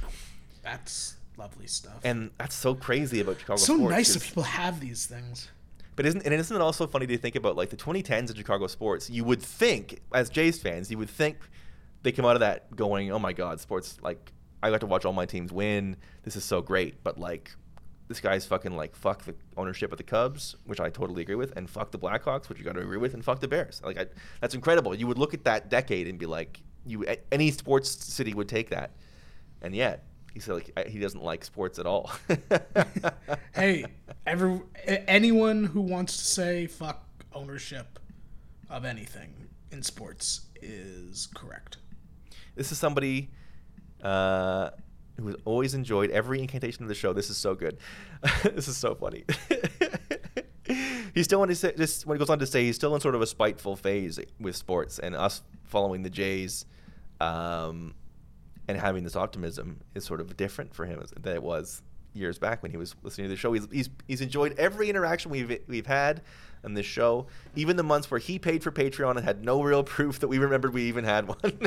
that's 0.62 1.16
lovely 1.36 1.66
stuff. 1.66 2.01
And 2.05 2.30
that's 2.39 2.55
so 2.55 2.74
crazy 2.74 3.20
about 3.20 3.39
Chicago 3.39 3.57
sports. 3.57 3.66
so 3.66 3.76
sports. 3.76 3.93
nice 3.93 4.14
that 4.14 4.22
people 4.22 4.43
have 4.43 4.80
these 4.80 5.07
things. 5.07 5.49
But 5.97 6.07
isn't 6.07 6.24
and 6.24 6.32
isn't 6.32 6.55
it 6.55 6.61
also 6.62 6.86
funny 6.86 7.07
to 7.07 7.18
think 7.18 7.34
about 7.34 7.57
like 7.57 7.70
the 7.70 7.76
2010s 7.76 8.30
in 8.30 8.36
Chicago 8.36 8.66
sports? 8.66 9.11
You 9.11 9.24
would 9.24 9.43
think, 9.43 10.01
as 10.12 10.30
Jays 10.30 10.59
fans, 10.59 10.91
you 10.91 10.99
would 10.99 11.11
think 11.11 11.39
they 12.03 12.12
come 12.12 12.24
out 12.24 12.36
of 12.36 12.41
that 12.41 12.74
going, 12.76 13.11
"Oh 13.11 13.18
my 13.18 13.32
God, 13.32 13.61
sports 13.61 13.99
like 14.01 14.32
I 14.62 14.70
got 14.70 14.80
to 14.80 14.86
watch 14.86 15.05
all 15.05 15.12
my 15.12 15.26
teams 15.26 15.53
win. 15.53 15.97
This 16.22 16.36
is 16.36 16.45
so 16.45 16.61
great. 16.62 17.03
But 17.03 17.18
like, 17.18 17.51
this 18.09 18.20
guy's 18.20 18.46
fucking 18.46 18.74
like 18.74 18.96
fuck 18.96 19.24
the 19.24 19.34
ownership 19.56 19.92
of 19.92 19.98
the 19.98 20.04
Cubs, 20.04 20.56
which 20.64 20.80
I 20.80 20.90
totally 20.90 21.22
agree 21.22 21.34
with, 21.34 21.56
and 21.56 21.68
fuck 21.68 21.90
the 21.90 21.98
Blackhawks, 21.98 22.48
which 22.48 22.59
you 22.59 22.64
got 22.64 22.74
to 22.74 22.80
agree 22.80 22.96
with, 22.96 23.14
and 23.14 23.24
fuck 23.24 23.40
the 23.40 23.48
Bears. 23.48 23.80
Like, 23.84 23.98
I, 23.98 24.06
that's 24.40 24.54
incredible. 24.54 24.94
You 24.94 25.06
would 25.06 25.18
look 25.18 25.34
at 25.34 25.44
that 25.44 25.68
decade 25.68 26.09
and 26.09 26.18
be 26.18 26.26
like, 26.26 26.61
you 26.86 27.04
any 27.30 27.50
sports 27.50 27.90
city 27.90 28.32
would 28.32 28.48
take 28.48 28.70
that, 28.70 28.92
and 29.61 29.74
yet 29.74 30.04
he 30.32 30.40
said 30.40 30.54
like 30.54 30.88
he 30.88 30.98
doesn't 30.98 31.22
like 31.22 31.44
sports 31.44 31.78
at 31.78 31.86
all. 31.86 32.11
hey, 33.54 33.84
every 34.26 34.61
anyone 34.86 35.64
who 35.64 35.80
wants 35.80 36.16
to 36.16 36.24
say 36.24 36.66
fuck 36.66 37.04
ownership 37.34 37.98
of 38.70 38.84
anything 38.84 39.34
in 39.70 39.82
sports 39.82 40.46
is 40.62 41.28
correct. 41.34 41.76
This 42.54 42.72
is 42.72 42.78
somebody 42.78 43.30
uh, 44.02 44.70
who 45.19 45.27
has 45.27 45.37
always 45.45 45.75
enjoyed 45.75 46.11
every 46.11 46.41
incantation 46.41 46.83
of 46.83 46.89
the 46.89 46.95
show. 46.95 47.12
This 47.12 47.31
is 47.31 47.37
so 47.37 47.55
good. 47.55 47.79
this 48.43 48.69
is 48.69 48.77
so 48.77 48.95
funny. 48.95 49.25
he's 51.14 51.25
still 51.25 51.45
he 51.45 51.55
say, 51.55 51.75
just 51.77 52.07
when 52.07 52.16
he 52.16 52.19
goes 52.19 52.31
on 52.31 52.39
to 52.39 52.47
say 52.47 52.64
he's 52.64 52.77
still 52.77 52.95
in 52.95 53.01
sort 53.01 53.14
of 53.14 53.23
a 53.23 53.27
spiteful 53.27 53.77
phase 53.77 54.19
with 54.39 54.57
sports 54.57 54.99
and 54.99 55.14
us 55.14 55.43
following 55.64 56.03
the 56.03 56.11
Jays, 56.11 56.66
um, 57.21 57.95
and 58.69 58.79
having 58.79 59.03
this 59.03 59.16
optimism 59.16 59.81
is 59.95 60.05
sort 60.05 60.21
of 60.21 60.37
different 60.37 60.75
for 60.75 60.85
him 60.85 61.03
than 61.21 61.35
it 61.35 61.43
was 61.43 61.83
years 62.12 62.39
back 62.39 62.62
when 62.62 62.71
he 62.71 62.77
was 62.77 62.95
listening 63.03 63.27
to 63.27 63.31
the 63.31 63.37
show. 63.37 63.53
He's, 63.53 63.66
he's, 63.73 63.89
he's 64.07 64.21
enjoyed 64.21 64.55
every 64.59 64.91
interaction 64.91 65.31
we've 65.31 65.59
we've 65.66 65.87
had 65.87 66.23
on 66.64 66.75
this 66.75 66.87
show, 66.87 67.27
even 67.57 67.77
the 67.77 67.83
months 67.83 68.11
where 68.11 68.21
he 68.21 68.39
paid 68.39 68.62
for 68.62 68.71
Patreon 68.71 69.16
and 69.16 69.25
had 69.25 69.45
no 69.45 69.62
real 69.62 69.83
proof 69.85 70.21
that 70.21 70.29
we 70.29 70.39
remembered 70.39 70.75
we 70.75 70.83
even 70.83 71.05
had 71.05 71.29
one. 71.29 71.59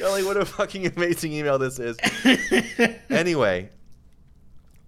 Kelly, 0.00 0.24
what 0.24 0.38
a 0.38 0.46
fucking 0.46 0.86
amazing 0.86 1.34
email 1.34 1.58
this 1.58 1.78
is. 1.78 1.98
anyway, 3.10 3.68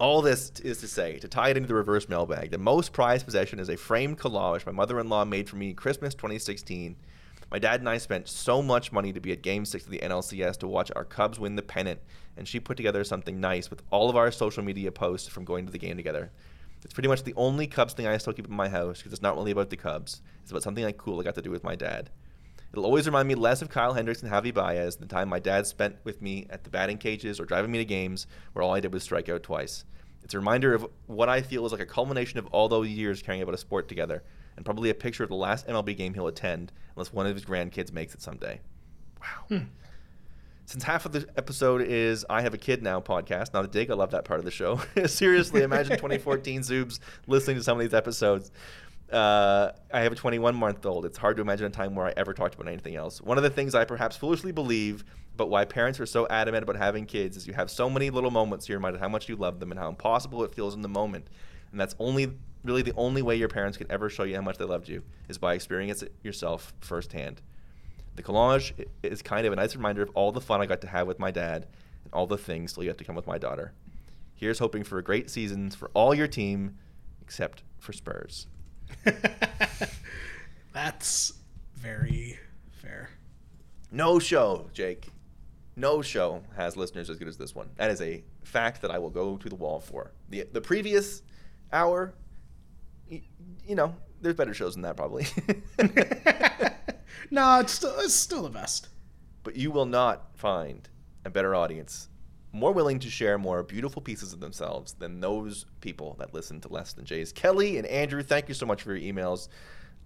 all 0.01 0.23
this 0.23 0.53
is 0.61 0.79
to 0.79 0.89
say, 0.89 1.19
to 1.19 1.29
tie 1.29 1.51
it 1.51 1.59
into 1.59 1.67
the 1.67 1.75
reverse 1.75 2.09
mailbag, 2.09 2.51
the 2.51 2.57
most 2.57 2.95
prized 2.95 3.27
possession 3.27 3.59
is 3.59 3.69
a 3.69 3.77
framed 3.77 4.19
collage 4.19 4.65
my 4.65 4.73
mother 4.73 4.99
in 4.99 5.11
law 5.11 5.23
made 5.27 5.51
for 5.51 5.57
me 5.57 5.75
Christmas 5.75 6.15
2016. 6.15 6.97
My 7.51 7.59
dad 7.59 7.81
and 7.81 7.91
I 7.91 7.99
spent 7.99 8.27
so 8.27 8.63
much 8.63 8.91
money 8.91 9.13
to 9.13 9.21
be 9.21 9.33
at 9.33 9.43
Game 9.43 9.67
6 9.67 9.85
of 9.85 9.91
the 9.91 9.99
NLCS 9.99 10.57
to 10.61 10.67
watch 10.67 10.91
our 10.97 11.05
Cubs 11.05 11.39
win 11.39 11.57
the 11.57 11.63
pennant, 11.63 12.01
and 12.39 12.49
she 12.49 12.59
put 12.59 12.79
together 12.79 13.05
something 13.05 13.39
nice 13.39 13.69
with 13.69 13.83
all 13.91 14.09
of 14.09 14.17
our 14.17 14.31
social 14.31 14.65
media 14.65 14.91
posts 14.91 15.29
from 15.29 15.45
going 15.45 15.67
to 15.67 15.73
the 15.73 15.79
game 15.79 15.99
together. 15.99 16.31
It's 16.87 16.95
pretty 16.95 17.11
much 17.11 17.23
the 17.23 17.35
only 17.37 17.67
Cubs 17.67 17.93
thing 17.93 18.07
I 18.07 18.17
still 18.17 18.33
keep 18.33 18.49
in 18.49 18.55
my 18.55 18.71
house 18.71 18.97
because 18.97 19.13
it's 19.13 19.21
not 19.21 19.37
really 19.37 19.51
about 19.51 19.69
the 19.69 19.77
Cubs. 19.77 20.23
It's 20.41 20.53
about 20.53 20.63
something 20.63 20.85
like 20.85 20.97
cool 20.97 21.21
I 21.21 21.23
got 21.23 21.35
to 21.35 21.43
do 21.43 21.51
with 21.51 21.65
my 21.65 21.77
dad. 21.77 22.09
It'll 22.73 22.87
always 22.87 23.07
remind 23.07 23.29
me 23.29 23.35
less 23.35 23.61
of 23.61 23.69
Kyle 23.69 23.93
Hendricks 23.93 24.23
and 24.23 24.33
Javi 24.33 24.53
Baez 24.53 24.97
than 24.97 25.07
the 25.07 25.15
time 25.15 25.29
my 25.29 25.39
dad 25.39 25.67
spent 25.67 25.97
with 26.05 26.23
me 26.23 26.47
at 26.49 26.65
the 26.65 26.71
batting 26.71 26.97
cages 26.97 27.39
or 27.39 27.45
driving 27.45 27.71
me 27.71 27.79
to 27.79 27.85
games 27.85 28.27
where 28.53 28.63
all 28.63 28.75
I 28.75 28.81
did 28.81 28.93
was 28.95 29.03
strike 29.03 29.29
out 29.29 29.43
twice. 29.43 29.85
It's 30.25 30.35
a 30.35 30.39
reminder 30.39 30.75
of 30.75 30.87
what 31.07 31.29
I 31.29 31.43
feel 31.43 31.67
is 31.67 31.73
like 31.73 31.81
a 31.81 31.87
culmination 31.87 32.39
of 32.39 32.47
all 32.47 32.69
those 32.69 32.89
years 32.89 33.21
caring 33.23 33.43
about 33.43 33.55
a 33.55 33.59
sport 33.59 33.89
together, 33.89 34.23
and 34.57 34.65
probably 34.65 34.89
a 34.89 34.95
picture 34.95 35.23
of 35.25 35.29
the 35.29 35.37
last 35.37 35.67
MLB 35.67 35.97
game 35.97 36.15
he'll 36.15 36.29
attend, 36.29 36.73
unless 36.97 37.13
one 37.13 37.27
of 37.27 37.35
his 37.35 37.45
grandkids 37.45 37.93
makes 37.93 38.15
it 38.15 38.23
someday. 38.23 38.61
Wow. 39.21 39.45
Hmm. 39.49 39.65
Since 40.65 40.85
half 40.85 41.05
of 41.05 41.13
the 41.13 41.27
episode 41.37 41.83
is 41.83 42.25
I 42.31 42.41
Have 42.43 42.55
a 42.55 42.59
Kid 42.59 42.83
Now 42.83 43.01
podcast, 43.01 43.53
not 43.53 43.65
a 43.65 43.69
dig, 43.69 43.91
I 43.91 43.95
love 43.95 44.13
that 44.13 44.25
part 44.25 44.39
of 44.39 44.45
the 44.45 44.51
show. 44.51 44.81
Seriously, 45.07 45.63
imagine 45.63 45.93
2014 45.97 46.61
Zoobs 46.63 47.01
listening 47.27 47.57
to 47.57 47.63
some 47.63 47.77
of 47.77 47.83
these 47.83 47.95
episodes. 47.95 48.53
Uh, 49.13 49.73
I 49.93 50.01
have 50.01 50.13
a 50.13 50.17
21 50.17 50.55
month 50.55 50.87
old. 50.87 51.05
It's 51.05 51.19
hard 51.19 51.37
to 51.37 51.43
imagine 51.43 51.67
a 51.67 51.71
time 51.71 51.95
where 51.95 52.07
I 52.07 52.15
ever 52.17 52.33
talked 52.33 52.55
about 52.55 52.67
anything 52.67 52.97
else. 52.97 53.21
One 53.21 53.37
of 53.37 53.45
the 53.45 53.51
things 53.51 53.75
I 53.75 53.85
perhaps 53.85 54.17
foolishly 54.17 54.53
believe, 54.53 55.05
but 55.37 55.51
why 55.51 55.67
parents 55.67 56.01
are 56.01 56.07
so 56.07 56.27
adamant 56.29 56.63
about 56.63 56.77
having 56.77 57.05
kids, 57.05 57.37
is 57.37 57.47
you 57.47 57.53
have 57.53 57.71
so 57.71 57.91
many 57.91 58.09
little 58.09 58.31
moments 58.31 58.69
you're 58.69 58.79
reminded 58.79 59.01
how 59.01 59.09
much 59.09 59.29
you 59.29 59.37
love 59.37 59.61
them 59.61 59.71
and 59.71 59.79
how 59.79 59.89
impossible 59.89 60.45
it 60.45 60.55
feels 60.55 60.75
in 60.75 60.81
the 60.81 60.89
moment. 60.89 61.27
And 61.71 61.81
that's 61.81 61.95
only 61.99 62.33
really 62.65 62.83
the 62.83 62.95
only 62.97 63.23
way 63.23 63.37
your 63.37 63.49
parents 63.49 63.77
can 63.77 63.91
ever 63.91 64.09
show 64.09 64.23
you 64.23 64.37
how 64.37 64.41
much 64.41 64.57
they 64.57 64.65
loved 64.65 64.89
you 64.89 65.03
is 65.29 65.37
by 65.37 65.55
experiencing 65.55 66.09
it 66.09 66.15
yourself 66.23 66.73
firsthand. 66.81 67.43
The 68.15 68.23
collage 68.23 68.87
is 69.03 69.21
kind 69.21 69.47
of 69.47 69.53
a 69.53 69.57
nice 69.57 69.75
reminder 69.75 70.03
of 70.03 70.11
all 70.15 70.33
the 70.33 70.41
fun 70.41 70.61
I 70.61 70.67
got 70.67 70.81
to 70.83 70.87
have 70.87 71.07
with 71.07 71.19
my 71.19 71.31
dad 71.31 71.67
and 72.05 72.15
all 72.15 72.27
the 72.27 72.39
things 72.39 72.73
still 72.73 72.85
yet 72.85 72.99
to 72.99 73.05
come 73.05 73.17
with 73.17 73.27
my 73.27 73.39
daughter. 73.39 73.73
Here's 74.35 74.59
hoping 74.59 74.85
for 74.85 74.99
a 74.99 75.03
great 75.03 75.31
season 75.31 75.71
for 75.71 75.91
all 75.95 76.15
your 76.15 76.29
team, 76.29 76.77
except 77.21 77.63
for 77.79 77.93
Spurs. 77.93 78.47
That's 80.73 81.35
very 81.77 82.39
fair. 82.71 83.11
No 83.91 84.19
show, 84.19 84.71
Jake. 84.73 85.09
No 85.77 86.03
show 86.03 86.43
has 86.57 86.77
listeners 86.77 87.09
as 87.11 87.19
good 87.19 87.29
as 87.29 87.37
this 87.37 87.55
one. 87.55 87.71
That 87.77 87.91
is 87.91 88.01
a 88.01 88.23
fact 88.45 88.83
that 88.83 88.91
I 88.91 88.99
will 88.99 89.11
go 89.11 89.37
to 89.37 89.49
the 89.49 89.55
wall 89.55 89.81
for. 89.81 90.13
The 90.29 90.47
the 90.53 90.61
previous 90.61 91.23
hour, 91.73 92.15
you, 93.09 93.23
you 93.67 93.75
know, 93.75 93.95
there's 94.21 94.35
better 94.35 94.55
shows 94.55 94.75
than 94.75 94.83
that 94.83 94.97
probably. 94.97 95.27
no, 97.31 97.61
it's 97.61 97.73
still 97.73 97.95
it's 97.99 98.15
still 98.15 98.43
the 98.43 98.51
best. 98.51 98.89
But 99.45 99.57
you 99.57 99.71
will 99.71 99.87
not 99.87 100.37
find 100.37 100.89
a 101.25 101.31
better 101.31 101.55
audience 101.55 102.09
more 102.53 102.73
willing 102.73 102.99
to 103.01 103.11
share 103.11 103.39
more 103.39 103.63
beautiful 103.63 104.03
pieces 104.03 104.33
of 104.33 104.41
themselves 104.41 104.93
than 104.95 105.21
those 105.21 105.65
people 105.81 106.17
that 106.19 106.35
listen 106.35 106.61
to 106.61 106.69
Less 106.69 106.93
Than 106.93 107.05
Jays. 107.05 107.33
Kelly 107.33 107.79
and 107.79 107.87
Andrew, 107.87 108.23
thank 108.23 108.49
you 108.49 108.55
so 108.55 108.67
much 108.67 108.83
for 108.83 108.95
your 108.95 109.15
emails. 109.15 109.49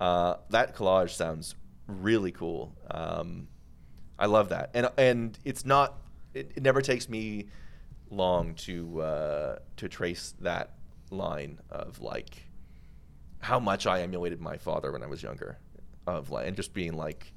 Uh, 0.00 0.36
that 0.50 0.76
collage 0.76 1.10
sounds 1.10 1.56
really 1.86 2.32
cool. 2.32 2.74
Um, 2.90 3.48
I 4.18 4.26
love 4.26 4.50
that, 4.50 4.70
and 4.74 4.88
and 4.96 5.38
it's 5.44 5.64
not. 5.64 5.98
It, 6.34 6.52
it 6.56 6.62
never 6.62 6.80
takes 6.80 7.08
me 7.08 7.48
long 8.10 8.54
to 8.54 9.00
uh, 9.00 9.58
to 9.76 9.88
trace 9.88 10.34
that 10.40 10.74
line 11.10 11.58
of 11.70 12.00
like 12.00 12.42
how 13.40 13.60
much 13.60 13.86
I 13.86 14.02
emulated 14.02 14.40
my 14.40 14.56
father 14.56 14.92
when 14.92 15.02
I 15.02 15.06
was 15.06 15.22
younger, 15.22 15.58
of 16.06 16.30
like 16.30 16.46
and 16.46 16.56
just 16.56 16.72
being 16.72 16.94
like, 16.94 17.32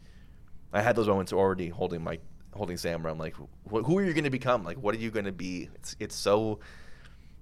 I 0.72 0.82
had 0.82 0.96
those 0.96 1.08
moments 1.08 1.34
already 1.34 1.70
holding 1.70 2.04
my 2.04 2.20
holding 2.54 2.78
Sam 2.78 3.06
around 3.06 3.20
like 3.20 3.36
who 3.70 3.98
are 3.98 4.04
you 4.04 4.14
going 4.14 4.24
to 4.24 4.30
become 4.30 4.64
like 4.64 4.78
what 4.78 4.96
are 4.96 5.00
you 5.00 5.12
going 5.12 5.26
to 5.26 5.32
be 5.32 5.70
it's 5.76 5.96
it's 6.00 6.16
so 6.16 6.60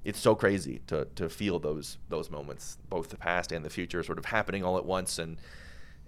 it's 0.03 0.19
so 0.19 0.35
crazy 0.35 0.81
to 0.87 1.05
to 1.15 1.29
feel 1.29 1.59
those 1.59 1.97
those 2.09 2.29
moments 2.29 2.77
both 2.89 3.09
the 3.09 3.17
past 3.17 3.51
and 3.51 3.63
the 3.63 3.69
future 3.69 4.03
sort 4.03 4.17
of 4.17 4.25
happening 4.25 4.63
all 4.63 4.77
at 4.77 4.85
once 4.85 5.17
and 5.19 5.37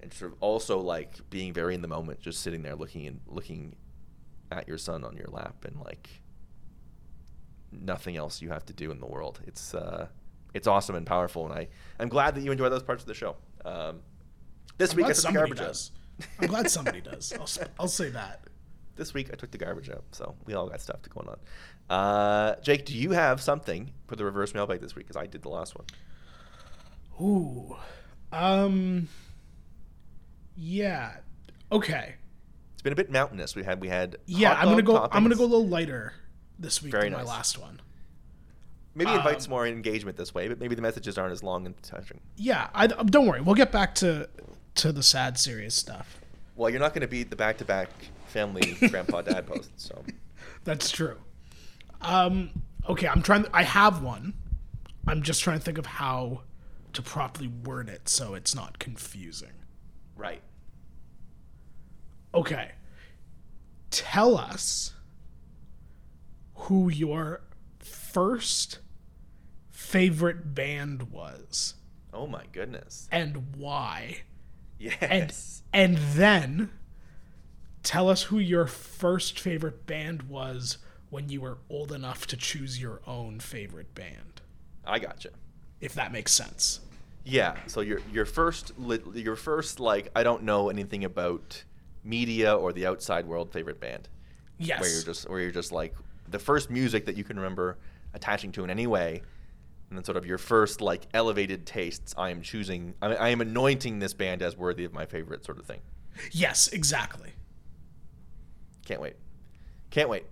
and 0.01 0.13
sort 0.13 0.31
of 0.31 0.37
also 0.41 0.79
like 0.79 1.17
being 1.29 1.53
very 1.53 1.75
in 1.75 1.81
the 1.81 1.87
moment 1.87 2.19
just 2.19 2.41
sitting 2.41 2.61
there 2.61 2.75
looking 2.75 3.07
and 3.07 3.19
looking 3.27 3.75
at 4.51 4.67
your 4.67 4.77
son 4.77 5.03
on 5.03 5.15
your 5.15 5.27
lap 5.27 5.65
and 5.65 5.79
like 5.79 6.09
nothing 7.71 8.17
else 8.17 8.41
you 8.41 8.49
have 8.49 8.65
to 8.65 8.73
do 8.73 8.91
in 8.91 8.99
the 8.99 9.05
world. 9.05 9.39
It's 9.45 9.73
uh, 9.73 10.07
it's 10.53 10.67
awesome 10.67 10.95
and 10.95 11.05
powerful, 11.05 11.45
and 11.45 11.53
I 11.53 11.67
I'm 11.99 12.09
glad 12.09 12.35
that 12.35 12.41
you 12.41 12.51
enjoy 12.51 12.69
those 12.69 12.83
parts 12.83 13.03
of 13.03 13.07
the 13.07 13.13
show. 13.13 13.35
Um, 13.65 14.01
this 14.77 14.91
I'm 14.91 14.97
week 14.97 15.05
I 15.05 15.09
glad 15.09 15.15
took 15.15 15.25
the 15.25 15.33
garbage 15.33 15.57
does. 15.57 15.91
I'm 16.39 16.47
glad 16.47 16.69
somebody 16.69 17.01
does. 17.01 17.33
I'll, 17.33 17.67
I'll 17.79 17.87
say 17.87 18.09
that. 18.09 18.41
This 18.99 19.13
week 19.13 19.29
I 19.31 19.35
took 19.37 19.49
the 19.49 19.57
garbage 19.57 19.89
out, 19.89 20.03
so 20.11 20.35
we 20.45 20.53
all 20.53 20.67
got 20.67 20.81
stuff 20.81 21.01
to 21.03 21.09
going 21.09 21.29
on. 21.29 21.37
Uh, 21.89 22.55
Jake, 22.61 22.85
do 22.85 22.93
you 22.93 23.11
have 23.11 23.39
something 23.41 23.93
for 24.07 24.17
the 24.17 24.25
reverse 24.25 24.53
mailbag 24.53 24.81
this 24.81 24.93
week? 24.93 25.07
Because 25.07 25.15
I 25.15 25.25
did 25.25 25.41
the 25.41 25.47
last 25.47 25.73
one. 25.73 25.85
Ooh. 27.21 27.77
Um. 28.33 29.07
Yeah. 30.57 31.13
Okay. 31.71 32.15
It's 32.73 32.81
been 32.81 32.91
a 32.91 32.95
bit 32.97 33.09
mountainous. 33.09 33.55
We 33.55 33.63
had 33.63 33.79
we 33.79 33.87
had 33.87 34.17
Yeah, 34.25 34.53
I'm 34.53 34.67
gonna 34.67 34.81
go. 34.81 35.07
I'm 35.13 35.23
gonna 35.23 35.35
go 35.35 35.45
a 35.45 35.45
little 35.45 35.67
lighter 35.67 36.13
this 36.59 36.83
week 36.83 36.91
Very 36.91 37.05
than 37.05 37.13
my 37.13 37.23
last 37.23 37.57
one. 37.57 37.79
Maybe 38.95 39.11
invite 39.13 39.35
um, 39.35 39.39
some 39.39 39.51
more 39.51 39.65
engagement 39.65 40.17
this 40.17 40.33
way, 40.33 40.49
but 40.49 40.59
maybe 40.59 40.75
the 40.75 40.81
messages 40.81 41.17
aren't 41.17 41.31
as 41.31 41.41
long 41.41 41.65
and 41.65 41.81
touching. 41.83 42.19
Yeah. 42.35 42.67
I 42.73 42.87
don't 42.87 43.27
worry. 43.27 43.39
We'll 43.39 43.55
get 43.55 43.71
back 43.71 43.95
to 43.95 44.27
to 44.75 44.91
the 44.91 45.03
sad, 45.03 45.39
serious 45.39 45.73
stuff. 45.73 46.19
Well, 46.57 46.69
you're 46.69 46.81
not 46.81 46.93
going 46.93 47.03
to 47.03 47.07
beat 47.07 47.29
the 47.29 47.37
back-to-back 47.37 47.87
family 48.29 48.75
grandpa 48.89 49.21
dad 49.21 49.45
posts, 49.47 49.71
so 49.85 50.03
That's 50.63 50.89
true. 50.91 51.17
Um. 52.01 52.51
Okay. 52.87 53.07
I'm 53.07 53.21
trying. 53.21 53.45
I 53.53 53.63
have 53.63 54.01
one. 54.01 54.33
I'm 55.07 55.21
just 55.21 55.41
trying 55.41 55.59
to 55.59 55.65
think 55.65 55.77
of 55.77 55.85
how 55.85 56.41
to 56.93 57.01
properly 57.01 57.47
word 57.47 57.89
it 57.89 58.07
so 58.09 58.33
it's 58.35 58.55
not 58.55 58.79
confusing. 58.79 59.51
right. 60.15 60.41
Okay. 62.33 62.71
Tell 63.91 64.37
us 64.37 64.93
who 66.53 66.89
your 66.89 67.41
first 67.79 68.79
favorite 69.71 70.53
band 70.53 71.11
was 71.11 71.73
Oh 72.13 72.27
my 72.27 72.43
goodness. 72.51 73.07
and 73.11 73.55
why. 73.57 74.17
And 75.01 75.33
and 75.73 75.97
then 75.97 76.69
tell 77.83 78.09
us 78.09 78.23
who 78.23 78.39
your 78.39 78.65
first 78.67 79.39
favorite 79.39 79.85
band 79.85 80.23
was 80.23 80.77
when 81.09 81.29
you 81.29 81.41
were 81.41 81.57
old 81.69 81.91
enough 81.91 82.27
to 82.27 82.37
choose 82.37 82.79
your 82.81 83.01
own 83.07 83.39
favorite 83.39 83.93
band. 83.95 84.41
I 84.85 84.99
gotcha. 84.99 85.29
If 85.81 85.93
that 85.95 86.11
makes 86.11 86.31
sense. 86.31 86.81
Yeah. 87.23 87.55
So 87.67 87.81
your 87.81 88.01
your 88.11 88.25
first 88.25 88.73
your 89.13 89.35
first 89.35 89.79
like 89.79 90.09
I 90.15 90.23
don't 90.23 90.43
know 90.43 90.69
anything 90.69 91.03
about 91.05 91.63
media 92.03 92.55
or 92.55 92.73
the 92.73 92.85
outside 92.85 93.25
world 93.25 93.51
favorite 93.51 93.79
band. 93.79 94.07
Yes. 94.57 94.81
Where 94.81 94.89
you're 94.89 95.03
just 95.03 95.29
where 95.29 95.39
you're 95.39 95.51
just 95.51 95.71
like 95.71 95.95
the 96.29 96.39
first 96.39 96.69
music 96.69 97.05
that 97.05 97.17
you 97.17 97.23
can 97.23 97.37
remember 97.37 97.77
attaching 98.13 98.51
to 98.53 98.63
in 98.63 98.69
any 98.69 98.87
way. 98.87 99.21
And 99.89 99.97
then 99.97 100.03
sort 100.03 100.17
of 100.17 100.25
your 100.25 100.37
first 100.37 100.81
like 100.81 101.07
elevated 101.13 101.65
tastes. 101.65 102.13
I 102.17 102.29
am 102.29 102.41
choosing. 102.41 102.93
I, 103.01 103.15
I 103.15 103.29
am 103.29 103.41
anointing 103.41 103.99
this 103.99 104.13
band 104.13 104.41
as 104.43 104.55
worthy 104.55 104.85
of 104.85 104.93
my 104.93 105.05
favorite 105.05 105.43
sort 105.43 105.57
of 105.57 105.65
thing. 105.65 105.79
yes, 106.31 106.67
exactly. 106.67 107.33
Can't 108.89 109.01
wait. 109.01 109.17
Can't 109.91 110.09
wait. 110.09 110.25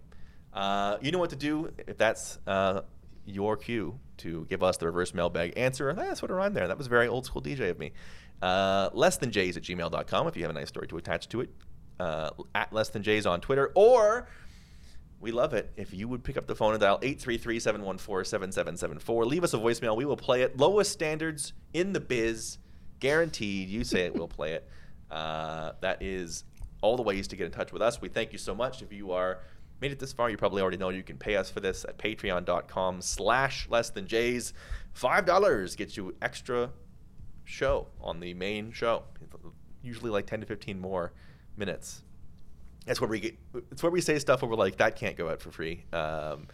Uh, 0.51 0.97
you 0.99 1.11
know 1.11 1.19
what 1.19 1.29
to 1.29 1.35
do 1.35 1.71
if 1.85 1.95
that's 1.95 2.39
uh, 2.47 2.81
your 3.23 3.55
cue 3.55 3.99
to 4.17 4.47
give 4.49 4.63
us 4.63 4.77
the 4.77 4.87
reverse 4.87 5.13
mailbag 5.13 5.53
answer. 5.55 5.93
That's 5.93 6.23
what 6.23 6.31
I 6.31 6.49
there. 6.49 6.67
That 6.67 6.79
was 6.79 6.87
very 6.87 7.07
old 7.07 7.27
school 7.27 7.39
DJ 7.39 7.69
of 7.69 7.77
me. 7.77 7.91
Uh, 8.41 8.89
less 8.93 9.17
than 9.17 9.29
Jays 9.29 9.57
at 9.57 9.63
gmail.com 9.63 10.27
if 10.27 10.35
you 10.35 10.41
have 10.41 10.49
a 10.49 10.55
nice 10.55 10.69
story 10.69 10.87
to 10.87 10.97
attach 10.97 11.29
to 11.29 11.41
it. 11.41 11.51
Uh, 11.99 12.31
at 12.55 12.73
less 12.73 12.89
than 12.89 13.03
Jays 13.03 13.27
on 13.27 13.41
Twitter. 13.41 13.71
Or 13.75 14.27
we 15.19 15.31
love 15.31 15.53
it 15.53 15.71
if 15.77 15.93
you 15.93 16.07
would 16.07 16.23
pick 16.23 16.35
up 16.35 16.47
the 16.47 16.55
phone 16.55 16.71
and 16.73 16.81
dial 16.81 16.97
833 17.03 17.59
714 17.59 18.25
7774. 18.25 19.25
Leave 19.25 19.43
us 19.43 19.53
a 19.53 19.57
voicemail. 19.59 19.95
We 19.95 20.05
will 20.05 20.17
play 20.17 20.41
it. 20.41 20.57
Lowest 20.57 20.91
standards 20.91 21.53
in 21.75 21.93
the 21.93 21.99
biz. 21.99 22.57
Guaranteed. 22.99 23.69
You 23.69 23.83
say 23.83 24.05
it, 24.05 24.15
we'll 24.15 24.27
play 24.27 24.53
it. 24.53 24.67
Uh, 25.11 25.73
that 25.81 26.01
is 26.01 26.43
all 26.81 26.95
the 26.95 27.03
ways 27.03 27.27
to 27.29 27.35
get 27.35 27.45
in 27.45 27.51
touch 27.51 27.71
with 27.71 27.81
us. 27.81 28.01
We 28.01 28.09
thank 28.09 28.31
you 28.31 28.37
so 28.37 28.53
much. 28.53 28.81
If 28.81 28.91
you 28.93 29.11
are 29.11 29.39
made 29.81 29.91
it 29.91 29.99
this 29.99 30.13
far, 30.13 30.29
you 30.29 30.37
probably 30.37 30.61
already 30.61 30.77
know 30.77 30.89
you 30.89 31.03
can 31.03 31.17
pay 31.17 31.35
us 31.35 31.49
for 31.49 31.59
this 31.59 31.85
at 31.85 31.97
patreon.com 31.97 33.01
slash 33.01 33.67
less 33.69 33.89
than 33.89 34.07
Jays. 34.07 34.53
$5 34.99 35.77
gets 35.77 35.97
you 35.97 36.15
extra 36.21 36.71
show 37.45 37.87
on 38.01 38.19
the 38.19 38.33
main 38.33 38.71
show. 38.71 39.03
Usually 39.83 40.09
like 40.09 40.25
10 40.25 40.41
to 40.41 40.45
15 40.45 40.79
more 40.79 41.13
minutes 41.55 42.01
that's 42.87 43.01
where 43.01 43.09
we 43.09 43.19
get 43.19 43.37
it's 43.71 43.83
where 43.83 43.91
we 43.91 44.01
say 44.01 44.17
stuff 44.17 44.41
where 44.41 44.49
we're 44.49 44.55
like 44.55 44.77
that 44.77 44.95
can't 44.95 45.17
go 45.17 45.29
out 45.29 45.41
for 45.41 45.51
free 45.51 45.83
um, 45.93 46.47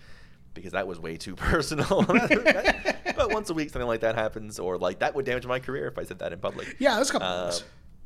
because 0.54 0.72
that 0.74 0.88
was 0.88 1.00
way 1.00 1.16
too 1.16 1.36
personal 1.38 2.04
but 3.16 3.32
once 3.32 3.50
a 3.50 3.54
week 3.54 3.70
something 3.70 3.88
like 3.88 4.02
that 4.02 4.16
happens 4.16 4.60
or 4.60 4.78
like 4.78 5.00
that 5.00 5.14
would 5.16 5.26
damage 5.26 5.46
my 5.46 5.60
career 5.60 5.88
if 5.88 5.98
i 5.98 6.04
said 6.04 6.20
that 6.20 6.34
in 6.34 6.40
public 6.40 6.76
Yeah, 6.80 6.96
there's 6.96 7.10
a 7.10 7.14
couple 7.14 7.28
of 7.28 7.52
those. 7.52 7.64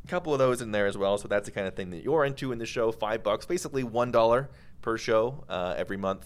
Couple 0.08 0.34
of 0.34 0.40
those 0.40 0.62
in 0.62 0.72
there 0.72 0.88
as 0.88 0.98
well 0.98 1.18
so 1.18 1.28
that's 1.28 1.46
the 1.46 1.52
kind 1.52 1.68
of 1.68 1.76
thing 1.76 1.90
that 1.92 2.04
you're 2.04 2.26
into 2.26 2.52
in 2.52 2.60
the 2.60 2.66
show. 2.66 2.92
Five 2.92 3.24
bucks 3.24 3.46
basically 3.46 3.84
one 3.84 4.12
dollar 4.12 4.50
per 4.82 4.98
show 4.98 5.44
uh, 5.50 5.76
every 5.78 5.98
month 5.98 6.26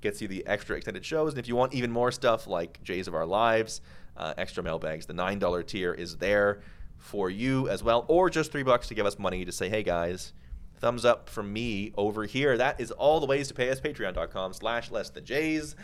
gets 0.00 0.22
you 0.22 0.28
the 0.28 0.46
extra 0.46 0.76
extended 0.76 1.04
shows. 1.04 1.32
And 1.32 1.38
if 1.38 1.48
you 1.48 1.56
want 1.56 1.74
even 1.74 1.90
more 1.90 2.12
stuff 2.12 2.46
like 2.46 2.82
jays 2.82 3.08
of 3.08 3.14
our 3.14 3.26
lives 3.26 3.80
uh, 4.16 4.34
extra 4.36 4.62
mailbags 4.62 5.06
the 5.06 5.12
nine 5.12 5.38
dollar 5.38 5.62
tier 5.62 5.92
is 5.92 6.16
there 6.16 6.60
for 6.96 7.30
you 7.30 7.68
as 7.68 7.82
well. 7.82 8.04
Or 8.08 8.28
just 8.30 8.50
three 8.50 8.62
bucks 8.64 8.88
to 8.88 8.94
give 8.94 9.06
us 9.06 9.18
money 9.18 9.44
to 9.44 9.52
say 9.52 9.68
hey 9.68 9.82
guys 9.82 10.32
thumbs 10.80 11.04
up 11.04 11.28
from 11.28 11.52
me 11.52 11.92
over 11.96 12.24
here. 12.24 12.56
That 12.56 12.80
is 12.80 12.90
all 12.92 13.20
the 13.20 13.26
ways 13.26 13.48
to 13.48 13.54
pay 13.54 13.70
us 13.70 13.80
patreon.com 13.80 14.52
slash 14.52 14.90
less 14.90 15.10
than 15.10 15.24
jays 15.24 15.74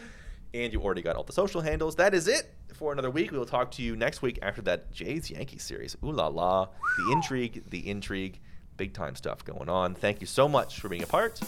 and 0.54 0.72
you 0.72 0.80
already 0.80 1.02
got 1.02 1.16
all 1.16 1.24
the 1.24 1.32
social 1.32 1.60
handles. 1.60 1.96
That 1.96 2.14
is 2.14 2.28
it 2.28 2.54
for 2.74 2.92
another 2.92 3.10
week. 3.10 3.32
We 3.32 3.38
will 3.38 3.44
talk 3.44 3.72
to 3.72 3.82
you 3.82 3.96
next 3.96 4.22
week 4.22 4.38
after 4.40 4.62
that 4.62 4.92
jays 4.92 5.30
yankees 5.30 5.64
series. 5.64 5.96
Ooh 6.02 6.12
la 6.12 6.28
la. 6.28 6.68
The 6.96 7.12
intrigue 7.12 7.64
the 7.68 7.88
intrigue. 7.90 8.40
Big 8.76 8.94
time 8.94 9.14
stuff 9.14 9.44
going 9.44 9.68
on. 9.68 9.94
Thank 9.94 10.20
you 10.20 10.26
so 10.26 10.48
much 10.48 10.80
for 10.80 10.88
being 10.88 11.02
a 11.02 11.06
part. 11.06 11.40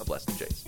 Of 0.00 0.08
less 0.08 0.24
than 0.24 0.36
jays 0.36 0.64